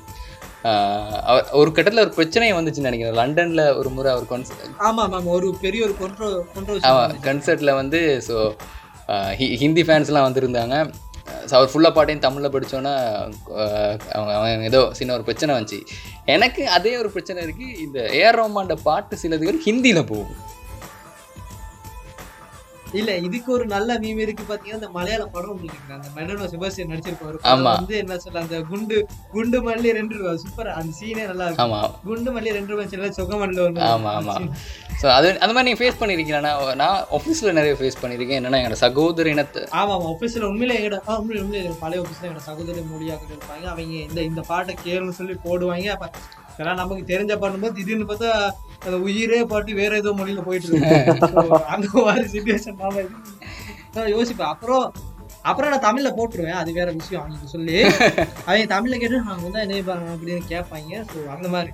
[1.29, 3.15] அவர் ஒரு கட்டத்தில் ஒரு பிரச்சனையே வந்துச்சுன்னு நினைக்கிறேன்.
[3.19, 5.93] லண்டனில் ஒரு முறை அவர் கான்செப்ட் ஆமா ஆமா ஒரு பெரிய ஒரு
[6.89, 8.36] ஆமாம் கன்சர்ட்டில் வந்து ஸோ
[9.63, 10.75] ஹிந்தி ஃபேன்ஸ்லாம் வந்திருந்தாங்க.
[11.49, 12.93] ஸோ அவர் ஃபுல்லாக பாட்டையும் தமிழில் படித்தோன்னா
[14.15, 15.79] அவங்க அவன் ஏதோ சின்ன ஒரு பிரச்சனை வந்துச்சு.
[16.36, 20.34] எனக்கு அதே ஒரு பிரச்சனை இருக்குது இந்த ஏஆர் ரஹ்மான்ட பாட்டு சிலதுகள் ஹிந்தியில் போகும்.
[22.93, 27.38] இல்ல இதுக்கு ஒரு நல்ல மீம் இருக்கு பாத்தீங்கன்னா இந்த மலையாள படம் இருக்கு அந்த மெடனோ செபாஸ்டியன் நடிச்சிருப்பாரு
[27.51, 27.71] ஆமா.
[27.75, 28.97] வந்து என்ன சொல்ல அந்த குண்டு
[29.34, 30.34] குண்டு மல்லி ரெண்டு ரூபா.
[30.41, 31.73] சூப்பர் அந்த சீனே நல்லா இருக்கும்.
[31.75, 34.47] ஆமம் குண்டு மல்லி ரெண்டு ரூபாய் சில சொக மல்ல ஒண்ணு ஆமாம் ஆமாம்
[35.01, 38.80] ஸோ அது அந்த மாதிரி நீங்கள் ஃபேஸ் பண்ணியிருக்கீங்களா நான் நான் ஆஃபீஸில் நிறைய ஃபேஸ் பண்ணியிருக்கேன் என்னென்னா எங்களோட
[38.84, 39.63] சகோதர இனத்தை.
[39.80, 40.10] ஆமா ஆமா.
[40.12, 44.43] ஆபீஸ்ல உண்மையிலே எங்கட ஆ, உண்மையிலே உண்மையிலே பழைய ஆபீஸ்ல எங்கட சகோதரி மொழியாக இருப்பாங்க அவங்க இந்த இந்த
[44.47, 45.88] பாட்டை கேளுன்னு சொல்லி போடுவாங்க.
[45.97, 46.10] அப்ப
[46.77, 48.32] நமக்கு தெரிஞ்ச பண்ணும்போது திடீர்னு பார்த்தா
[48.86, 50.91] அந்த உயிரே பாட்டு வேற ஏதோ மொழியில போயிட்டு இருக்கு
[51.74, 52.80] அந்த மாதிரி சுச்சுவேஷன்
[53.96, 54.52] நான் யோசிப்பேன்.
[54.54, 54.86] அப்புறம்
[55.50, 56.60] அப்புறம் நான் தமிழ்ல போட்டுருவேன்.
[56.62, 57.22] அது வேற விஷயம்.
[57.24, 57.78] அவங்க சொல்லி
[58.46, 61.00] அவங்க தமிழ்ல கேட்டு அவங்க வந்து என்ன பண்ண அப்படின்னு கேட்பாங்க.
[61.12, 61.72] ஸோ அந்த மாதிரி.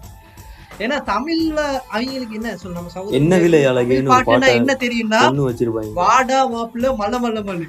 [0.84, 1.60] ஏன்னா தமிழ்ல
[1.94, 2.50] அவங்களுக்கு என்ன?
[2.62, 5.22] சொல்ல நம்ம சகோதரர் என்ன விலை அழகுன்னு ஒரு பாட்டுன்னா பாட்டை என்ன தெரியும்னா
[6.02, 7.68] வாடா மாப்பிள்ள மல்ல மல்ல மல்லு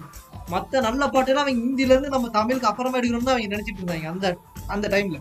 [0.52, 4.26] மத்த நல்ல பாட்டுலாம் அவங்க ஹிந்தில இருந்து நம்ம தமிழுக்கு அப்புறமா எடுக்கணும்னு அவங்க நினைச்சிட்டு இருந்தாங்க அந்த
[4.74, 5.18] அந்த டைம்ல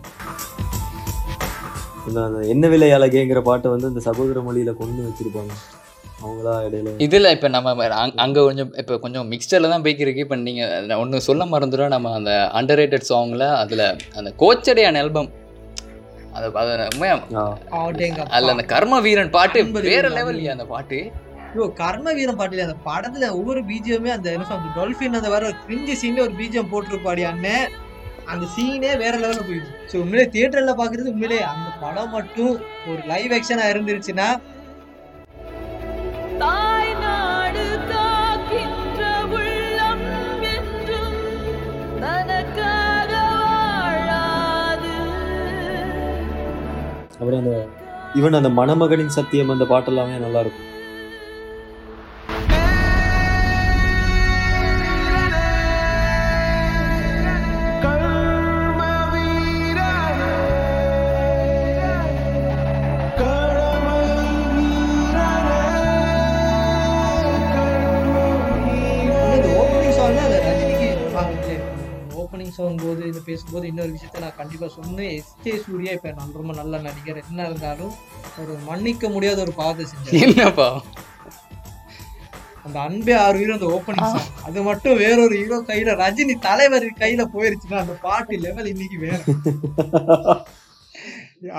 [2.08, 5.52] இந்த அந்த என்ன விலை அழகேங்கிற பாட்டை வந்து இந்த சகோதர மொழியில கொண்டு வச்சிருப்பாங்க.
[6.18, 6.92] அவங்களா இடையில.
[7.04, 10.24] இதில் இப்போ நம்ம அங்க- அங்க கொஞ்சம் இப்போ கொஞ்சம் மிக்சரில் தான் போய்க்கிருக்கு.
[10.24, 15.30] இப்போ நீங்கள் ஒன்று சொல்ல மறந்துடும் நம்ம அந்த அண்டர் ரேட்டட் சாங்கில் அதில் அந்த கோச்சடையான ஆல்பம்
[16.34, 16.48] அது
[18.30, 20.98] அதில் அந்த கர்ம வீரன் பாட்டு வேற லெவல் அந்த பாட்டு?
[21.50, 25.94] ஐயோ கர்ம வீரம் பாட்டுல அந்த படத்துல ஒவ்வொரு பிஜிஎமே அந்த என்ன சொல்றது டால்ஃபின் அந்த வர கிரிஞ்சி
[26.00, 27.68] சீன்ல ஒரு பிஜிஎம் போட்டிருப்பாடி அண்ணன்
[28.28, 29.74] அந்த சீனே வேற லெவல்ல போயிடுச்சு.
[29.90, 32.54] ஸோ உண்மையிலே தியேட்டர்ல பாக்குறது உண்மையிலே அந்த படம் மட்டும்
[32.90, 34.28] ஒரு லைவ் ஆக்ஷனா இருந்துருச்சுன்னா
[47.20, 47.54] அப்புறம் அந்த
[48.18, 50.66] ஈவன் அந்த மணமகனின் சத்தியம் அந்த பாட்டெல்லாமே நல்லா இருக்கும்
[73.38, 75.10] பேசும்போது இன்னொரு விஷயத்த நான் கண்டிப்பா சொன்னேன்.
[75.18, 77.20] எஸ்ஜே சூர்யா இப்ப நான் ரொம்ப நல்ல நடிகர்.
[77.30, 77.92] என்ன இருந்தாலும்
[78.42, 80.68] ஒரு மன்னிக்க முடியாத ஒரு பாதை செஞ்சார் என்னப்பா?
[82.66, 87.78] அந்த அன்பே ஆறு ஹீரோ அந்த ஓப்பனிங் அது மட்டும் வேறொரு ஹீரோ கையில ரஜினி தலைவர் கையில போயிருச்சுன்னா
[87.84, 89.20] அந்த பாட்டு லெவல் இன்னைக்கு வேற.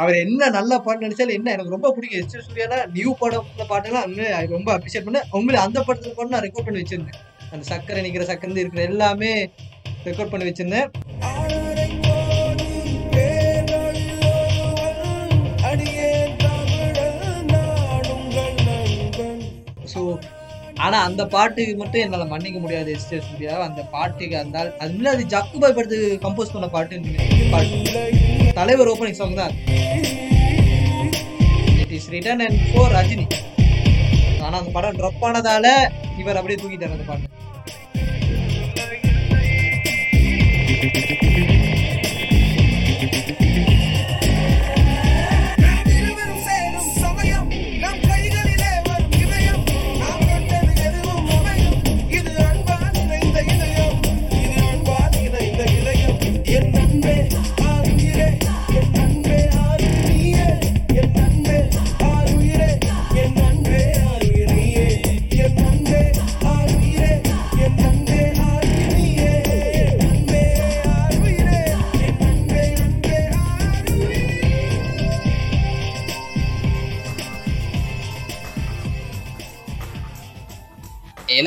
[0.02, 2.22] அவர் என்ன நல்ல பாட்டு நடிச்சாலும் என்ன எனக்கு ரொம்ப பிடிக்கும்.
[2.22, 2.48] எஸ்.
[2.50, 5.30] சூர்யானா நியூ பாட்டெல்லாம் உண்மையிலே I ரொம்ப அப்ரிஷியேட் பண்ணேன்.
[5.38, 7.20] உண்மையிலே அந்த படத்துல கூட நான் ரெக்கார்ட் பண்ணி வச்சிருந்தேன்.
[7.54, 9.32] அந்த சக்கரை நிக்கிற சக்கரை இருக்கிற எல்லாமே
[10.08, 10.90] ரெக்கார்ட் பண்ணி வச்சிருந்தேன்.
[20.90, 25.24] ஆனா அந்த பாட்டுக்கு மட்டும் என்னால மன்னிக்க முடியாது எஸ் சூர்யா அந்த பாட்டுக்கு அந்த அது இல்லை அது
[25.34, 26.96] ஜக்குபாய் படுத்து கம்போஸ் பண்ண பாட்டு
[27.52, 28.04] பாட்டு
[28.60, 29.54] தலைவர் ஓப்பனிங் சாங் தான்
[31.84, 33.28] it is written and for Rajini.
[34.46, 35.68] ஆனா அந்த படம் ட்ராப் ஆனதால
[36.22, 37.28] இவர் அப்படியே தூக்கிட்டார் அந்த பாட்டு.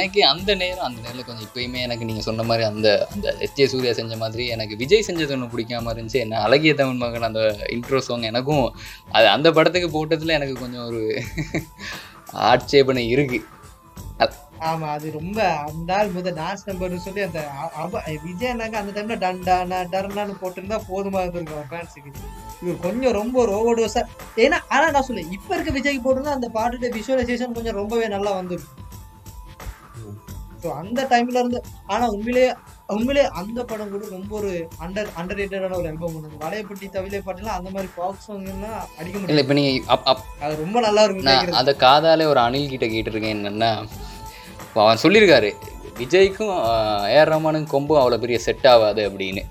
[0.03, 3.93] எனக்கு அந்த நேரம் அந்த நேரில் கொஞ்சம் இப்பயுமே எனக்கு நீங்கள் சொன்ன மாதிரி அந்த அந்த எஸ்ஜே சூர்யா
[3.95, 6.23] செஞ்ச மாதிரி எனக்கு விஜய் செஞ்சது ஒன்று பிடிக்காம இருந்துச்சு.
[6.25, 7.43] என்ன அழகிய தமிழ் மகன் அந்த
[7.75, 8.65] இன்ட்ரோ சாங் எனக்கும்
[9.13, 11.03] அது அந்த படத்துக்கு போட்டதில் எனக்கு கொஞ்சம் ஒரு
[12.51, 13.39] ஆட்சேபனை இருக்கு.
[14.63, 17.41] ஆமா அது ரொம்ப அந்த ஆள் முத டான்ஸ் நம்பர்னு சொல்லி அந்த
[17.79, 17.89] அ-
[18.27, 22.13] விஜயனாக்க அந்த டைம்ல டண்டானா டர்னான்னு போட்டிருந்தா போதுமா இருந்திருக்கும் ஃபேன்ஸுக்கு
[22.63, 24.03] இது கொஞ்சம் ரொம்ப ஒரு ஓவர் டோஸா
[24.39, 28.79] ஏன்னா ஆனா நான் சொல்லுவேன் இப்ப இருக்க விஜய்க்கு போட்டிருந்தா அந்த பாட்டுடைய விஷுவலைசேஷன் கொஞ்சம் ரொம்பவே நல்லா வந்திருக்கும்.
[30.63, 32.45] ஸோ அந்த டைம்ல இருந்து ஆனா உண்மையிலே
[32.95, 34.51] உண்மையிலே அந்த படம் கூட ரொம்ப ஒரு
[34.85, 39.17] அண்டர் அண்டர் ரேட்டடான ஒரு ஆல்பம் ஒன்று வளையப்பட்டி தவிலை பாட்டுலாம் அந்த மாதிரி பாக் சாங் எல்லாம் அடிக்க
[39.19, 40.01] முடியல இப்போ நீங்கள்
[40.45, 41.59] அது ரொம்ப நல்லா இருக்கும்.
[41.61, 43.73] அந்த காதாலே ஒரு அணில் கிட்ட கேட்டிருக்கேன் என்னன்னா
[44.83, 45.51] அவன் சொல்லியிருக்காரு
[45.99, 46.55] விஜய்க்கும்
[47.15, 49.43] ஏஆர் ரஹ்மானுக்கும் கொம்பும் அவ்வளோ பெரிய செட் ஆகாது அப்படின்னு.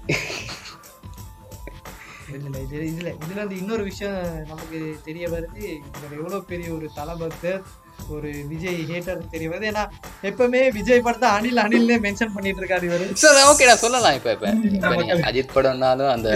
[2.28, 4.18] இல்ல இல்ல இது இதுல இதுல வந்து இன்னொரு விஷயம்
[4.52, 5.64] நமக்கு தெரிய வருது.
[5.98, 7.60] இவர் எவ்வளவு பெரிய ஒரு தலபக்தர்
[8.10, 9.84] ஒரு விஜய் ஹேட்டர் தெரிய வருது ஏன்னா
[10.24, 13.06] எப்பவுமே விஜய் படத்தை அனில் அனில்னே மென்ஷன் பண்ணிட்டு இருக்காரு இவரு.
[13.24, 14.50] சரி ஓகே நான் சொல்லலாம் இப்போ இப்போ.
[15.30, 16.30] அஜித் படம்னாலும் அந்த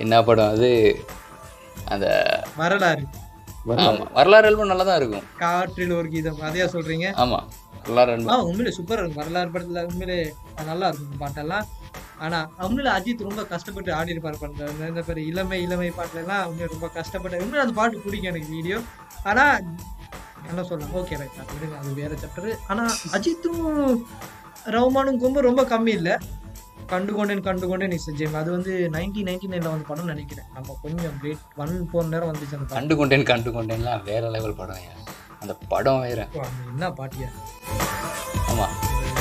[0.00, 0.70] என்ன படம் அது?
[1.86, 2.06] அந்த
[2.56, 3.04] வரலாறு.
[4.16, 4.46] வரலாறு.
[4.48, 5.24] ஆல்பம் நல்லா தான் இருக்கும்.
[5.40, 7.06] காற்றில் ஒரு கீதம் அதையா சொல்றீங்க?
[7.22, 7.46] ஆமாம்
[7.80, 9.20] வரலாறு ஆ ஆல்பம் உண்மையிலே சூப்பரா இருக்கும்.
[9.22, 10.18] வரலாறு படத்துல உண்மையிலே
[10.70, 11.66] நல்லா இருக்கும் பாட்டெல்லாம்.
[12.24, 16.72] ஆனா உண்மையில அஜித் ரொம்ப கஷ்டப்பட்டு ஆடி இருப்பாரு பண்ற இந்த பேர் இளமை இளமை பாட்டுல எல்லாம் உண்மையில
[16.72, 18.78] ரொம்ப கஷ்டப்பட்டு உண்மையில அந்த பாட்டு பிடிக்கும் எனக்கு வீடியோ
[19.24, 19.44] ஆனா
[20.50, 20.94] என்ன சொல்லலாம்.
[21.00, 21.76] ஓகே ரைட் அது விடுங்க.
[21.82, 22.84] அது வேற சாப்டர் ஆனா
[23.16, 23.62] அஜித்தும்
[24.74, 26.10] ரவுமானும் கொம்பு ரொம்ப கம்மி இல்ல.
[26.92, 28.36] கண்டுகொண்டேன் கண்டுகொண்டேன் நீ செஞ்சேன்.
[28.40, 30.46] அது வந்து நைன்டீன் நைன்டி நைன்ல வந்து படம் நினைக்கிறேன்.
[30.56, 34.58] நம்ம கொஞ்சம் லேட் ஒன் போன நேரம் வந்துச்சு அந்த பாட்டு கண்டு கொண்டேன் கண்டு கொண்டேன்லாம் வேற லெவல்
[34.60, 34.86] படம்.
[35.42, 36.20] அந்த படம் வேற.
[36.72, 37.28] என்ன பாட்டியா?
[38.52, 38.72] ஆமாம்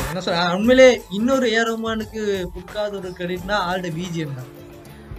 [0.10, 0.88] என்ன சொல்ற உண்மையிலே
[1.18, 2.22] இன்னொரு ஏ ரஹ்மானுக்கு
[2.54, 4.50] கொடுக்காத ஒரு கிரெடிட்னா ஆல்ட பிஜிஎம் தான்.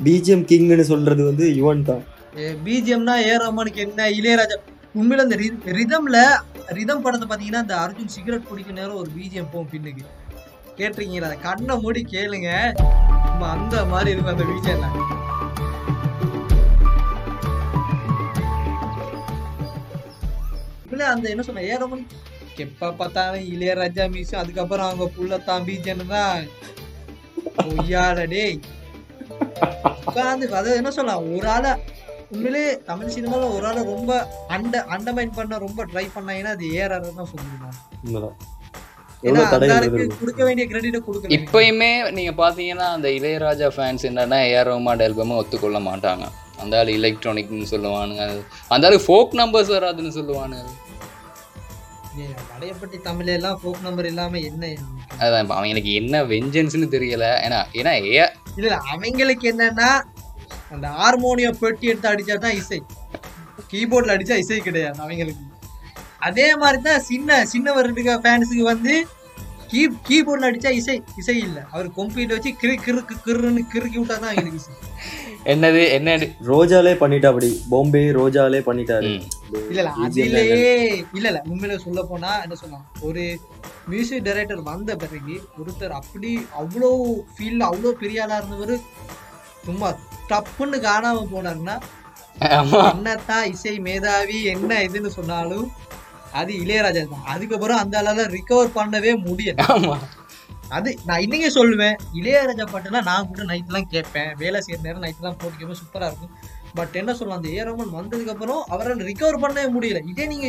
[0.06, 2.02] பிஜிஎம் கிங்னு சொல்றது வந்து யுவன் தான்.
[2.66, 4.08] பிஜிஎம்னா ஏ ரஹ்மானுக்கு என்ன?
[4.18, 4.58] இளையராஜா
[4.94, 5.36] உண்மையில அந்த
[5.78, 6.18] ரிதம்ல
[6.78, 10.04] ரிதம் படத்தை பாத்தீங்கன்னா அந்த அர்ஜுன் சிகரெட் குடிக்க நேரம் ஒரு பிஜிஎம் போகும் பின்னுக்கு.
[10.78, 11.28] கேட்டிருக்கீங்களா?
[11.30, 12.50] அதை கண்ணை மூடி கேளுங்க.
[13.54, 14.88] அந்த மாதிரி இருக்கும் அந்த பிஜிஎம்ல
[20.92, 22.06] இல்ல அந்த என்ன சொன்ன ஏ ரஹ்மான்
[22.64, 26.40] எப்ப பார்த்தாலும் இளையராஜா மியூசிக் அதுக்கப்புறம் அவங்க புள்ளத்தான் பிஜிஎம் தான்.
[27.58, 28.56] பொய்யால டேய்.
[30.08, 31.26] உட்காந்து அதை என்ன சொல்லலாம்?
[31.36, 31.72] ஒரு ஆளை
[32.32, 34.12] உண்மையிலே தமிழ் சினிமால ஒரு ஆளை ரொம்ப
[34.54, 37.30] அண்ட அண்டமைன் பண்ண ரொம்ப ட்ரை பண்ணாங்கன்னா அது ஏஆர் தான்
[41.06, 41.30] கொடுக்கல.
[41.36, 46.26] இப்பயுமே நீங்க பாத்தீங்கன்னா அந்த இளையராஜா ஃபேன்ஸ் என்னன்னா ஏஆர் ரஹ்மான் ஆல்பமை ஒத்துக்கொள்ள மாட்டாங்க.
[46.62, 48.26] அந்த ஆள் எலக்ட்ரானிக்னு சொல்லுவானுங்க.
[48.74, 50.68] அந்த ஆளு ஃபோக் நம்பர்ஸ் வராதுன்னு சொல்லுவானுங்க.
[52.52, 54.70] வடையப்பட்டி தமிழ் எல்லாம் ஃபோக் நம்பர் இல்லாம என்ன
[55.24, 57.26] அதான் இப்ப அவங்களுக்கு என்ன வெஞ்சன்ஸ்னு தெரியல.
[57.46, 58.24] ஏன்னா ஏன்னா ஏ
[58.60, 59.90] இல்ல அவங்களுக்கு என்னன்னா
[60.74, 62.80] அந்த ஹார்மோனியம் பெட்டி எடுத்து அடிச்சா தான் இசை.
[63.70, 65.44] கீபோர்ட்ல அடிச்சா இசை கிடையாது அவங்களுக்கு.
[66.28, 68.94] அதே மாதிரி தான் சின்ன சின்னவர் இருக்க ஃபேன்ஸுக்கு வந்து
[69.72, 71.58] கீ கீபோர்ட்ல அடிச்சா இசை இசை இல்ல.
[71.72, 74.74] அவர் கம்ப்யூட்டர் வச்சு கிறு கிறுக்கு கிறுன்னு கிறுக்கி விட்டா தான் அவங்களுக்கு இசை.
[75.52, 76.14] என்னது என்ன
[76.48, 77.50] ரோஜாலே பண்ணிட்டா அப்படி.
[77.72, 79.12] பாம்பே ரோஜாலே பண்ணிட்டாரு.
[79.70, 80.72] இல்ல இல்ல அதிலேயே
[81.16, 83.22] இல்ல இல்ல உண்மையில சொல்ல போனா என்ன சொல்லலாம் ஒரு
[83.88, 86.30] மியூசிக் டைரக்டர் வந்த பிறகு ஒருத்தர் அப்படி
[86.62, 86.90] அவ்வளோ
[87.36, 88.74] ஃபீல் அவ்வளோ பெரிய ஆளா இருந்தவர்
[89.68, 89.88] சும்மா
[90.30, 91.76] டப்புன்னு காணாம போனாருன்னா
[92.90, 95.66] என்னத்தான் இசை மேதாவி என்ன இதுன்னு சொன்னாலும்
[96.40, 97.26] அது இளையராஜா தான்.
[97.32, 99.60] அதுக்கப்புறம் அந்த ஆளால ரிகவர் பண்ணவே முடியல.
[100.76, 104.30] அது நான் இன்னைக்கு சொல்லுவேன் இளையராஜா பாட்டுலாம் நான் கூட நைட்லாம் கேட்பேன்.
[104.42, 106.32] வேலை செய்யற நேரம் நைட்லாம் போட்டு கேட்பேன் சூப்பரா இருக்கும்.
[106.78, 110.00] பட் என்ன சொல்லலாம் அந்த ஏரமன் வந்ததுக்கு அப்புறம் அவரால் ரிகவர் பண்ணவே முடியல.
[110.12, 110.48] இதே நீங்க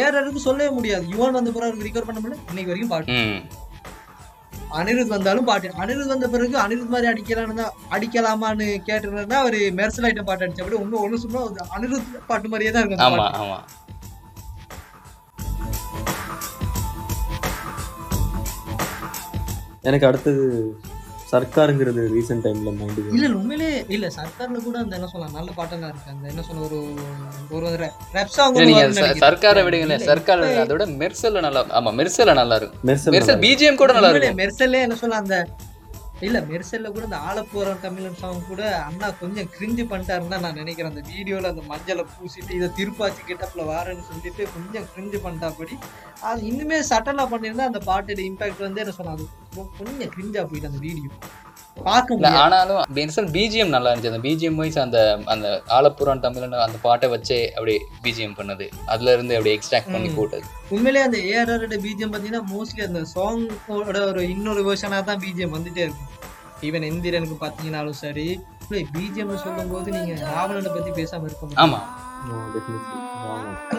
[0.00, 1.04] ஏஆருக்கு சொல்லவே முடியாது.
[1.14, 2.38] யுவான் வந்த பிறகு அவருக்கு ரிகவர் பண்ண முடியல.
[2.52, 3.16] இன்னைக்கு வரைக்கும் பாட்டு.
[4.76, 5.68] அனிருத் வந்தாலும் பாட்டு.
[5.78, 10.80] அனிருத் வந்த பிறகு அனிருத் மாதிரி அடிக்கலாம்னு தான் அடிக்கலாமான்னு கேட்டுருந்தா அவர் மெர்சல் ஐட்டம் பாட்டு அடிச்ச அப்படி
[10.80, 13.04] ஒண்ணு ஒண்ணு சொன்னா அது அனிருத் பாட்டு மாதிரியே தான் இருக்கும்
[19.84, 20.44] எனக்கு அடுத்தது
[21.32, 26.12] சர்க்காருங்கிறது ரீசெண்ட் டைம்ல மைண்டுக்கு இல்ல உண்மையிலே இல்ல சர்க்கார்ல கூட அந்த என்ன சொல்லலாம் நல்ல பாட்டெல்லாம் இருக்கு.
[26.14, 26.78] அந்த என்ன சொல்ல ஒரு
[27.56, 27.68] ஒரு
[28.16, 28.84] ரெப் சாங் நீங்க
[29.24, 32.82] சர்க்காரை விடுங்களேன் சர்க்கார் அதோட மெர்சல்ல நல்லா ஆமா மெர்சல்ல நல்லா இருக்கும்.
[32.90, 34.40] மெர்சல் மெர்சல் பிஜிஎம் கூட நல்லா இருக்கும்.
[34.42, 35.38] மெர்சல்லே என்ன சொல்ல அந்த
[36.26, 40.92] இல்ல மெர்சல்ல கூட அந்த ஆலப்போரம் தமிழன் சாங் கூட அண்ணா கொஞ்சம் கிரிஞ்சு பண்ணிட்டாருன்னு தான் நான் நினைக்கிறேன்.
[40.92, 45.76] அந்த வீடியோல அந்த மஞ்சளை பூசிட்டு இதை திருப்பாச்சி கிட்டப்ல வாரேன்னு சொல்லிட்டு கொஞ்சம் கிரிஞ்சு பண்ணிட்டாப்படி.
[46.30, 49.26] அது இன்னுமே சட்டலா பண்ணியிருந்தா அந்த பாட்டோட இம்பாக்ட் வந்து என்ன சொன்னா அது
[49.78, 51.10] கொஞ்சம் கிரிஞ்சா போயிட்டு அந்த வீடியோ
[51.84, 54.12] பார்க்க ஆனாலும் மெர்சல் பிஜிஎம் நல்லா இருந்துச்சு.
[54.12, 54.98] அந்த பிஜிஎம் வைஸ் அந்த
[55.34, 58.66] அந்த ஆலப்புறம் தமிழன் அந்த பாட்டை வச்சே அப்படியே பிஜிஎம் பண்ணது.
[58.86, 60.10] அதுல இருந்து அப்படியே எக்ஸ்ட்ராக்ட் பண்ணி.
[60.18, 60.44] போட்டது.
[60.76, 66.10] உண்மையிலேயே அந்த ஏஆர்ஆரோட பிஜிஎம் பார்த்தீங்கன்னா மோஸ்ட்லி அந்த சாங்கோட ஒரு இன்னொரு வெர்ஷனாக தான் பிஜிஎம் வந்துட்டே இருக்கும்.
[66.68, 68.28] ஈவன் எந்திரனுக்கு பார்த்தீங்கன்னாலும் சரி
[68.70, 71.80] பிஜிஎம் சொல்லும்போது நீங்க ராவணனை பத்தி பேசாம இருக்க முடியும் ஆமா.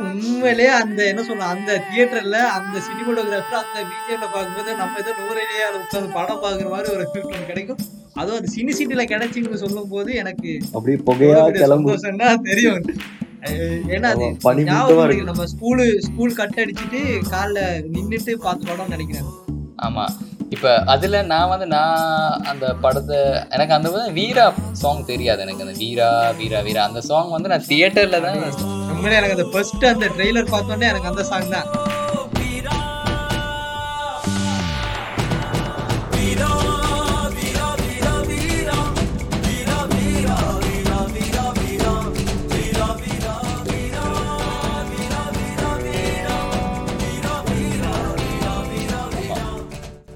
[0.10, 5.78] உண்மையிலேயே அந்த என்ன சொல்லலாம் அந்த தியேட்டர்ல அந்த சினிமோட்டோகிராஃபர் அந்த பிஜிஎம்ல பார்க்கும்போது நம்ம ஏதோ நூறையிலேயே அதை
[5.82, 7.82] உட்காந்து படம் பார்க்குற மாதிரி ஒரு ஃபீல் கிடைக்கும்.
[8.16, 11.42] அதுவும் அது சினி சீட்டில் கிடைச்சின்னு சொல்லும் போது எனக்கு அப்படியே புகையா
[11.74, 12.82] சந்தோஷம்னா தெரியும்.
[13.96, 14.26] ஏன்னா அது
[14.66, 15.30] ஞாபகம்.
[15.30, 17.60] நம்ம ஸ்கூலு ஸ்கூல் கட் அடிச்சிட்டு காலைல
[17.94, 19.30] நின்னுட்டு பார்த்த படம் நினைக்கிறேன்.
[19.80, 20.06] ஆமா.
[20.56, 21.97] இப்போ அதில் நான் வந்து நான்
[22.52, 23.18] அந்த படத்தை
[23.50, 24.45] எனக்கு அந்த வீரா
[24.82, 25.43] சாங் தெரியாது.
[25.45, 26.08] எனக்கு அந்த வீரா
[26.39, 28.39] வீரா வீரா அந்த சாங் வந்து நான் தியேட்டரில் தான்
[28.91, 31.68] உண்மையிலே எனக்கு அந்த ஃபர்ஸ்ட் அந்த ட்ரெய்லர் பார்த்தோன்னே எனக்கு அந்த சாங் தான்.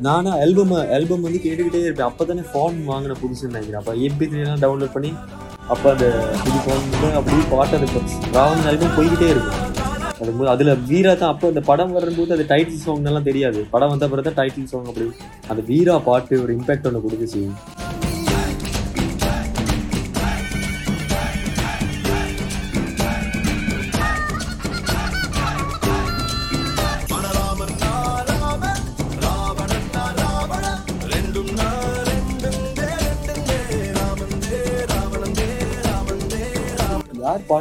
[0.06, 2.08] நானும் ஆல்பம் ஆல்பம் வந்து கேட்டுக்கிட்டே இருப்பேன்.
[2.10, 3.82] அப்போ தானே ஃபோன் வாங்கின புதுசுன்னு நினைக்கிறேன்.
[3.82, 5.12] அப்போ எம்பி த்ரீலாம் டவுன்லோட் பண்ணி
[5.74, 6.08] அப்போ அந்த
[6.44, 7.88] புது ஃபோன் அப்படியே பாட்டு அது
[8.38, 9.60] ராவன் ஆல்பம் போய்கிட்டே இருக்கும்.
[10.22, 11.32] அது அதில் வீரா தான்.
[11.34, 13.62] அப்போ அந்த படம் வரும்போது அது டைட்டில் சாங்னெல்லாம் தெரியாது.
[13.74, 15.08] படம் வந்த பிறகு தான் டைட்டில் சாங் அப்படி
[15.52, 17.44] அந்த வீரா பாட்டு ஒரு இம்பேக்ட் ஒன்று கொடுத்துச்சு.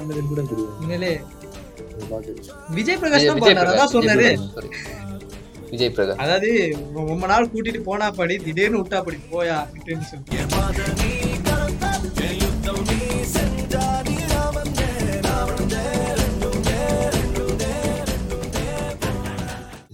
[0.05, 1.13] யார் பாடினதுன்னு கூட தெரியாது உண்மையிலே
[2.77, 3.27] விஜய் பிரகாஷ்
[3.73, 4.29] தான் சொன்னாரு.
[5.73, 6.51] விஜய் பிரகாஷ், அதாவது
[7.11, 11.43] ரொம்ப நாள் கூட்டிட்டு போனா படி திடீர்னு விட்டா படி போயா அப்படின்னு சொல்லி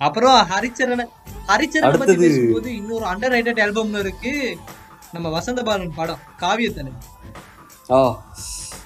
[0.01, 1.05] அப்புறம் ஹரிச்சரனை
[1.49, 4.33] ஹரிச்சரனை பத்தி பேசும்போது இன்னொரு அண்டர் ரைட்டட் ஆல்பம்னு இருக்கு
[5.15, 6.93] நம்ம வசந்த பாலன் படம் காவியத்தலை
[7.91, 8.01] ஆ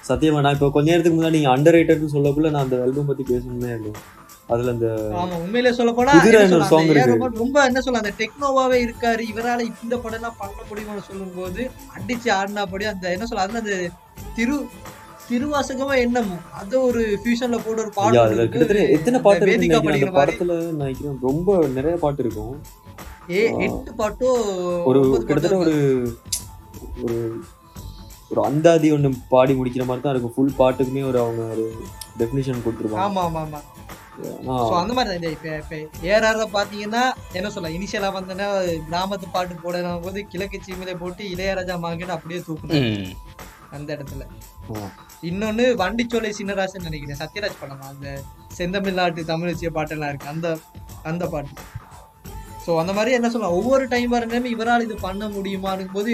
[0.02, 3.70] சத்தியமா நான் இப்போ கொஞ்ச நேரத்துக்கு முன்னாடி நீங்க அண்டர் ரைட்டர்னு சொல்லக்குள்ள நான் அந்த ஆல்பம் பத்தி பேசணுமே
[3.72, 4.00] இருந்தேன்
[4.48, 4.86] அதுல அந்த
[5.18, 7.02] ஆமா உண்மையிலே சொல்ல போனா ஒரு இருக்கு.
[7.02, 9.22] ரஹ்மான் ரொம்ப என்ன சொல்ல அந்த டெக்னோவாவே இருக்காரு.
[9.30, 11.60] இவரால இந்த படம் எல்லாம் பண்ண முடியும்னு சொல்லும்போது
[11.94, 13.76] அடிச்சு ஆடினாபடி அந்த என்ன சொல்ல அதுல அந்த
[14.36, 14.56] திரு
[15.28, 18.46] திருவாசகமா என்னமோ அது ஒரு ஃபியூஷன்ல போட்டு ஒரு பாட்டு.
[18.46, 22.54] கிட்டத்தட்ட எத்தனை பாட்டு இருக்கு படிக்கிற அந்த படத்துல நினைக்கிறேன் ரொம்ப நிறைய பாட்டு இருக்கும்.
[23.32, 24.30] ஏ எட்டு பாட்டோ
[24.90, 25.74] ஒரு கிட்டத்தட்ட ஒரு
[27.04, 27.16] ஒரு
[28.32, 30.34] ஒரு அந்தாதி ஒண்ணு பாடி முடிக்கிற மாதிரி தான் இருக்கும்.
[30.34, 31.64] ஃபுல் பாட்டுக்குமே ஒரு அவங்க ஒரு
[32.20, 33.04] டெஃபினிஷன் கொடுத்துருப்பாங்க.
[33.06, 33.60] ஆமா ஆமா ஆமா.
[34.30, 35.34] ஆனா, ஸோ அந்த மாதிரி தான்.
[35.36, 35.76] இப்போ இப்போ
[36.08, 37.02] ஏஆர்ஆர் பார்த்தீங்கன்னா
[37.38, 38.48] என்ன சொல்ல இனிஷியலாக வந்தோன்னா
[38.88, 42.86] கிராமத்து பாட்டு போடணும் போது கிழக்கு சீமையில போட்டு இளையராஜா மார்க்கெட் அப்படியே தூக்கணும்.
[43.76, 44.22] அந்த இடத்துல.
[44.70, 44.88] ஆமா.
[45.28, 47.20] இன்னொன்னு வண்டிச்சோலை சின்னராசன் நினைக்கிறேன்.
[47.22, 47.84] சத்யராஜ் படம்?
[47.92, 48.08] அந்த
[48.58, 50.32] செந்தமிழ்நாட்டு தமிழச்சிய பாட்டெல்லாம் இருக்கு.
[50.34, 50.48] அந்த
[51.10, 51.54] அந்த பாட்டு.
[52.64, 56.12] ஸோ அந்த மாதிரி என்ன சொல்லலாம் ஒவ்வொரு டைம் வரணுமே இவரால் இது பண்ண முடியுமான்னு போது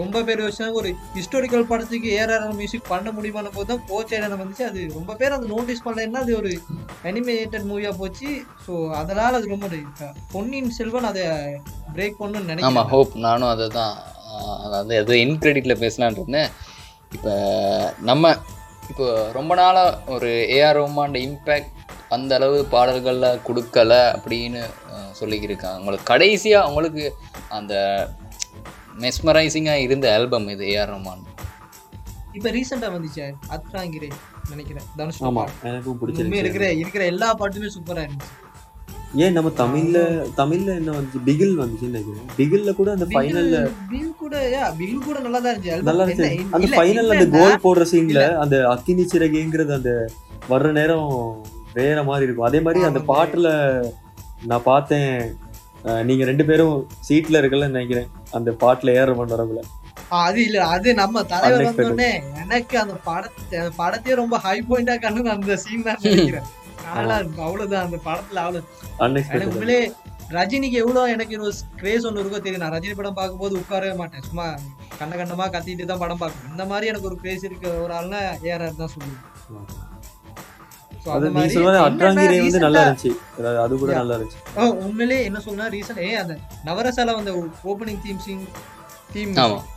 [0.00, 4.64] ரொம்ப பேர் யோசிச்சாங்க ஒரு ஹிஸ்டாரிக்கல் படத்துக்கு ஏஆர் மியூசிக் பண்ண முடியுமான போது தான் கோச்சேடன் வந்துச்சு.
[4.70, 6.52] அது ரொம்ப பேர் அதை நோட்டீஸ் பண்ணலன்னா அது ஒரு
[7.10, 8.30] அனிமேட்டட் மூவியாக போச்சு.
[8.66, 9.68] ஸோ அதனால் அது ரொம்ப
[10.34, 11.24] பொன்னியின் செல்வன் அதை
[11.96, 13.94] பிரேக் பண்ணணும்னு ஆமாம் நினைக்கிறேன் ஹோப் நானும் அதை தான்
[14.66, 16.50] அதாவது எதுவும் இன்கிரெடிட்டில் பேசலான்னு இருந்தேன்.
[17.16, 17.32] இப்போ
[18.10, 18.34] நம்ம
[18.90, 21.70] இப்போ ரொம்ப நாளாக ஒரு ஏஆர் ரோமான் இம்பேக்ட்
[22.14, 24.62] அந்த அளவு பாடல்களில் கொடுக்கல அப்படின்னு
[25.20, 25.76] சொல்லிக்கிருக்காங்க.
[25.78, 27.04] அவங்களுக்கு கடைசியாக அவங்களுக்கு
[27.58, 27.74] அந்த
[28.98, 31.22] மெஸ்மரைசிங்காக இருந்த ஆல்பம் இது ஏஆர் ரோமான்
[32.34, 33.24] இப்ப ரீசெண்டா வந்துச்சு
[33.54, 34.08] அத்ராங்கிரே
[34.50, 35.66] நினைக்கிறேன் தனுஷ் ஆமா பாட்டு.
[35.68, 36.42] எனக்கும் பிடிச்சிருந்துச்சு.
[36.44, 38.30] இருக்கிற இருக்கிற எல்லா பாட்டுமே சூப்பரா இருந்துச்சு.
[39.22, 39.98] ஏன் நம்ம தமிழ்ல
[40.36, 41.20] தமிழ்ல என்ன வந்துச்சு?
[41.26, 42.28] பிகில் வந்துச்சுன்னு நினைக்கிறேன்.
[42.38, 43.58] பிகில்ல கூட அந்த ஃபைனல்ல
[43.90, 45.88] பில் கூட yeah, பில் கூட நல்லா தான் இருந்துச்சு.
[45.90, 46.30] நல்லா இருந்துச்சு.
[46.50, 49.92] அந்த இல்ல, ஃபைனல் அந்த கோல் போடுற சீன்ல அந்த அக்கினி சிறகுங்கிறது அந்த
[50.48, 51.10] வர்ற நேரம்
[51.74, 52.48] வேற மாதிரி இருக்கும்.
[52.48, 53.02] அதே மாதிரி அந்த.
[53.10, 53.48] பாட்டுல
[54.44, 55.10] நான் பார்த்தேன்
[56.04, 56.74] நீங்க ரெண்டு பேரும்
[57.06, 58.08] சீட்ல இருக்கலன்னு நினைக்கிறேன்.
[58.32, 59.08] அந்த பாட்டுல ஏற
[60.12, 61.64] ஆ, அது இல்ல அது நம்ம தலைவர்.
[61.68, 62.08] வந்தோடனே
[62.42, 66.48] எனக்கு அந்த படத்தை அந்த படத்தையே ரொம்ப ஹை பாயிண்டா கண்டு அந்த சீன் தான் நினைக்கிறேன்.
[67.40, 68.62] அவ்வளவுதான் அந்த படத்துல அவ்வளவு.
[69.50, 69.78] உண்மையிலே
[70.36, 74.26] ரஜினிக்கு எவ்வளவு எனக்கு ஒரு கிரேஸ் ஒன்று இருக்கோ தெரியும் நான் ரஜினி படம் பார்க்கும்போது உட்காரவே மாட்டேன்.
[74.28, 74.46] சும்மா
[74.98, 78.80] கண்ட கண்டமா கத்திட்டு தான் படம் பார்க்கணும் இந்த மாதிரி எனக்கு ஒரு கிரேஸ் இருக்க ஒரு ஆள்னா ஏஆர்ஆர்
[78.82, 79.22] தான் சொல்லுவேன்.
[81.04, 83.10] அது அந்த நீ மாதிரி சொல்றது என்னன்னா அட்ராங்கிரே வந்து recent நல்லா ஆ- இருந்துச்சு.
[83.38, 84.00] அதாவது அது கூட Yeah.
[84.00, 84.40] நல்லா இருந்துச்சு.
[84.56, 86.34] ஓ, உண்மையிலே என்ன சொன்னா ரீசன் ஏ அந்த
[86.64, 87.32] நவரசால வந்த
[87.64, 88.44] opening theme sing
[89.14, 89.32] theme.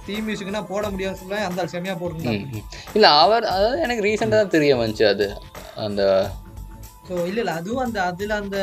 [0.06, 0.84] Theme மியூசிக்னா போட
[1.16, 2.62] சொல்ல அந்த செமையா போட்டுருந்தாங்க
[2.96, 5.26] இல்லை அவர் அதாவது எனக்கு ரீசெண்டாக தான் தெரிய வந்துச்சு அது
[5.84, 6.02] அந்த
[7.08, 8.58] ஸோ இல்ல இல்ல அதுவும் அந்த அதுல அந்த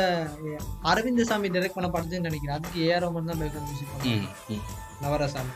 [0.85, 2.57] அரவிந்த சாமி டைரக்ட் பண்ண படத்துன்னு நினைக்கிறேன்.
[2.57, 4.63] அதுக்கு ஏஆர் ரஹ்மான் தான் பேக்ரவுண்ட் மியூசிக் பண்ணாங்க ம் ம்.
[5.01, 5.53] நவரசாமி.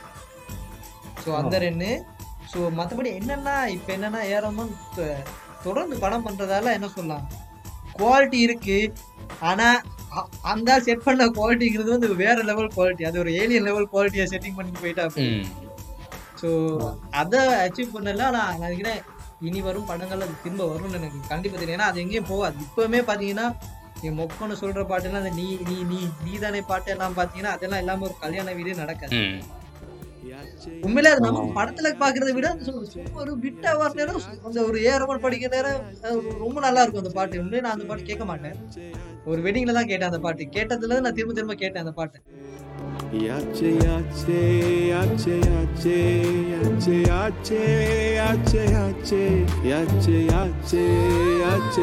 [1.24, 1.90] ஸோ அந்த ரெண்டு.
[2.52, 4.48] ஸோ மற்றபடி என்னன்னா இப்போ என்னன்னா ஏஆர்
[5.66, 7.26] தொடர்ந்து படம் பண்றதால என்ன சொல்லலாம்?
[8.00, 8.78] குவாலிட்டி இருக்கு.
[9.50, 9.68] ஆனா
[10.52, 14.74] அந்த செட் பண்ண குவாலிட்டிங்கிறது வந்து வேற லெவல் குவாலிட்டி அது ஒரு ஏலியன் லெவல் குவாலிட்டியை செட்டிங் பண்ணி
[14.84, 15.06] போயிட்டா
[16.42, 16.50] ஸோ
[17.22, 18.26] அதை அச்சீவ் பண்ணல.
[18.38, 19.00] நான் நினைக்கிறேன்
[19.48, 21.78] இனி வரும் படங்கள் அது திரும்ப வரும்னு எனக்கு கண்டிப்பா தெரியும்.
[21.78, 22.58] ஏன்னா அது எங்கேயும் போகாது.
[22.68, 23.48] இப்பவுமே பாத்தீங்கன்னா
[24.08, 28.06] என் மொக்கன்னு சொல்ற பாட்டுலாம் அந்த நீ நீ நீ நீ தானே பாட்டு எல்லாம் பாத்தீங்கன்னா அதெல்லாம் இல்லாம
[28.08, 29.22] ஒரு கல்யாண வீடே நடக்காது.
[30.86, 32.50] உண்மையிலே அது நம்ம படத்துல பாக்குறத விட
[33.22, 35.82] ஒரு விட்டா வர நேரம் அந்த ஒரு ஏறமன் படிக்கிற நேரம்
[36.44, 38.58] ரொம்ப நல்லா இருக்கும் அந்த பாட்டு உண்மையிலே நான் அந்த பாட்டு கேட்க மாட்டேன்
[39.26, 42.20] ஒரு வெட்டிங்ல தான் கேட்டேன் அந்த பாட்டு கேட்டதுல இருந்து நான் திரும்ப திரும்ப கேட்டேன் அந்த பாட்டு
[43.10, 44.40] yache, yache,
[44.90, 46.00] yache, yache,
[48.16, 48.54] yache,
[49.64, 49.96] yache,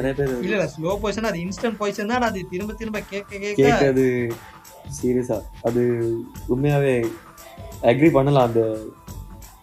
[0.00, 2.26] நிறைய பேர் இல்ல இல்ல ஸ்லோ பாய்சன் அது இன்ஸ்டன்ட் பாய்சன் தான்.
[2.28, 3.56] அது திரும்ப திரும்ப கேட்க கேட்க.
[3.60, 4.04] கேட்கறது
[4.96, 5.36] சீரியஸா
[5.66, 5.82] அது
[6.48, 6.94] உண்மையாவே
[7.90, 8.62] அக்ரி பண்ணலாம் அந்த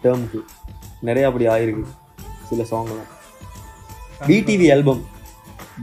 [0.02, 0.40] டேர்முக்கு
[1.02, 1.84] நிறைய அப்படி ஆயிருக்கு
[2.48, 3.08] சில சாங்லாம்
[4.26, 5.02] பிடிவி ஆல்பம்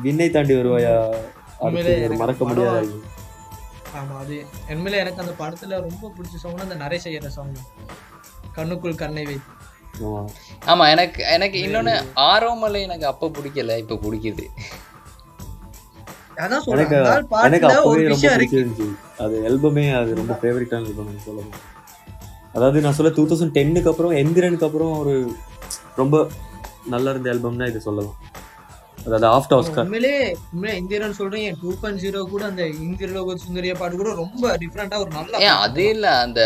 [0.04, 0.94] விண்ணை தாண்டி வருவாயா?
[2.22, 3.02] மறக்க முடியாத album.
[3.98, 4.38] ஆமா அது
[4.72, 7.54] உண்மையில எனக்கு அந்த படத்துல ரொம்ப பிடிச்ச சாங்னா அந்த நரேஷ் ஐயர் சாங்
[8.56, 9.38] கண்ணுக்குள் கண்ணை வை
[10.72, 11.94] ஆமா எனக்கு எனக்கு இன்னொன்று
[12.32, 14.46] ஆரோமலை எனக்கு அப்போ பிடிக்கல இப்போ பிடிக்குது.
[16.38, 18.88] அதான் எனக்கு சொல்றேன் அப்பவே ரொம்ப பிடிச்சிருந்துச்சு.
[19.24, 21.62] அது ஆல்பமே அது ரொம்ப ஃபேவரட்டான ஆல்பம் சொல்லணும்
[22.56, 25.14] அதாவது நான் சொல்ல டூ தௌசண்ட் டென்னுக்கு அப்புறம் எந்திரனுக்கு அப்புறம் ஒரு
[26.02, 26.16] ரொம்ப
[26.94, 28.18] நல்லா இருந்த ஆல்பம்னா இது சொல்லலாம்.
[28.98, 30.14] அதாவது ஆஃப்டர் ஆஸ்கார் உண்மையிலே
[30.52, 35.00] உண்மையிலே இந்தியன் சொல்றீங்க டூ பாயிண்ட் ஜீரோ கூட அந்த இந்திர லோக சுந்தரிய பாட்டு கூட ரொம்ப டிஃப்ரெண்டா
[35.04, 35.34] ஒரு நல்ல.
[35.66, 36.42] அதே இல்லை அந்த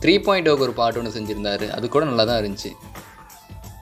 [0.00, 1.70] த்ரீ பாயிண்ட் ஒரு பாட்டு ஒன்று செஞ்சிருந்தாரு.
[1.70, 2.72] அது கூட நல்லா தான் இருந்துச்சு.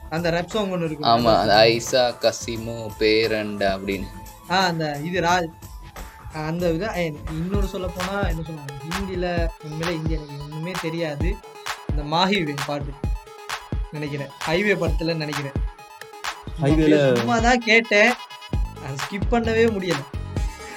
[0.09, 4.05] அந்த ரெப் சாங் ஒன்று இருக்கு ஆமா அந்த ஐசா கசிமோ பேரண்ட் அப்படின்னு.
[4.49, 5.51] ஆ அந்த இது ராஜ்
[6.33, 6.89] அந்த இது
[7.29, 8.73] இன்னொரு சொல்ல போனா என்ன சொல்லுவாங்க?
[8.83, 11.35] ஹிந்தியில உண்மையிலே ஹிந்தி எனக்கு ஒண்ணுமே தெரியாது.
[11.89, 12.91] இந்த மாஹிவே பாட்டு.
[13.91, 14.29] நினைக்கிறேன்.
[14.47, 15.51] ஹைவே படத்துல நினைக்கிறேன்.
[16.61, 18.13] Highwayல- சும்மா தான் கேட்டேன்
[18.95, 20.01] ஸ்கிப் பண்ணவே முடியல.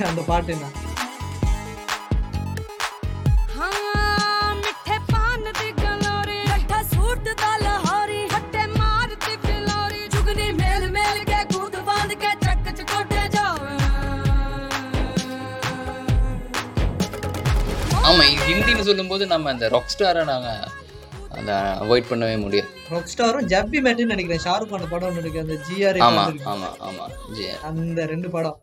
[0.05, 0.80] அந்த பாட்டு நான்
[18.61, 20.48] ஹிந்தின்னு சொல்லும்போது நம்ம அந்த ராக் ஸ்டாரை நாங்க
[21.38, 22.68] அதை அவாய்ட் பண்ணவே முடியாது.
[22.90, 24.42] ராக் ஸ்டாரும் ஜப்பி மேட்டுன்னு நினைக்கிறேன்.
[24.44, 25.40] ஷாருக் கான் படம் ஒன்று இருக்கு.
[25.40, 27.04] அந்த ஜிஆர் ஆமா ஆமா ஆமா.
[27.32, 28.58] ஜி அந்த ரெண்டு படம்.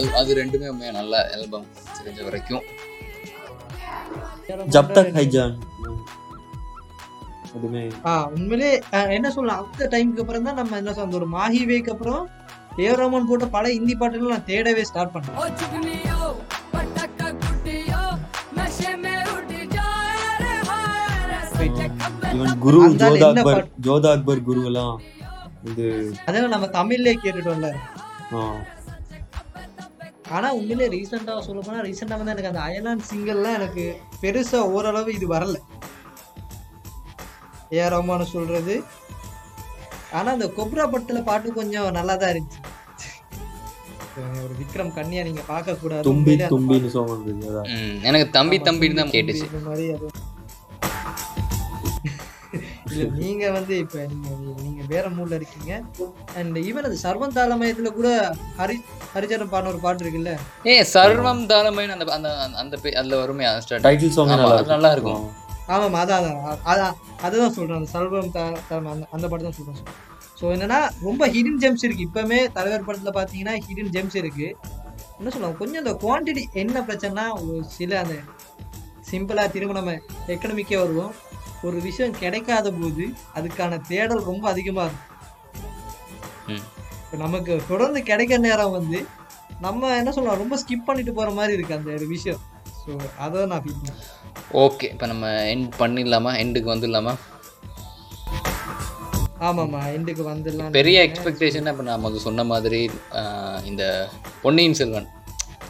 [0.00, 2.64] அது அது ரெண்டுமே நல்ல ஆல்பம் தெரிஞ்ச வரைக்கும்.
[4.74, 5.10] ஜப் தக்
[8.34, 8.70] உண்மையிலே
[9.16, 12.22] என்ன சொல்லலாம் அந்த டைமுக்கு அப்புறம் தான் நம்ம என்ன சொல்ல ஒரு மாஹிவேக்கு அப்புறம்
[12.80, 12.90] ஏ
[13.30, 15.38] போட்ட பல இந்தி பாட்டுகள் நான் தேடவே ஸ்டார்ட் பண்ணேன்.
[22.64, 22.80] குரு
[23.86, 24.94] ஜோதா அக்பர் குரு எல்லாம்
[25.70, 25.86] இது
[26.26, 27.70] அதான் நம்ம தமிழ்லயே கேட்டுட்டோம்ல.
[30.30, 33.84] ஆ, ஆனா உண்மையிலே ரீசெண்டா சொல்ல போனா ரீசெண்டா வந்து எனக்கு அந்த அயலான் சிங்கல்லாம் எனக்கு
[34.22, 35.56] பெருசா ஓரளவு இது வரல.
[37.72, 38.74] ஏ ரஹ்மான் சொல்றது.
[40.12, 42.58] ஆனா அந்த கொப்ரா படத்துல பாட்டு கொஞ்சம் நல்லா தான் இருந்துச்சு
[44.40, 47.28] ஒரு விக்ரம் கன்னியா நீங்க பார்க்க கூடாது தும்பி தும்பின்னு சாங்
[48.08, 49.46] எனக்கு தம்பி தம்பின்னு தான் கேட்டுச்சு.
[49.50, 50.08] இந்த மாதிரி அது.
[52.92, 53.98] இல்ல நீங்க வந்து இப்ப
[54.62, 55.72] நீங்க வேற மூட்ல இருக்கீங்க.
[56.38, 58.08] அண்ட் ஈவன் அது சர்வம் தாளமயத்துல கூட
[58.60, 58.76] ஹரி
[59.14, 60.32] ஹரிச்சரன் பாடின ஒரு பாட்டு இருக்குல்ல?
[60.70, 62.30] ஏ சர்வம் தாளமைன்னு அந்த அந்த
[62.62, 63.46] அந்த அதுல வருமே
[63.86, 65.24] டைட்டில் சாங் ஆமா, நல்லா இருக்கும்.
[65.74, 66.60] ஆமாம் அதான் அதான்.
[66.72, 66.94] அதான்
[67.26, 67.78] அதுதான் சொல்றேன்.
[67.80, 69.80] அந்த சர்வம் தா தாளம் அந்த அந்த பாட்டு தான் சொல்றேன்.
[70.40, 72.06] ஸோ என்னன்னா ரொம்ப ஹிடன் ஜெம்ஸ் இருக்கு.
[72.08, 74.46] இப்பவுமே தலைவர் படத்துல பாத்தீங்கன்னா ஹிடன் ஜெம்ஸ் இருக்கு.
[75.18, 75.58] என்ன சொல்லுவாங்க?
[75.62, 78.14] கொஞ்சம் அந்த குவான்டிட்டி என்ன பிரச்சனைனா ஒரு சில அந்த
[79.10, 79.92] சிம்பிளா திரும்ப நம்ம
[80.34, 81.12] எக்கனமிக்கே வருவோம்.
[81.66, 83.04] ஒரு விஷயம் கிடைக்காத போது
[83.38, 85.08] அதுக்கான தேடல் ரொம்ப அதிகமா இருக்கும்.
[86.52, 86.64] ம்.
[87.02, 89.00] இப்ப நமக்கு தொடர்ந்து கிடைக்கிற நேரம் வந்து
[89.66, 92.40] நம்ம என்ன சொல்லலாம் ரொம்ப ஸ்கிப் பண்ணிட்டு போற மாதிரி இருக்கு அந்த ஒரு விஷயம்.
[92.82, 92.90] ஸோ
[93.24, 94.08] அதை நான் ஃபீல் பண்ணேன்
[94.64, 96.30] ஓகே இப்போ நம்ம எண்ட் பண்ணிடலாமா?
[96.42, 97.12] எண்டுக்கு வந்துடலாமா?
[99.48, 102.80] ஆமாம்மா எண்டுக்கு வந்துடலாம் பெரிய எக்ஸ்பெக்டேஷன் இப்போ நான் முதல்ல சொன்ன மாதிரி
[103.70, 103.84] இந்த
[104.42, 105.08] பொன்னியின் செல்வன்.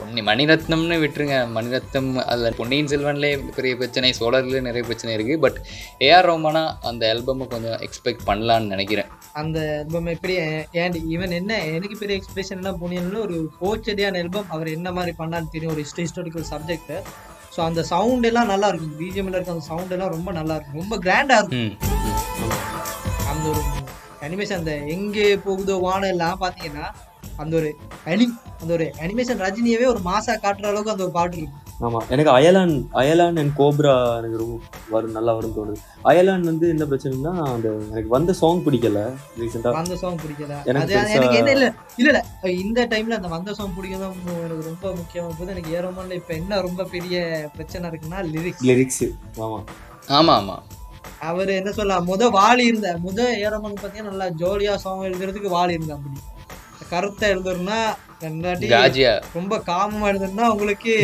[0.01, 1.37] பொன்னி மணிரத்னம்னு விட்டுருங்க.
[1.57, 5.59] மணிரத்னம் அதில் பொன்னியின் செல்வன்லேயே பெரிய பிரச்சனை சோழர்லேயே நிறைய பிரச்சனை இருக்குது பட்
[6.09, 9.11] ஏஆர் ரோமானா அந்த ஆல்பமை கொஞ்சம் எக்ஸ்பெக்ட் பண்ணலான்னு நினைக்கிறேன்.
[9.43, 10.37] அந்த ஆல்பம் எப்படி
[10.83, 15.53] ஏன் ஈவன் என்ன எனக்கு பெரிய எக்ஸ்பிரஷன் என்ன புனியன்ல ஒரு போச்சடியான ஆல்பம் அவர் என்ன மாதிரி பண்ணான்னு
[15.57, 16.95] தெரியும் ஒரு ஹிஸ்டாரிக்கல் சப்ஜெக்ட்
[17.55, 18.97] ஸோ அந்த சவுண்ட் எல்லாம் நல்லா இருக்கும்.
[18.99, 20.81] பிஜிஎம்ல இருக்க அந்த சவுண்ட் எல்லாம் ரொம்ப நல்லா இருக்கும்.
[20.83, 21.71] ரொம்ப கிராண்டா இருக்கும்.
[23.31, 23.63] அந்த ஒரு
[24.27, 26.89] அனிமேஷன் அந்த எங்கே போகுதோ வானம் எல்லாம் பாத்தீங்கன்னா
[27.41, 27.71] அந்த ஒரு
[28.07, 28.27] அனி
[28.61, 32.73] அந்த ஒரு அனிமேஷன் ரஜினியவே ஒரு மாசா காட்டுற அளவுக்கு அந்த ஒரு பாட்டு இருக்கும் ஆமா எனக்கு அயலான்
[33.01, 34.57] அயலான் அண்ட் கோப்ரா எனக்கு ரொம்ப
[34.91, 35.79] வரும் நல்லா வரும் தோணுது.
[36.05, 38.99] அயலான் வந்து என்ன பிரச்சனைனா அந்த எனக்கு வந்த சாங் பிடிக்கல
[39.39, 40.57] ரீசெண்டா அந்த சாங் பிடிக்கல.
[40.71, 41.69] எனக்கு என்ன இல்ல
[41.99, 42.21] இல்ல இல்ல.
[42.61, 46.85] இந்த டைம்ல அந்த வந்த சாங் பிடிக்கதான் எனக்கு ரொம்ப முக்கியமா போது எனக்கு ஏரோமன்ல இப்ப என்ன ரொம்ப
[46.93, 47.17] பெரிய
[47.57, 49.03] பிரச்சனை இருக்குன்னா லிரிக்ஸ் லிரிக்ஸ்
[49.41, 49.61] ஆமா.
[50.11, 50.63] ஆமாம் ஆமாம்
[51.29, 55.97] அவர் என்ன சொல்ல முத வாலி இருந்த முத ஏரோமன் பாத்தீங்கன்னா நல்லா ஜோலியா சாங் எழுதுறதுக்கு வாலி இருந்தா
[55.99, 56.21] அப்படி.
[56.93, 57.29] கருத்தை
[58.75, 60.95] காஜியா ரொம்ப காமமா எழுதுனா உங்களுக்கு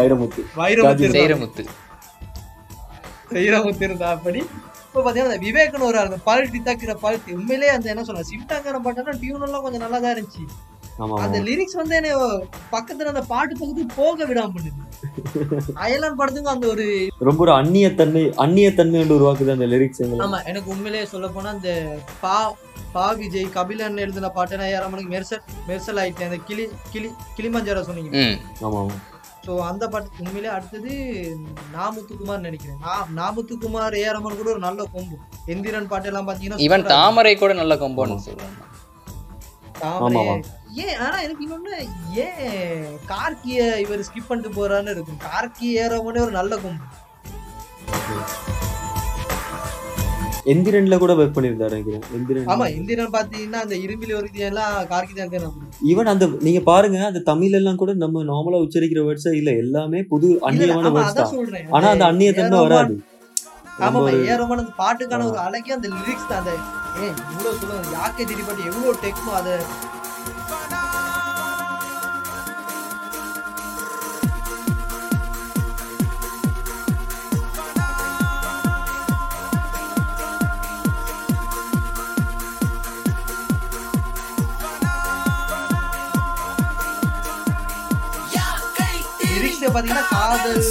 [0.00, 0.42] வைரமுத்து.
[0.60, 1.64] வைரமுத்து செய்கிறமுத்து
[3.36, 3.84] வைரமுத்து.
[3.88, 4.40] இருந்தா அப்படி.
[4.86, 8.78] இப்போ பாத்தீங்கன்னா அந்த விவேக்னு ஒரு ஆள், அந்த பழட்டி தாக்குற பழட்டி உண்மையிலேயே அந்த என்ன சொல்ல சிம்டாங்கிற
[8.84, 10.44] பாட்டுனா டியூன் எல்லாம் கொஞ்சம் நல்லா தான் இருந்துச்சு.
[11.02, 12.10] ஆமா அந்த லிரிக்ஸ் வந்து என்ன
[12.74, 14.82] பக்கத்துல அந்த பாட்டு பக்கத்துக்கு போக விடாம பண்ணுது.
[15.84, 16.86] அயலான் படத்துக்கும் அந்த ஒரு
[17.28, 21.72] ரொம்ப ஒரு அந்நியத்தன்மை அந்நியத்தன்மை என்று உருவாக்குது அந்த லிரிக்ஸ் ஆமா எனக்கு உண்மையிலேயே சொல்ல போனா அந்த
[22.24, 22.36] பா
[22.96, 28.10] பா விஜய் கபிலன் எழுதின பாட்டுனா யாராமனுக்கு மெர்சல் மெர்சல் ஆயிட்டேன் அந்த கிளி கிளி கிளிமஞ்சாரா சொன்னீங்க.
[29.46, 30.92] ஸோ அந்த பாட்டு உண்மையிலே அடுத்தது
[31.74, 32.78] நாமுத்துக்குமார் நினைக்கிறேன்.
[32.82, 35.16] நா- நாமுத்துக்குமார் ஏஆர்எம்மன் கூட ஒரு நல்ல கொம்பு.
[35.46, 36.96] எந்திரன் பாட்டு எல்லாம் பாத்தீங்கன்னா ஈவன் சூப்பரா இருக்கும்.
[36.96, 38.62] தாமரை கூட நல்ல கம்போன்னு சொல்கிறாங்க
[39.78, 40.24] தாமரை.
[40.74, 41.74] ஏன் ஆனா எனக்கு இன்னொன்னு
[42.14, 46.84] ஏன் கார்கிய இவர் ஸ்கிப் பண்ணிட்டு போறான்னு இருக்கும் கார்கி ஏறவனே ஒரு நல்ல கொம்பு.
[50.46, 52.04] எந்திரன்ல கூட ஒர்க் பண்ணியிருந்தாரு நினைக்கிறேன்.
[52.16, 52.46] எந்திரன்.
[52.52, 55.32] ஆமா இந்தியன் பாத்தீங்கன்னா அந்த இரும்பில் ஒரு எல்லாம் கார்கி தான்
[55.90, 59.50] ஈவன் அந்த நீங்க பாருங்க அந்த தமிழ் எல்லாம் கூட நம்ம நார்மலா உச்சரிக்கிற வேர்ட்ஸா இல்ல.
[59.64, 61.32] எல்லாமே புது அந்நியமான வேர்ட்ஸ் தான்.
[61.34, 61.66] சொல்றேன்.
[61.76, 62.96] ஆனா அந்த அந்நியத்தன்மை வராது.
[63.78, 66.40] ஆமா நம்ம ஒரு ஏ ரோமான் அந்த பாட்டுக்கான ஒரு அழகே அந்த லிரிக்ஸ் தான்.
[66.42, 66.52] அந்த
[66.98, 69.48] ஏ இவ்வளவு சொல்லுவாங்க யாக்கே திரிபாட்டு எவ்வளவு டெக்னோ அத
[89.66, 90.62] லிரிக்ஸ் பாத்தீங்கன்னா காதல்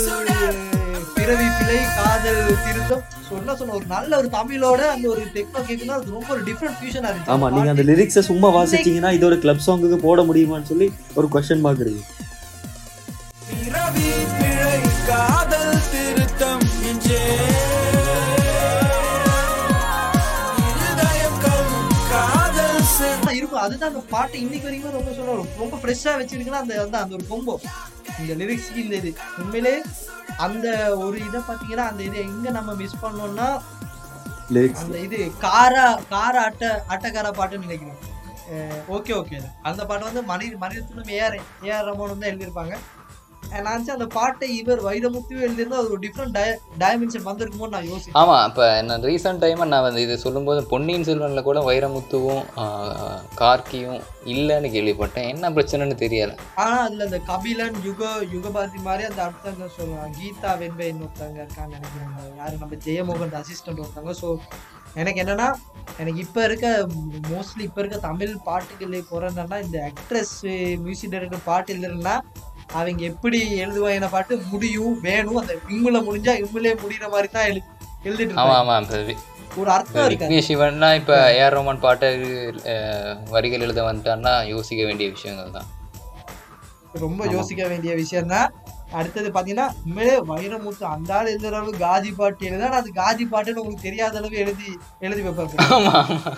[1.15, 3.03] பிறவி பிழை காதல் திருத்தம்.
[3.29, 7.09] சொன்ன சொன்ன ஒரு நல்ல ஒரு தமிழோட அந்த ஒரு டெக்னோ கேக்குன்னா அது ரொம்ப ஒரு டிஃப்ரெண்ட் ஃபியூஷனா
[7.09, 11.29] இருந்துச்சு ஆமா நீங்க அந்த லிரிக்ஸை சும்மா வாசிச்சீங்கன்னா இது ஒரு கிளப் சாங்குக்கு போட முடியுமான்னு சொல்லி ஒரு
[11.33, 12.03] கொஸ்டின் மார்க் இருக்கு
[13.49, 14.75] பிறவி பிழை
[15.09, 16.63] காதல் திருத்தம்
[23.17, 27.25] ஆனா இருக்கும் அதுதான் அந்த பாட்டு இன்னைக்கு வரைக்கும் ரொம்ப சொல்ல ரொம்ப ஃப்ரெஷ்ஷா வச்சிருக்குன்னா அந்த அந்த ஒரு
[27.29, 27.55] கொம்போ
[28.21, 29.11] இந்த லிரிக்ஸ்க்கு இந்த இது.
[29.37, 29.73] உண்மையிலே
[30.45, 33.47] அந்த ஒரு இதை பாத்தீங்கன்னா அந்த இதை எங்க நம்ம மிஸ் பண்ணோம்னா
[34.49, 36.63] லிரிக்ஸ் அந்த இது காரா கார அட்ட
[36.93, 38.01] அட்டக்கார பாட்டுன்னு நினைக்கிறேன்
[38.95, 41.37] ஓகே ஓகே அந்த பாட்டு வந்து மணி மணிரத்னம் ஏஆர்
[41.67, 42.75] ஏஆர் ரமோன் வந்து எழுதியிருப்பாங்க.
[43.65, 46.39] நான் அந்த பாட்டை இவர் வைரமுத்து எழுதியிருந்தா அது ஒரு டிஃப்ரெண்ட்
[46.77, 51.43] டைமென்ஷன் வந்திருக்குமோ நான் யோசிச்சேன் ஆமா இப்போ நான் ரீசெண்ட் டைமாக நான் வந்து இது சொல்லும்போது பொன்னியின் செல்வன்ல
[51.43, 52.93] கூட வைரமுத்துவும் ஆஹ்,
[53.35, 53.99] கார்க்கியும்
[54.33, 55.29] இல்லைன்னு கேள்விப்பட்டேன்.
[55.31, 56.33] என்ன பிரச்சனைன்னு தெரியல.
[56.61, 60.15] ஆனா அதுல அந்த கபிலன் யுக யுகபாதி மாதிரி அந்த அர்த்தங்க சொல்லுவாங்க.
[60.17, 62.03] கீதா வெண்பை இன்னொருத்தவங்க இருக்காங்க நினைக்கிறாங்க
[62.39, 62.55] யாரு?
[62.57, 64.15] நம்ம ஜெயமோகன் அசிஸ்டன்ட் ஒருத்தவங்க.
[64.21, 64.29] ஸோ
[64.95, 65.47] எனக்கு என்னன்னா
[65.99, 66.67] எனக்கு இப்ப இருக்க
[67.29, 70.35] மோஸ்ட்லி இப்ப இருக்க தமிழ் பாட்டுகள் குறைந்தா இந்த ஆக்ட்ரஸ்
[70.83, 72.15] மியூசிக் டைரக்டர் பாட்டு இல்லைன்னா
[72.69, 77.63] அவங்க எப்படி எழுதுவாங்க பாட்டு முடியும் வேணும் அந்த இம்முல முடிஞ்சா இம்முலே முடிகிற மாதிரி தான் எழுதி
[78.05, 78.75] எழுதிட்டு ஆமா ஆமா
[79.55, 82.07] ஒரு அர்த்தம் விக்னேஷ் சிவன்னா இப்போ ஏஆர் ரோமான் பாட்டை
[83.31, 85.67] வரிகள் எழுத வந்துட்டான்னா யோசிக்க வேண்டிய விஷயங்கள் தான்.
[87.01, 87.21] ரொம்ப.
[87.31, 88.49] யோசிக்க வேண்டிய விஷயம் தான்
[88.93, 93.87] அடுத்தது பாத்தீங்கன்னா உண்மையிலே வைரமுத்து அந்த ஆள் எழுதுற அளவு காதி பாட்டு எழுதா அது காதி பாட்டுன்னு உங்களுக்கு
[93.87, 94.69] தெரியாத அளவு எழுதி
[95.01, 95.23] எழுதி
[95.69, 96.33] ஆமா ஆமா.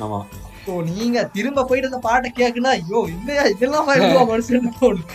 [0.00, 0.18] ஆமா.
[0.64, 3.44] ஸோ நீங்க திரும்ப போயிட்டு அந்த பாட்டை கேட்குனா ஐயோ இல்லையா?
[3.54, 3.88] இதெல்லாம்
[4.32, 5.10] மனுஷன் தோணும்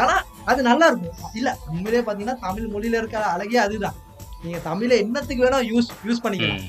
[0.00, 0.14] ஆனா
[0.50, 1.18] அது நல்லா இருக்கும்.
[1.38, 3.98] இல்ல உண்மையிலே பாத்தீங்கன்னா தமிழ் மொழியில இருக்கிற அழகே அதுதான்.
[4.44, 6.64] நீங்க தமிழை என்னத்துக்கு வேணா யூஸ் யூஸ் பண்ணிக்கலாம்.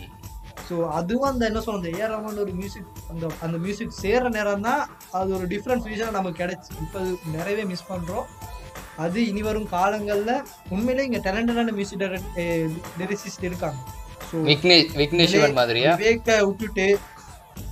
[0.68, 4.82] ஸோ அதுவும் அந்த என்ன சொல்றது ஏஆர் ரஹ்மான் ஒரு மியூசிக் அந்த அந்த மியூசிக் சேர்ற நேரம் தான்
[5.18, 6.72] அது ஒரு டிஃப்ரெண்ட் ஃபியூஷன் நமக்கு கிடைச்சு.
[6.86, 7.00] இப்போ
[7.36, 8.26] நிறையவே மிஸ் பண்றோம்.
[9.04, 10.34] அது இனி வரும் காலங்கள்ல
[10.76, 12.06] உண்மையிலே இங்க டேலண்டடான மியூசிக்
[13.02, 13.80] லிரிசிஸ்ட் இருக்காங்க.
[14.30, 15.92] ஸோ விக்னேஷ் விக்னேஷ் சிவன் மாதிரியா?
[16.02, 16.88] விவேக்க விட்டுட்டு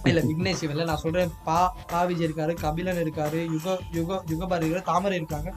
[0.06, 1.60] இல்ல விக்னேஷ் சிவன்ல நான் சொல்றேன் பா
[1.92, 3.68] பா விஜய் இருக்காரு கபிலன் இருக்காரு யுக
[3.98, 5.52] யுக யுகபாரி இருக்காரு தாமரை இருக்காங்க.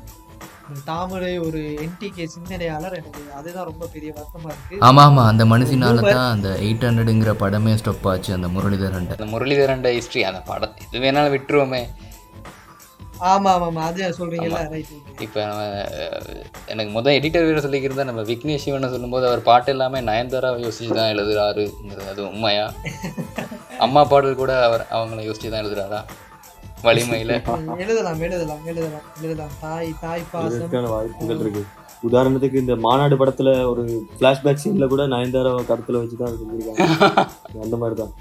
[0.87, 4.81] தாமரை ஒரு என்டிகே சிந்தனையாளர் எனக்கு அதுதான் ரொம்ப பெரிய வருத்தமா இருக்கு.
[4.87, 9.93] ஆமா ஆமா அந்த மனுஷனால தான் அந்த எயிட் ஹண்ட்ரடுங்கிற படமே ஸ்டப் ஆச்சு அந்த முரளிதரன் அந்த முரளிதரண்ட
[9.97, 11.83] ஹிஸ்ட்ரி அந்த படம் எது வேணாலும் விட்டுருவோமே.
[13.27, 14.91] ஆமா ஆமா ஆமா அது சொல்றீங்கல்ல ரைட்
[15.27, 15.43] இப்போ
[16.73, 21.13] எனக்கு முதல் எடிட்டர் வேறு சொல்லிக்கிறதா நம்ம விக்னேஷ் சிவனை சொல்லும்போது அவர் பாட்டு எல்லாமே நயன்தாரா யோசிச்சு தான்
[21.15, 22.67] எழுதுறாருங்கிறது அது உண்மையா?
[23.85, 26.01] அம்மா பாடல் கூட அவர் அவங்கள யோசிச்சு தான் எழுதுறாரா?
[26.87, 27.33] வலிமையில.
[27.83, 29.53] எழுதலாம் எழுதலாம் எழுதலாம் எழுதலாம்.
[29.63, 30.73] தாய் தாய் பாசம்.
[30.95, 31.63] வாய்ப்புகள் இருக்கு.
[32.09, 33.83] உதாரணத்துக்கு இந்த மாநாடு படத்துல ஒரு
[34.19, 38.13] பிளாஷ்பேக் சீன்ல கூட நயன்தாரா கருத்துல வச்சுதான் செஞ்சிருக்காங்க அந்த மாதிரி தான்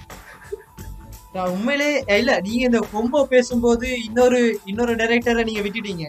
[1.36, 1.90] நான் உண்மையிலே
[2.20, 4.40] இல்ல நீங்க இந்த கொம்போ பேசும்போது இன்னொரு
[4.72, 6.06] இன்னொரு டைரக்டரை நீங்க விட்டுட்டீங்க.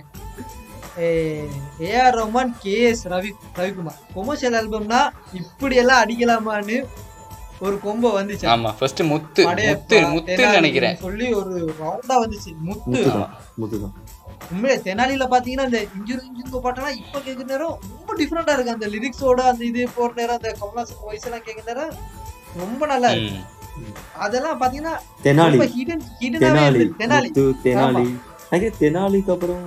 [1.89, 3.99] ஏஆர் ரஹ்மான் கே எஸ் ரவி ரவிக்குமார்.
[4.15, 5.01] கொமர்ஷியல் ஆல்பம்னா
[5.41, 6.79] இப்படி எல்லாம் அடிக்கலாமான்னு
[7.65, 8.47] ஒரு கொம்போ வந்துச்சு.
[8.55, 10.97] ஆமா ஃபர்ஸ்ட் முத்து முத்து முத்துன்னு தெனாலி நினைக்கிறேன்.
[11.05, 12.51] சொல்லி ஒரு ரவுண்டா வந்துச்சு.
[12.69, 13.03] முத்து.
[13.61, 13.95] முத்துதான்
[14.53, 18.75] உண்மையிலே தெனாலில பாத்தீங்கன்னா இந்த இன்ஜுரி இன்ஜுரி பாட்டெல்லாம் இப்ப கேக்குற நேரம் ரொம்ப டிஃப்ரெண்டா இருக்கு.
[18.77, 21.95] அந்த லிரிக்ஸோட அந்த இது போற நேரம் அந்த கமலாசன் வாய்ஸ் எல்லாம் கேக்குற நேரம்
[22.63, 23.41] ரொம்ப நல்லா இருக்கு.
[24.25, 24.95] அதெல்லாம் பாத்தீங்கன்னா
[25.25, 25.59] தெனாலி.
[25.77, 27.31] hidden hidden-ஆவே தெனாலி.
[27.65, 28.05] தெனாலி.
[28.53, 29.65] முத்து தெனாலிக்கு அப்புறம்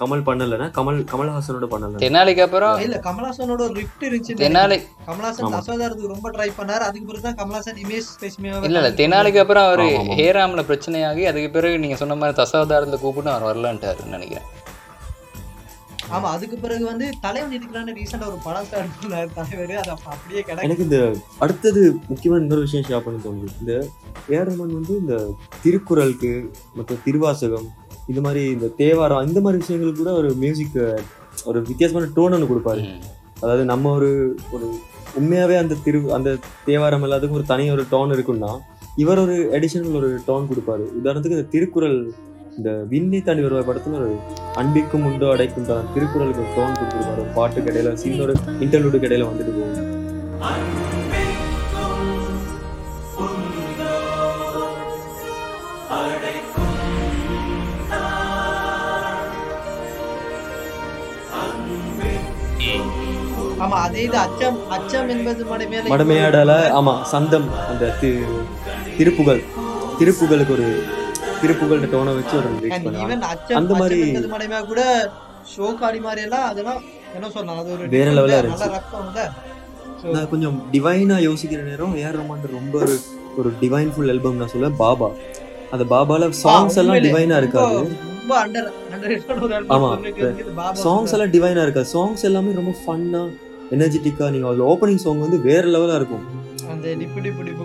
[0.00, 4.36] கமல் பண்ணலன்னா கமல் கமல்ஹாசனோட பண்ணல தெனாலிக்கு அப்புறம் இல்ல கமலாசனோட ஒரு ரிஃப்ட் இருந்துச்சு.
[4.42, 5.56] தெனாலி கமலாசன் ஆமா.
[5.58, 6.84] தசாவதாரத்துக்கு ரொம்ப ட்ரை பண்ணாரு.
[6.88, 9.88] அதுக்கு பிறகு தான் கமலாசன் இமேஜ் ஸ்பெசிமியா இல்ல இல்ல தெனாலிக்கு அப்புறம் அவரு.
[10.20, 14.48] ஹேராம்ல பிரச்சனையாகி அதுக்கு பிறகு நீங்க சொன்ன மாதிரி தசாவதாரத்துல கூப்பிட்டு அவர் வரலான்ட்டாருன்னு நினைக்கிறேன்.
[16.16, 19.74] ஆமா அதுக்கு பிறகு வந்து தலைவன் இருக்கிறான்னு ரீசெண்டா ஒரு படம் ஸ்டார்ட் பண்ணாரு தலைவர்.
[19.82, 20.64] அது அப்ப அப்படியே கிடக்கு.
[20.66, 20.98] எனக்கு இந்த
[21.44, 23.50] அடுத்தது முக்கியமான இன்னொரு விஷயம் ஷேர் பண்ண தோணுது.
[23.60, 23.74] இந்த
[24.32, 25.14] ஏஆர் ரஹ்மான் வந்து இந்த
[25.64, 26.32] திருக்குறளுக்கு
[26.78, 27.68] மற்ற திருவாசகம்
[28.10, 30.78] இந்த மாதிரி இந்த தேவாரம் இந்த மாதிரி விஷயங்களுக்கு கூட ஒரு மியூசிக்
[31.50, 32.82] ஒரு வித்தியாசமான டோன் ஒன்று கொடுப்பாரு.
[33.42, 34.10] அதாவது நம்ம ஒரு
[34.54, 34.66] ஒரு
[35.18, 36.30] உண்மையாவே அந்த திரு அந்த
[36.68, 38.50] தேவாரம் எல்லாத்துக்கும் ஒரு தனி ஒரு டோன் இருக்குன்னா
[39.02, 40.84] இவர் ஒரு அடிஷனல் ஒரு டோன் கொடுப்பாரு.
[41.00, 41.98] உதாரணத்துக்கு இந்த திருக்குறள்
[42.58, 44.14] இந்த விண்ணை தாண்டி வருவார் படத்துல ஒரு
[44.60, 47.24] அன்பிக்கும் உண்டோ அடைக்கும் தான் திருக்குறளுக்கு ஒரு டோன் கொடுத்துருப்பாரு.
[47.38, 48.34] பாட்டுக்கு இடையில சின்ன ஒரு
[48.64, 50.99] இன்டர்வியூக்கு இடையில வந்துட்டு போகும்.
[63.60, 64.58] ஆமா அதே இது அச்சம்.
[64.68, 67.48] அச்சம் என்பது மடமேல மடமையாடல ஆமா சந்தம்.
[67.68, 68.14] அந்த தி-
[68.98, 69.42] திருப்புகழ்.
[69.98, 70.68] திருப்புகளுக்கு ஒரு
[71.40, 72.48] திருப்புகழ் டோனை வச்சு ஒரு
[72.84, 74.82] பண்ணுவாங்க அந்த மாதிரி- மடமையா கூட
[75.56, 76.80] ஷோகாடி மாதிரி எல்லாம் அதெல்லாம்
[77.14, 77.58] என்ன சொல்லலாம்?
[77.58, 78.68] அது ஒரு வேற நல்ல இருந்துச்சு.
[80.12, 82.94] நான் கொஞ்சம் டிவைனா யோசிக்கிற நேரம் ஏஆர் ரஹ்மான் ரொம்ப ஒரு
[83.36, 85.08] ஒரு டிவைன் ஃபுல் ஆல்பம் நான் சொல்லுவேன் பாபா.
[85.70, 87.76] அந்த பாபால சாங்ஸ் எல்லாம் டிவைனா இருக்காது.
[87.76, 88.34] ரொம்ப
[89.68, 89.90] ஆமா.
[90.82, 91.88] சாங்ஸ் எல்லாம் டிவைனா இருக்காது.
[91.94, 93.22] சாங்ஸ் எல்லாமே ரொம்ப ஃபன்னா
[93.70, 96.24] எனர்ஜெட்டிக்கா நீங்க அதுல ஓப்பனிங் சாங் வந்து வேற லெவலா இருக்கும்.
[96.72, 97.64] அந்த டிப்பு டிப்பு டிப்பு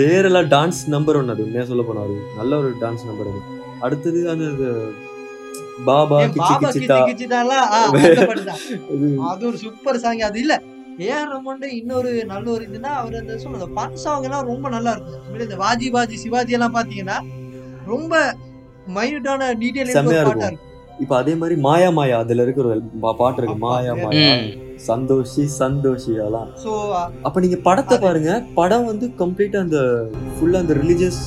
[0.00, 3.40] வேற எல்லாம் டான்ஸ் நம்பர் ஒன்று அது உண்மையா சொல்ல போனா ஒரு நல்ல ஒரு டான்ஸ் நம்பர் அது.
[3.86, 4.46] அடுத்தது அந்த
[5.86, 6.52] பாபா கிச்சி
[9.28, 10.54] அது ஒரு சூப்பர் சாங் அது இல்ல.
[11.04, 15.38] ஏஆர் ரமோண்டு இன்னொரு நல்ல ஒரு இதுனா அவர் அந்த சொல்லுங்க பன் சாங் எல்லாம் ரொம்ப நல்லா இருக்கும்.
[15.40, 17.16] இந்த வாஜி வாஜி சிவாஜி எல்லாம் பாத்தீங்கன்னா
[17.86, 18.12] ரொம்ப
[18.96, 19.48] மைனூட்டான
[19.94, 20.68] செம்மையா பாட்டா இருக்கும்.
[21.02, 22.80] இப்ப அதே மாதிரி மாயா மாயா அதுல இருக்கிற ஒரு
[23.18, 23.56] பாட்டு இருக்கு.
[23.64, 23.92] மாயா.
[24.02, 24.32] மாயா.
[24.86, 26.48] சந்தோஷி சந்தோஷி அதெல்லாம்.
[26.62, 26.70] சோ
[27.26, 28.30] அப்ப நீங்க படத்தை பாருங்க.
[28.56, 29.80] படம் வந்து கம்ப்ளீட்டா அந்த
[30.34, 31.22] ஃபுல்லா அந்த ரிலீஜியஸ்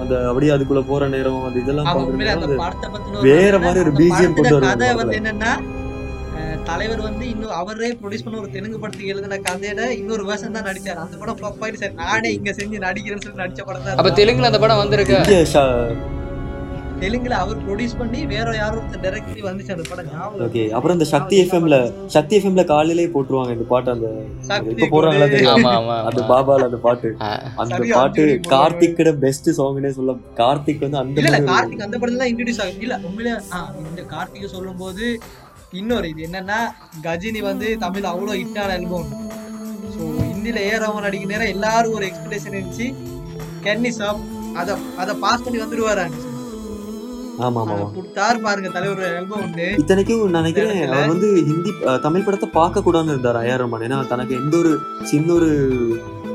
[0.00, 2.48] அந்த அப்படியே அதுக்குள்ள போற நேரம் இதெல்லாம் பாக்குறது அந்த
[2.88, 5.00] பத்தின வேற மாதிரி ஒரு படத்துல கொண்டு வருவாங்க கதை படத்துல.
[5.02, 5.52] வந்து என்னன்னா
[6.68, 11.00] தலைவர் வந்து இன்னும் அவரே ப்ரொடியூஸ் பண்ண ஒரு தெலுங்கு படத்துக்கு எழுதின கதையில இன்னொரு வேர்ஷன் தான் நடிச்சார்.
[11.02, 14.12] அந்த படம் ஃபிளாப் ஆயிட்டு சார் நானே இங்க செஞ்சு நடிக்கிறேன்னு சொல்லி நடிச்ச படம் தான் அப்ப.
[14.20, 15.20] தெலுங்குல அந்த படம் வந்திருக்கா?
[17.00, 20.62] தெலுங்குல அவர் ப்ரொடியூஸ் பண்ணி வேற யாரோ ஒருத்தர் டைரக்ட்லி வந்துச்சு அந்த படம் ஞாபகம் ஓகே.
[20.76, 21.76] அப்புறம் இந்த சக்தி எஃப்எம்ல
[22.14, 24.08] சக்தி எஃப்எம்ல காலையிலே போட்டுருவாங்க இந்த பாட்டு அந்த
[24.72, 25.26] இப்ப போறாங்களா.
[25.32, 26.22] தெரியும் ஆமா ஆமா அந்த.
[26.30, 27.10] பாபால அந்த பாட்டு.
[27.62, 32.84] அந்த பாட்டு கார்த்திக்கோட பெஸ்ட் சாங்னே சொல்ல கார்த்திக் வந்து அந்த இல்ல கார்த்திக் அந்த படத்துல இன்ட்ரடியூஸ் ஆகும்
[32.86, 35.06] இல்ல உண்மையிலே ஆ, இந்த கார்த்திக் சொல்லும் போது
[35.74, 36.58] இன்னொரு இது என்னன்னா
[37.04, 39.08] கஜினி வந்து தமிழ் அவ்வளோ ஹிட்டான ஆல்பம்
[39.94, 42.86] ஸோ ஹிந்தியில ஏ ரமன் அடிக்க நேரம் எல்லாரும் ஒரு எக்ஸ்பெக்டேஷன் இருந்துச்சு
[43.64, 44.22] கென்னி சாப்
[44.56, 46.06] அதை அதை பாஸ் பண்ணி வந்துடுவாரு
[47.39, 51.71] ஆமா ஆமா ஆமா கொடுத்தாரு பாருங்க தலைவர் ஆல்பம் ஒன்று இத்தனைக்கும் நான் நினைக்கிறேன் இடத்துல- அவர் வந்து ஹிந்தி
[51.85, 54.71] அஹ், தமிழ் படத்தை பார்க்க கூடாதுன்னு இருந்தார் ஐஆர் ரஹ்மான் ஏன்னா தனக்கு எந்த ஒரு
[55.07, 55.49] சின்ன ஒரு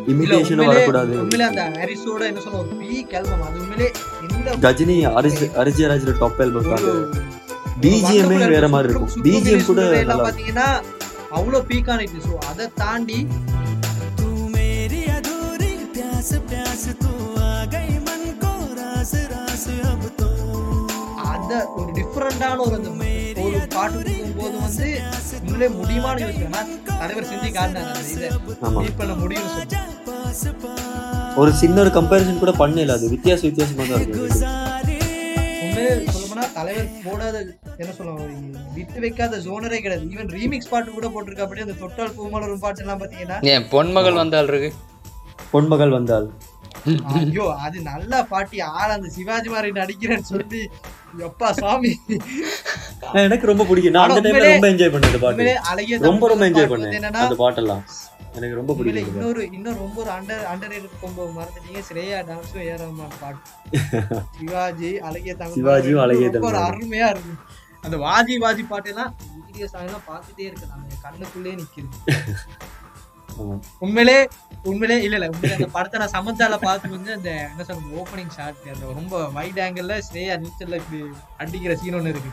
[0.04, 3.88] இல்ல இமிடேஷனும் உண்மையிலே வரக்கூடாது உண்மையிலே அந்த ஹாரிஸோட என்ன சொல்ல ஒரு பீக் ஆல்பம் அது உண்மையிலே
[4.28, 6.94] எந்த கஜினி அரிஜ் அரிஜியராஜோட டாப் ஆல்பம் ஒரு
[7.82, 8.74] பிஜிஎம்ஏ wonderful வேற album.
[8.74, 10.68] மாதிரி இருக்கும் சுற்று- பிஜிஎம் கூட சுற்றுலா எல்லாம் நல்லா பாத்தீங்கன்னா
[11.32, 13.20] அவ்வளோ பீக் ஆனிட்டு ஸோ அதை தாண்டி
[14.18, 17.12] तू मेरी अधूरी प्यास प्यास तू
[17.46, 20.02] आ गई मन को रास रास अब
[21.49, 22.77] तो அத ஒரு டிஃப்ரெண்டான ஒரு
[23.43, 24.87] ஒரு பாட்டு போது வந்து
[25.37, 26.57] உண்மையிலே முடியுமான்னு யோசிச்சேன்
[27.01, 28.29] தலைவர் செஞ்சு காட்டினாங்க அந்த இதை.
[28.79, 29.77] மீட் பண்ண முடியும்னு
[31.41, 33.05] ஒரு சின்ன ஒரு கம்பேரிசன் கூட பண்ணல அது.
[33.13, 34.21] வித்தியாச வித்தியாசமா தான் இருக்கு.
[35.63, 37.35] உண்மையிலே சொல்லப்போனா தலைவர் போடாத
[37.81, 38.27] என்ன சொல்லுவாங்க
[38.77, 40.05] விட்டு வைக்காத ஜோனரே கிடையாது.
[40.13, 41.47] ஈவன் ரீமிக்ஸ் பாட்டு கூட போட்டிருக்கா.
[41.47, 44.71] அப்படி அந்த தொட்டால் பூமலரும் பாட்டு எல்லாம் பாத்தீங்கன்னா ஏன் பொன்மகள் வந்தால் இருக்கு?
[45.53, 46.29] பொன்மகள் வந்தால்.
[47.13, 48.57] ஐயோ அது நல்ல பாட்டி.
[48.75, 50.61] ஆள் அந்த சிவாஜி மாதிரி நடிக்கிறேன்னு சொல்லி
[51.27, 51.91] எப்பா சாமி?
[53.21, 53.95] எனக்கு ரொம்ப பிடிக்கும்.
[53.97, 55.47] நான் அந்த டைம்ல ரொம்ப என்ஜாய் பண்ணேன் இந்த பாட்டு
[56.01, 57.83] ரொம்ப ரொம்ப தமிழ் என்ஜாய் பண்ணேன் அந்த பாட்டெல்லாம்.
[58.35, 61.81] எனக்கு ரொம்ப பிடிக்கும் இன்னொரு இன்னும் ரொம்ப ஒரு அண்டர் அண்டர் கொம்போ மறந்துட்டீங்க.
[61.87, 63.47] ஸ்ரேயா டான்ஸும் ஏறாம பாட்டு.
[64.37, 67.33] சிவாஜி அழகிய தமிழ் சிவாஜியும் அழகிய ரொம்ப ஒரு தமிழ் அருமையா இருக்கு.
[67.83, 69.11] அந்த வாஜி வாஜி பாட்டு எல்லாம்
[69.45, 70.85] வீடியோ சாங் எல்லாம் பார்த்துட்டே இருக்கு நான்.
[71.05, 72.07] கண்ணுக்குள்ளே நிக்குது ஆமா.
[73.79, 74.15] உண்மையிலே
[74.65, 78.65] உண்மையிலே இல்ல இல்ல உண்மையிலே அந்த படத்தை நான் சமந்தால பார்த்து வந்து அந்த என்ன சொல்றது ஓப்பனிங் ஷாட்
[78.73, 80.99] அந்த ரொம்ப வைட் ஆங்கிள் ஸ்ரேயா நீச்சல்ல இப்படி
[81.37, 82.31] அடிக்கிற சீன் ஒண்ணு இருக்கு.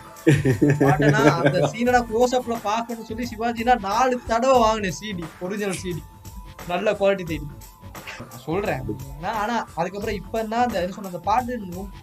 [0.80, 6.02] பாட்டனா அந்த சீனை க்ளோஸ் அப்ல பாக்கணும்னு சொல்லி சிவாஜினா நாலு தடவை வாங்கினேன் சிடி ஒரிஜினல் சிடி
[6.68, 7.48] நல்ல குவாலிட்டி தேடி
[8.44, 8.82] சொல்றேன்.
[9.34, 11.56] ஆனா அதுக்கப்புறம் இப்ப என்ன அந்த என்ன சொன்ன அந்த பாட்டு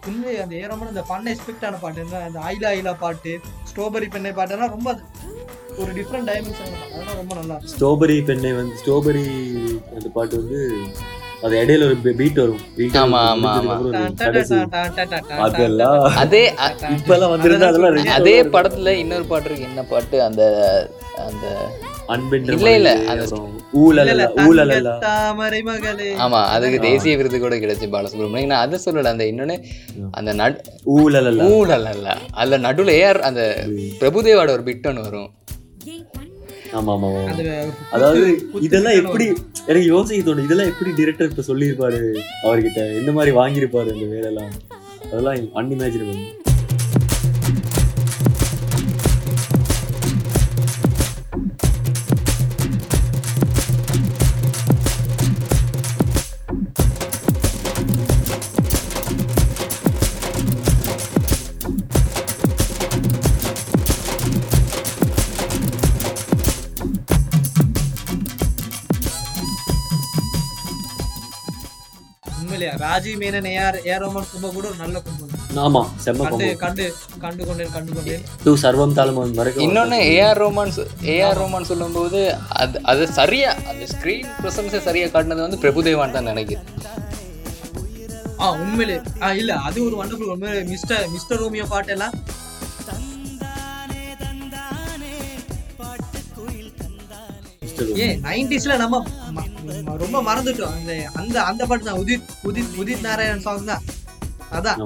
[0.07, 3.31] உண்மை அந்த ஏறமான அந்த பண்ண எக்ஸ்பெக்ட் ஆன பாட்டு என்ன அந்த ஐலா ஐலா பாட்டு
[3.69, 5.03] ஸ்ட்ராபெரி பெண்ணை பாட்டுலாம் ரொம்ப அது
[5.82, 9.24] ஒரு டிஃப்ரெண்ட் டைமென்ஷன் அதெல்லாம் ரொம்ப நல்லா ஸ்ட்ராபெரி பெண்ணை வந்து ஸ்ட்ராபெரி
[9.95, 10.59] அந்த பாட்டு வந்து
[11.45, 12.59] அது இடையில ஒரு பீட் வரும்.
[12.99, 13.21] ஆமா.
[13.53, 13.74] ஆமா,
[15.47, 16.43] அதெல்லாம் அதே
[16.95, 19.69] இப்பெல்லாம் வந்திருந்தா அதெல்லாம் அதே படத்துல இன்னொரு பாட்டு இருக்கு.
[19.69, 20.17] என்ன பாட்டு?
[20.28, 20.43] அந்த
[21.26, 21.45] அந்த
[23.82, 24.93] ஊழலல்ல ஊழலல்ல
[26.24, 28.51] ஆமா அதுக்கு தேசிய விருது கூட கிடைச்சு பாலசுப்ரமணியம்.
[28.53, 29.13] நான் அதை சொல்லல.
[29.13, 29.55] அந்த இன்னொன்னு
[30.13, 30.59] அந்த நட்
[30.95, 33.43] ஊழலல்ல ஊழல் அல்ல அதுல நடுவுல ஏர் அந்த
[34.01, 35.30] பிரபுதேவாட ஒரு பிட் ஒன்று வரும்.
[36.73, 37.09] ஆமா ஆமா.
[37.23, 37.43] அந்த
[37.91, 38.21] அதாவது
[38.61, 39.25] இதெல்லாம் எப்படி
[39.67, 41.99] எனக்கு யோசிக்க தோணும் இதெல்லாம் எப்படி டிரெக்டர் இப்ப சொல்லியிருப்பாரு
[42.43, 42.81] அவர்கிட்ட?
[42.99, 44.53] எந்த மாதிரி வாங்கியிருப்பாரு இந்த வேலையெல்லாம்?
[45.05, 46.21] அதெல்லாம் அன்இமேஜினபிள்
[73.03, 75.31] ராஜீவ் மேனன் ஏஆர் ஏஆர் ரோமன் கும்ப கூட ஒரு நல்ல கும்பம்
[75.63, 76.85] ஆமா செம்ம கண்டு கண்டு
[77.23, 78.21] கண்டு கொண்டேன் கண்டு கொண்டேன்.
[78.43, 80.71] டூ சர்வம் தாளம் மறக்க இன்னொன்னு ஏஆர் ரோமான்
[81.15, 82.19] ஏஆர் ரோமான் சொல்லும்போது
[82.61, 86.69] அது அது சரியா அந்த ஸ்க்ரீன் ப்ரெசன்ஸை சரியா காட்டினது வந்து பிரபுதேவான் தான் நினைக்கிறேன்.
[88.39, 88.97] ஆ உண்மையிலே.
[89.21, 90.63] ஆ இல்ல அது ஒரு வண்டர்ஃபுல் உண்மையிலே.
[90.71, 92.15] மிஸ்டர் மிஸ்டர் ரோமியோ பாட்டெல்லாம்
[98.05, 99.01] ஏன் நைன்டிஸ்ல நம்ம
[100.03, 100.74] ரொம்ப மறந்துட்டோம்.
[100.80, 101.99] அந்த அந்த அந்த பாட்டு தான்.
[102.03, 103.84] உதித் உதித் உதித் நாராயண் சாங் தான்.
[104.57, 104.80] அதான்.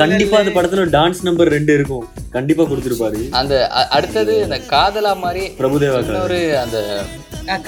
[0.00, 2.06] கண்டிப்பா அந்த படத்துல டான்ஸ் நம்பர் ரெண்டு இருக்கும்.
[2.36, 3.20] கண்டிப்பா கொடுத்துருப்பாரு.
[3.40, 3.54] அந்த
[3.96, 6.78] அடுத்தது அந்த காதலா மாதிரி பிரபுதேவா இன்னொரு அந்த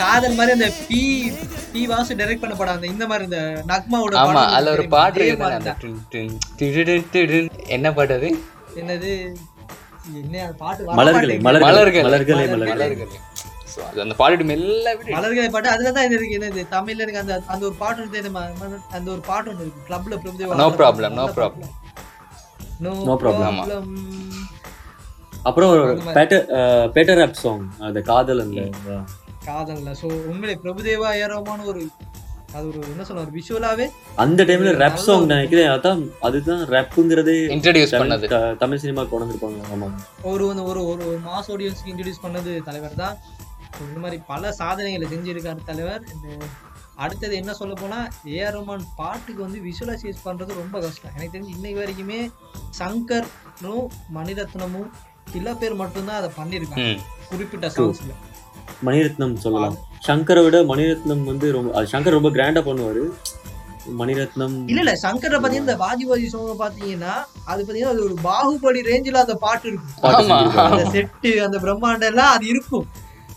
[0.00, 1.00] காதல் மாதிரி அந்த பி
[1.72, 2.74] பி வாசு டைரக்ட் பண்ண படம்.
[2.74, 4.84] அந்த இந்த மாதிரி இந்த நக்மாவோட ஆமா அதுல ஒரு?
[4.88, 5.26] பாட்டு.
[7.76, 8.30] என்ன பாட்டு அது?
[8.80, 9.12] என்னது?
[10.92, 11.34] மலர்களே.
[11.38, 11.66] மலர்களே
[12.04, 12.72] மலர்களே.
[12.72, 13.06] மலர்களே
[14.02, 18.30] அந்த பாட்டு மெல்ல மலர்களை பாட்டு அதுல தான் இருக்கு என்னது தமிழ்ல எனக்கு அந்த அந்த ஒரு பாட்டு
[18.30, 20.16] மன- அந்த ஒரு பாட்டு ஒன்று இருக்கு கிளப்ல
[20.74, 21.70] problem, no problem.
[22.80, 23.46] No No problem.
[23.48, 23.64] ஆமா.
[25.42, 25.84] அப்புறம் ஒரு.
[26.14, 26.44] பேட்டர்
[26.94, 28.60] பேட்டர் ஆப் சாங் அந்த காதல் அந்த
[29.46, 31.80] காதல்ல சோ உண்மையிலே பிரபுதேவா ஏரோமான ஒரு
[32.56, 33.86] அது ஒரு என்ன சொல்ல ஒரு விஷுவலாவே
[34.24, 35.70] அந்த டைம்ல ரேப் சாங் நினைக்கிறேன்.
[35.76, 38.26] அதான் அதுதான் ரேப்புங்கிறதே இன்ட்ரடியூஸ் பண்ணது.
[38.62, 39.88] தமிழ் சினிமா கொண்டு வந்திருப்பாங்க ஆமா.
[40.32, 43.16] ஒரு வந்து ஒரு ஒரு ஒரு மாஸ் ஆடியன்ஸ்க்கு இன்ட்ரடியூஸ் பண்ணது தலைவர் தான்.
[43.86, 46.02] இந்த மாதிரி பல சாதனைகளை செஞ்சிருக்காரு தலைவர்.
[46.14, 46.28] இந்த
[47.04, 48.00] அடுத்தது என்ன சொல்ல போனா
[48.34, 51.14] ஏஆர் ரஹ்மான் பாட்டுக்கு வந்து விஷுவலைசேஸ் பண்றது ரொம்ப கஷ்டம்.
[51.16, 52.20] எனக்கு தெரிஞ்சு இன்னைக்கு வரைக்குமே
[52.80, 53.86] சங்கரும்
[54.18, 54.90] மணிரத்னமும்
[55.32, 56.92] சில பேர் மட்டும்தான் அதை பண்ணியிருக்காங்க.
[57.30, 58.14] குறிப்பிட்ட சாங்ஸ்ல
[58.86, 59.76] மணிரத்னம் சொல்லலாம்.
[60.08, 63.04] சங்கரை விட மணிரத்னம் வந்து ரொம்ப சங்கர் ரொம்ப கிராண்டா பண்ணுவாரு.
[64.00, 67.14] மணிரத்னம் இல்ல இல்ல சங்கரை பாத்தீங்கன்னா இந்த வாஜிபாஜி சோங்க பாத்தீங்கன்னா
[67.50, 69.94] அது பாத்தீங்கன்னா அது ஒரு பாகுபலி ரேஞ்சில அந்த பாட்டு இருக்கும்.
[70.66, 72.86] அந்த செட்டு அந்த பிரம்மாண்டம் எல்லாம் அது இருக்கும்.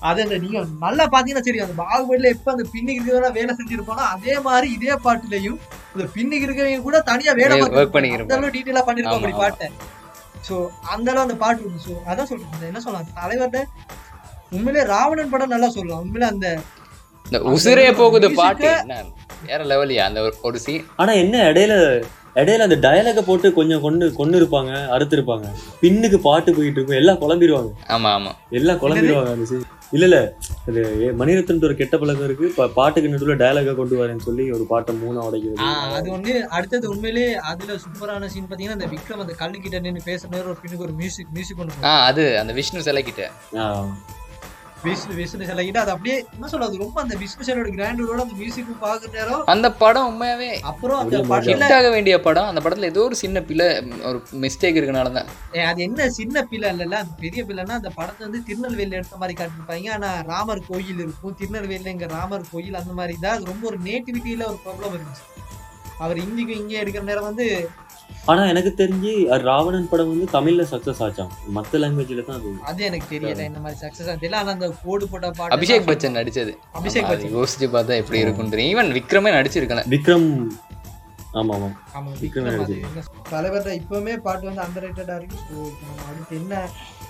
[0.09, 4.35] அது அந்த நீங்க நல்லா பாத்தீங்கன்னா சரி அந்த பாகுபலியில எப்ப அந்த பின்னுக்கு இருக்கிறவங்க வேலை செஞ்சிருப்பானோ அதே
[4.47, 5.59] மாதிரி இதே பாட்டுலயும்
[5.93, 7.59] இந்த பின்னுக்கு இருக்கிறவங்க கூட தனியா வேலை.
[7.61, 9.69] அந்த அளவு டீட்டெயிலா பண்ணிருப்பாங்க அப்படி பாட்டை.
[10.47, 10.55] சோ
[10.93, 11.85] அந்த அளவு அந்த பாட்டு இருக்கும்.
[11.87, 12.69] சோ அதான் சொல்றேன்.
[12.71, 13.61] என்ன சொல்லலாம் தலைவர்கிட்ட
[14.51, 16.47] உண்மையிலே ராவணன் படம் நல்லா சொல்லலாம் உண்மையிலே அந்த
[17.25, 18.71] இந்த உசிரே போகுது பாட்டு.
[19.45, 21.73] வேற லெவலியா அந்த ஒரு- சீன் ஆனா என்ன இடையில
[22.35, 25.45] இடையில அந்த டயலாக போட்டு கொஞ்சம் கொண்டு கொண்டு இருப்பாங்க அறுத்து இருப்பாங்க.
[25.81, 27.69] பின்னுக்கு பாட்டு போயிட்டு இருக்கும் எல்லாம் குழம்பிடுவாங்க.
[27.87, 28.31] ஆமா ஆமா.
[28.49, 29.63] எல்லாம் குழம்பிடுவாங்க அந்த scene.
[29.91, 30.17] இல்ல இல்ல.
[30.67, 32.47] அது ஏ- மணிரத்னம்ட்டு ஒரு கெட்ட பழக்கம் இருக்கு.
[32.75, 35.69] பாட்டுக்கு நடுவுல டயலாக கொண்டு வரேன்னு சொல்லி ஒரு பாட்டை மூணா உடைக்கிறது.
[35.93, 40.29] அது ஒண்ணு அடுத்தது உண்மையிலே அதுல சூப்பரான சீன் பாத்தீங்கன்னா அந்த விக்ரம் அந்த கல்லு கிட்ட நின்று பேசுற
[40.29, 43.23] நேரம் ஒரு பின்னுக்கு ஒரு மியூசிக் மியூசிக் ஒன்று ஆ அது அந்த விஷ்ணு சிலை கிட்ட
[43.57, 43.63] ஆ,
[44.86, 46.81] விஷ்ணு விஷ்ணு சிலைக்கிட்ட அது அப்படியே என்ன சொல்றது?
[46.83, 49.43] ரொம்ப அந்த விஷ்ணு சிலையோட கிராண்டோட அந்த மியூசிக் பாக்குற நேரம்.
[49.53, 52.49] அந்த படம் உண்மையாவே அப்புறம் அந்த ஹிட் ஆக வேண்டிய படம்.
[52.51, 53.67] அந்த படத்துல ஏதோ ஒரு சின்ன பிள்ளை
[54.09, 55.29] ஒரு மிஸ்டேக் இருக்கனால தான்.
[55.57, 59.38] ஏய், அது என்ன சின்ன பிள்ளை இல்லைல்ல அந்த பெரிய பிள்ளைன்னா அந்த படத்தை வந்து திருநெல்வேலி எடுத்த மாதிரி
[59.41, 61.38] காட்டிருப்பாங்க ஆனா ராமர் கோயில் இருக்கும்.
[61.41, 63.36] திருநெல்வேலியில இங்க ராமர் கோயில் அந்த மாதிரி தான்.
[63.38, 65.25] அது ரொம்ப ஒரு நேட்டிவிட்டியில ஒரு ப்ராப்ளம் இருந்துச்சு.
[66.03, 67.47] அவர் இங்கேயும் இங்கே எடுக்கிற நேரம் வந்து
[68.31, 69.11] ஆனா எனக்கு தெரிஞ்சு
[69.47, 71.31] ராவணன் படம் வந்து தமிழ்ல சக்சஸ் ஆச்சாம்.
[71.55, 72.51] மத்த லாங்குவேஜ்ல தான் அது.
[72.69, 76.53] அது எனக்கு தெரியல இந்த மாதிரி சக்சஸ் தெரியல ஆனா அந்த கோடு போட்ட பாட்டு அபிஷேக் பச்சன் நடிச்சது.
[76.79, 77.33] அபிஷேக் ஆமா, பச்சன்.
[77.37, 78.71] யோசிச்சு பார்த்தா எப்படி இருக்கும் தெரியும்.
[78.73, 79.83] ஈவன் விக்ரமே நடிச்சிருக்கல.
[79.93, 80.27] விக்ரம்
[81.39, 82.77] ஆமா ஆமா ஆமா விக்ரம் நடிச்சது.
[82.87, 85.39] என்ன தலைவர்கிட்ட இப்பவுமே பாட்டு வந்து அண்டர் ரேட்டடா இருக்கு.
[85.47, 85.55] ஸோ
[86.09, 86.53] அடுத்து என்ன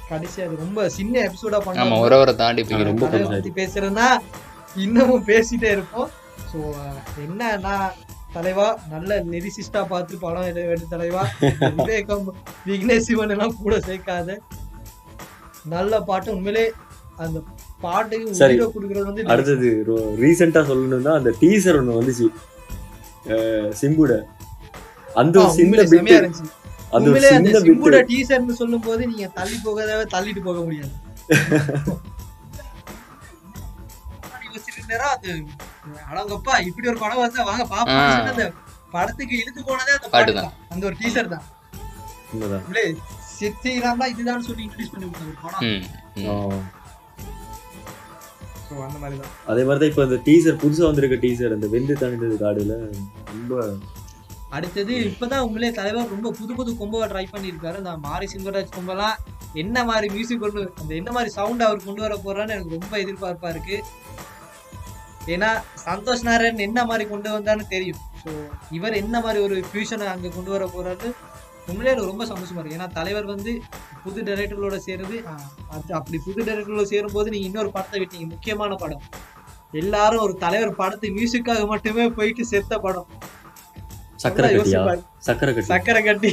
[0.09, 4.07] கடைசி அது ரொம்ப சின்ன எபிசோடா ஆமா பண்ணோம் ஒரு ஒரு தாண்டி ரொம்ப தலைவர் பத்தி பேசுறேன்னா
[4.85, 6.09] இன்னமும் பேசிட்டே இருப்போம்.
[6.51, 6.59] ஸோ
[7.25, 7.75] என்னன்னா
[8.35, 11.23] தலைவா நல்ல லிரிசிஸ்டா பார்த்து படம் எடு எடு தலைவா.
[11.79, 12.25] விவேகம்
[12.69, 14.29] விக்னேஷ் சிவன் எல்லாம் கூட சேர்க்காத.
[15.73, 16.65] நல்ல பாட்டு உண்மையிலே
[17.23, 17.37] அந்த
[17.83, 18.55] பாட்டுக்கு சரி.
[18.75, 19.69] கொடுக்கறது வந்து அடுத்தது
[20.23, 22.27] ரீசெண்டா சொல்லணும்னா அந்த டீசர் ஒண்ணு வந்துச்சு.
[23.81, 24.13] சிம்புட.
[25.21, 26.47] அந்த ஒரு சின்ன செமையா இருந்துச்சு.
[26.95, 30.93] அந்த உண்மையிலே சிம்புட டீசர்னு சொல்லும் போது நீங்க தள்ளி போகாத தள்ளிட்டு போக முடியாது.
[35.13, 35.31] அது
[36.09, 38.29] அடங்கப்பா இப்படி ஒரு படம் வந்தா வாங்க பாப்போம்.
[38.31, 38.45] அந்த
[38.95, 40.53] படத்துக்கு இழுத்து போனதே அந்த பாட்டு தான்.
[40.73, 41.45] அந்த ஒரு டீசர் தான்.
[43.35, 45.63] சித்திராம்லாம் இதுதான் சொல்லி இன்ட்ரடியூஸ் பண்ணி கொடுத்த ஒரு படம்.
[48.85, 49.33] அந்த மாதிரி தான்.
[49.51, 52.75] அதே இப்ப இந்த டீசர் புதுசா வந்திருக்க டீசர் அந்த வெந்து தணிந்தது காடுல
[53.33, 53.59] ரொம்ப
[54.55, 57.77] அடுத்தது இப்பதான் உண்மையிலே தலைவர் ரொம்ப புது புது கொம்பவை ட்ரை பண்ணியிருக்காரு.
[57.81, 59.17] அந்த மாரி சிங்கராஜ் கொம்பெல்லாம்
[59.61, 63.49] என்ன மாதிரி மியூசிக் கொண்டு அந்த என்ன மாதிரி சவுண்ட் அவர் கொண்டு வர போறான்னு எனக்கு ரொம்ப எதிர்பார்ப்பா
[63.53, 63.77] இருக்கு.
[65.33, 65.49] ஏன்னா
[65.85, 68.01] சந்தோஷ் நாராயண் என்ன மாதிரி கொண்டு வந்தான்னு தெரியும்.
[68.21, 68.31] ஸோ
[68.77, 71.09] இவர் என்ன மாதிரி ஒரு ஃபியூஷனை அங்க கொண்டு வர போறாரு
[71.69, 72.77] உண்மையிலே எனக்கு ரொம்ப சந்தோஷமா இருக்கு.
[72.77, 73.51] ஏன்னா தலைவர் வந்து
[74.03, 75.17] புது டைரக்டர்களோட சேருது.
[75.99, 78.27] அப்படி புது டைரக்டர்களோட சேரும்போது நீங்க இன்னொரு படத்தை விட்டீங்க.
[78.33, 79.03] முக்கியமான படம்.
[79.81, 83.07] எல்லாரும் ஒரு தலைவர் படத்தை மியூசிக்காக மட்டுமே போயிட்டு செத்த படம்.
[84.23, 84.75] சக்கரை கட்டி.
[85.71, 86.31] சக்கரை கட்டி.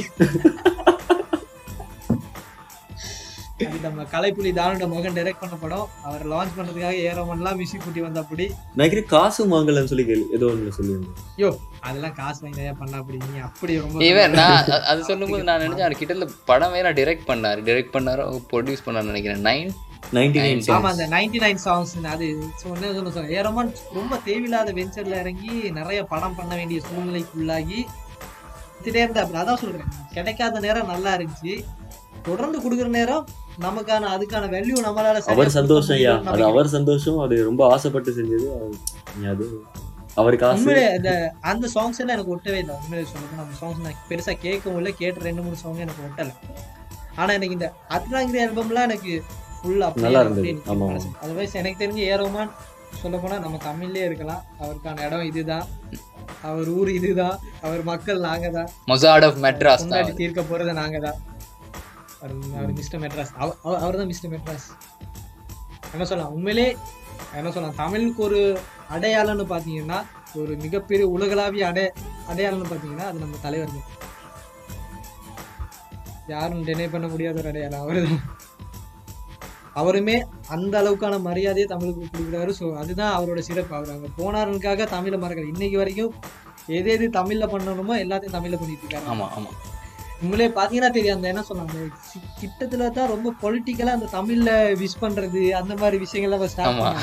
[3.61, 5.89] அது நம்ம கலைப்புலி தானோட மகன் டைரக்ட் பண்ண படம்.
[6.07, 8.45] அவர் லான்ச் பண்றதுக்காக ஏரோமன்லாம் மியூசிக் கூட்டி வந்த அப்படி
[8.79, 11.19] நினைக்கிறேன் காசு வாங்கலன்னு சொல்லி கேள்வி ஏதோ ஒன்று சொல்லியிருந்தேன்.
[11.37, 11.49] ஐயோ
[11.87, 15.87] அதெல்லாம் காசு வாங்கி நிறையா பண்ண அப்படி நீ அப்படி ரொம்ப இவன் நான் அது சொல்லும்போது நான் நினைச்சேன்
[15.87, 17.61] அவர் கிட்ட படம் வேற டிரெக்ட் பண்ணாரு.
[17.69, 19.43] டிரெக்ட் பண்ணாரோ ப்ரொடியூஸ் பண்ணாரு நினைக்கிறேன்.
[19.49, 19.69] நைன்
[20.17, 22.25] நைன்டி நைன் ஆமா அந்த நைன்டி நைன் சாங்ஸ் அது
[22.63, 27.79] சொன்ன சொன்ன ஏரோமான் ரொம்ப தேவையில்லாத வெஞ்சர்ல இறங்கி நிறைய படம் பண்ண வேண்டிய சூழ்நிலைக்குள்ளாகி
[28.83, 31.53] திட்டே இருந்தா அதான் சொல்றேன் கிடைக்காத நேரம் நல்லா இருந்துச்சு.
[32.27, 33.23] தொடர்ந்து கொடுக்குற நேரம்
[33.61, 36.21] நமக்கான அதுக்கான வேல்யூ நம்மளால அவர் சந்தோஷம் ஐயா.
[36.25, 36.43] அது.
[36.43, 38.77] அவர் சந்தோஷம் அது ரொம்ப ஆசைப்பட்டு செஞ்சது அது-
[39.19, 39.61] நீ அது
[40.15, 42.75] அவர் காசு உண்மையிலே அந்த அந்த சாங்ஸ் எல்லாம் எனக்கு ஒட்டவே இல்லை.
[42.83, 44.93] உண்மையிலே சொல்லணும் அந்த சாங்ஸ் நான் பெருசா கேட்கவும் இல்லை.
[44.93, 46.29] கேட்ட ரெண்டு மூணு சாங் எனக்கு ஒட்டல.
[47.15, 49.23] ஆனா எனக்கு இந்த அத்ராங்கிரி ஆல்பம்லாம் எனக்கு
[49.63, 50.61] ஃபுல்லா நல்லா இருந்தது.
[50.67, 50.99] ஆமா.
[51.23, 52.49] அதர்வைஸ் எனக்கு தெரிஞ்ச ஏரோமான்
[53.01, 54.43] சொல்ல போனா நம்ம தமிழ்லயே இருக்கலாம்.
[54.61, 55.67] அவருக்கான இடம் இதுதான்.
[56.41, 57.39] அவர் ஊர் இதுதான்.
[57.61, 61.13] அவர் மக்கள் நாங்க தான் மொசாட் ஆஃப் மெட்ராஸ் தீர்க்க போறது நாங்க தான்
[62.23, 63.31] அவர் அவர் மிஸ்டர் மெட்ராஸ்
[63.85, 64.67] அவர் தான் மிஸ்டர் மெட்ராஸ்
[65.95, 66.33] என்ன சொல்லலாம்?
[66.35, 66.67] உண்மையிலே
[67.39, 67.79] என்ன சொல்லலாம்?
[67.81, 68.39] தமிழுக்கு ஒரு
[68.95, 69.97] அடையாளம்னு பார்த்தீங்கன்னா
[70.41, 71.83] ஒரு மிகப்பெரிய உலகளாவிய அடை
[72.31, 73.89] அடையாளம்னு பார்த்தீங்கன்னா அது நம்ம தலைவர் தான்.
[76.33, 78.21] யாரும் டினை பண்ண முடியாத ஒரு அடையாளம் அவர் தான்
[79.81, 80.15] அவருமே
[80.55, 82.51] அந்த அளவுக்கான மரியாதையை தமிழுக்கு கொடுக்குறாரு.
[82.59, 83.73] ஸோ அதுதான் அவரோட சிறப்பு.
[83.77, 85.51] அவர் அங்கே போனாருக்காக தமிழை மறக்கல.
[85.53, 86.13] இன்னைக்கு வரைக்கும்
[86.79, 89.07] எது எது தமிழ்ல பண்ணணுமோ எல்லாத்தையும் தமிழ்ல பண்ணிட்டு இருக்காரு.
[89.13, 89.51] ஆமா ஆமா.
[90.23, 91.77] உங்களே பாத்தீங்கன்னா தெரியும் அந்த என்ன சொன்னாங்க?
[92.39, 94.51] கிட்டத்துல தான் ரொம்ப பொலிட்டிக்கலா அந்த தமிழ்ல
[94.81, 97.01] விஷ் பண்றது அந்த மாதிரி விஷயங்கள்லாம் ஸ்டார்ட்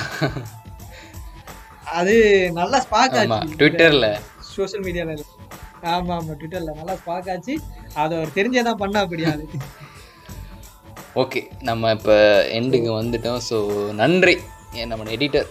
[1.99, 2.15] அது
[2.59, 3.55] நல்லா ஸ்பாக் ஆச்சு.
[3.61, 4.09] ட்விட்டர்ல
[4.51, 5.15] சோஷியல் மீடியால
[5.95, 6.33] ஆமா ஆமா.
[6.41, 7.55] ட்விட்டர்ல நல்லா ஸ்பாக் ஆச்சு.
[7.95, 9.45] அதை அவர் தெரிஞ்சதான் பண்ணா அப்படியாது
[11.23, 12.17] ஓகே நம்ம இப்போ
[12.59, 13.41] எண்டுக்கு வந்துட்டோம்.
[13.49, 13.57] ஸோ
[14.01, 14.35] நன்றி.
[14.91, 15.49] நம்ம எடிட்டர்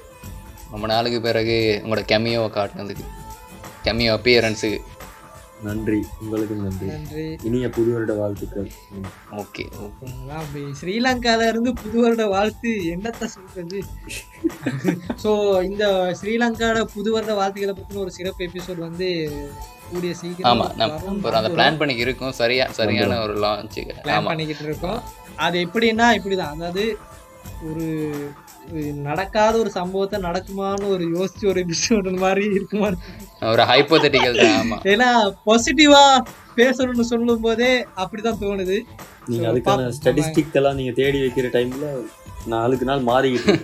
[0.73, 3.05] ரொம்ப நாளுக்கு பிறகு உங்களோட கெமியோவை காட்டினதுக்கு.
[3.85, 4.79] கெமியோ அப்பியரன்ஸுக்கு
[5.67, 5.97] நன்றி.
[6.21, 6.87] உங்களுக்கும் நன்றி.
[6.91, 7.23] நன்றி.
[7.47, 8.67] இனிய புது வருட வாழ்த்துக்கள்.
[9.41, 9.63] ஓகே.
[9.85, 13.79] ஓகே அதான் அப்படி ஸ்ரீலங்கால இருந்து புது வருட வாழ்த்து என்னத்த சொல்றது?
[15.23, 15.31] ஸோ
[15.69, 15.85] இந்த
[16.21, 19.09] ஸ்ரீலங்காவோட புது வருட வாழ்த்துக்களை பத்தின ஒரு சிறப்பு எபிசோட் வந்து
[19.91, 22.35] கூடிய சீக்கிரம் ஆமா நம்ம அந்த பிளான் பண்ணி இருக்கோம்.
[22.41, 24.99] சரியா சரியான ஒரு லான்ச்சுக்கு பிளான் பண்ணிக்கிட்டு இருக்கோம்.
[25.47, 26.55] அது எப்படின்னா இப்படிதான்.
[26.57, 26.85] அதாவது
[27.69, 27.85] ஒரு
[29.05, 32.89] நடக்காத ஒரு சம்பவத்தை நடக்குமான்னு ஒரு யோசிச்சு ஒரு எபிசோட் மாதிரி இருக்குமா?
[33.49, 34.77] ஒரு ஹைப்போதெட்டிக்கல் தான் ஆமா.
[34.91, 35.09] ஏன்னா
[35.45, 36.03] பாசிட்டிவா
[36.57, 38.77] பேசணும்னு சொல்லும் போதே அப்படிதான் தோணுது.
[39.27, 39.89] நீங்க அதுக்கான.
[39.97, 41.89] ஸ்டாட்டிஸ்டிக் எல்லாம் நீங்க தேடி வைக்கிற டைம்ல
[42.47, 43.55] நாளுக்கு நாள் மாறிக்கிட்டு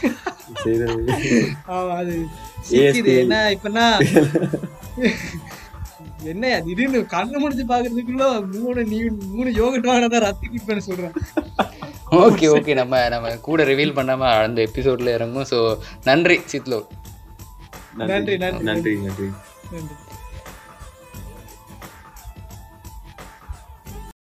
[1.70, 2.14] ஆமா, அது.
[3.16, 3.86] என்ன இப்பன்னா
[6.24, 11.12] என்ன திடீர்னு கண்ணு முடிச்சு பாக்குறதுக்குள்ள மூணு நீ மூணு யோகட் வாங்கினதான் ரத்தி குடிப்பேன்னு சொல்றேன்.
[12.10, 12.74] Okay okay.
[12.74, 15.44] நம்ம நம்ம கூட ரிவீல் பண்ணாம அந்த எபிசோட்ல இறங்கும்.
[15.50, 16.86] ஸோ நன்றி சித்லோ.
[17.96, 18.36] நன்றி.
[18.36, 18.94] நன்றி நன்றி.
[18.96, 19.94] நன்றி.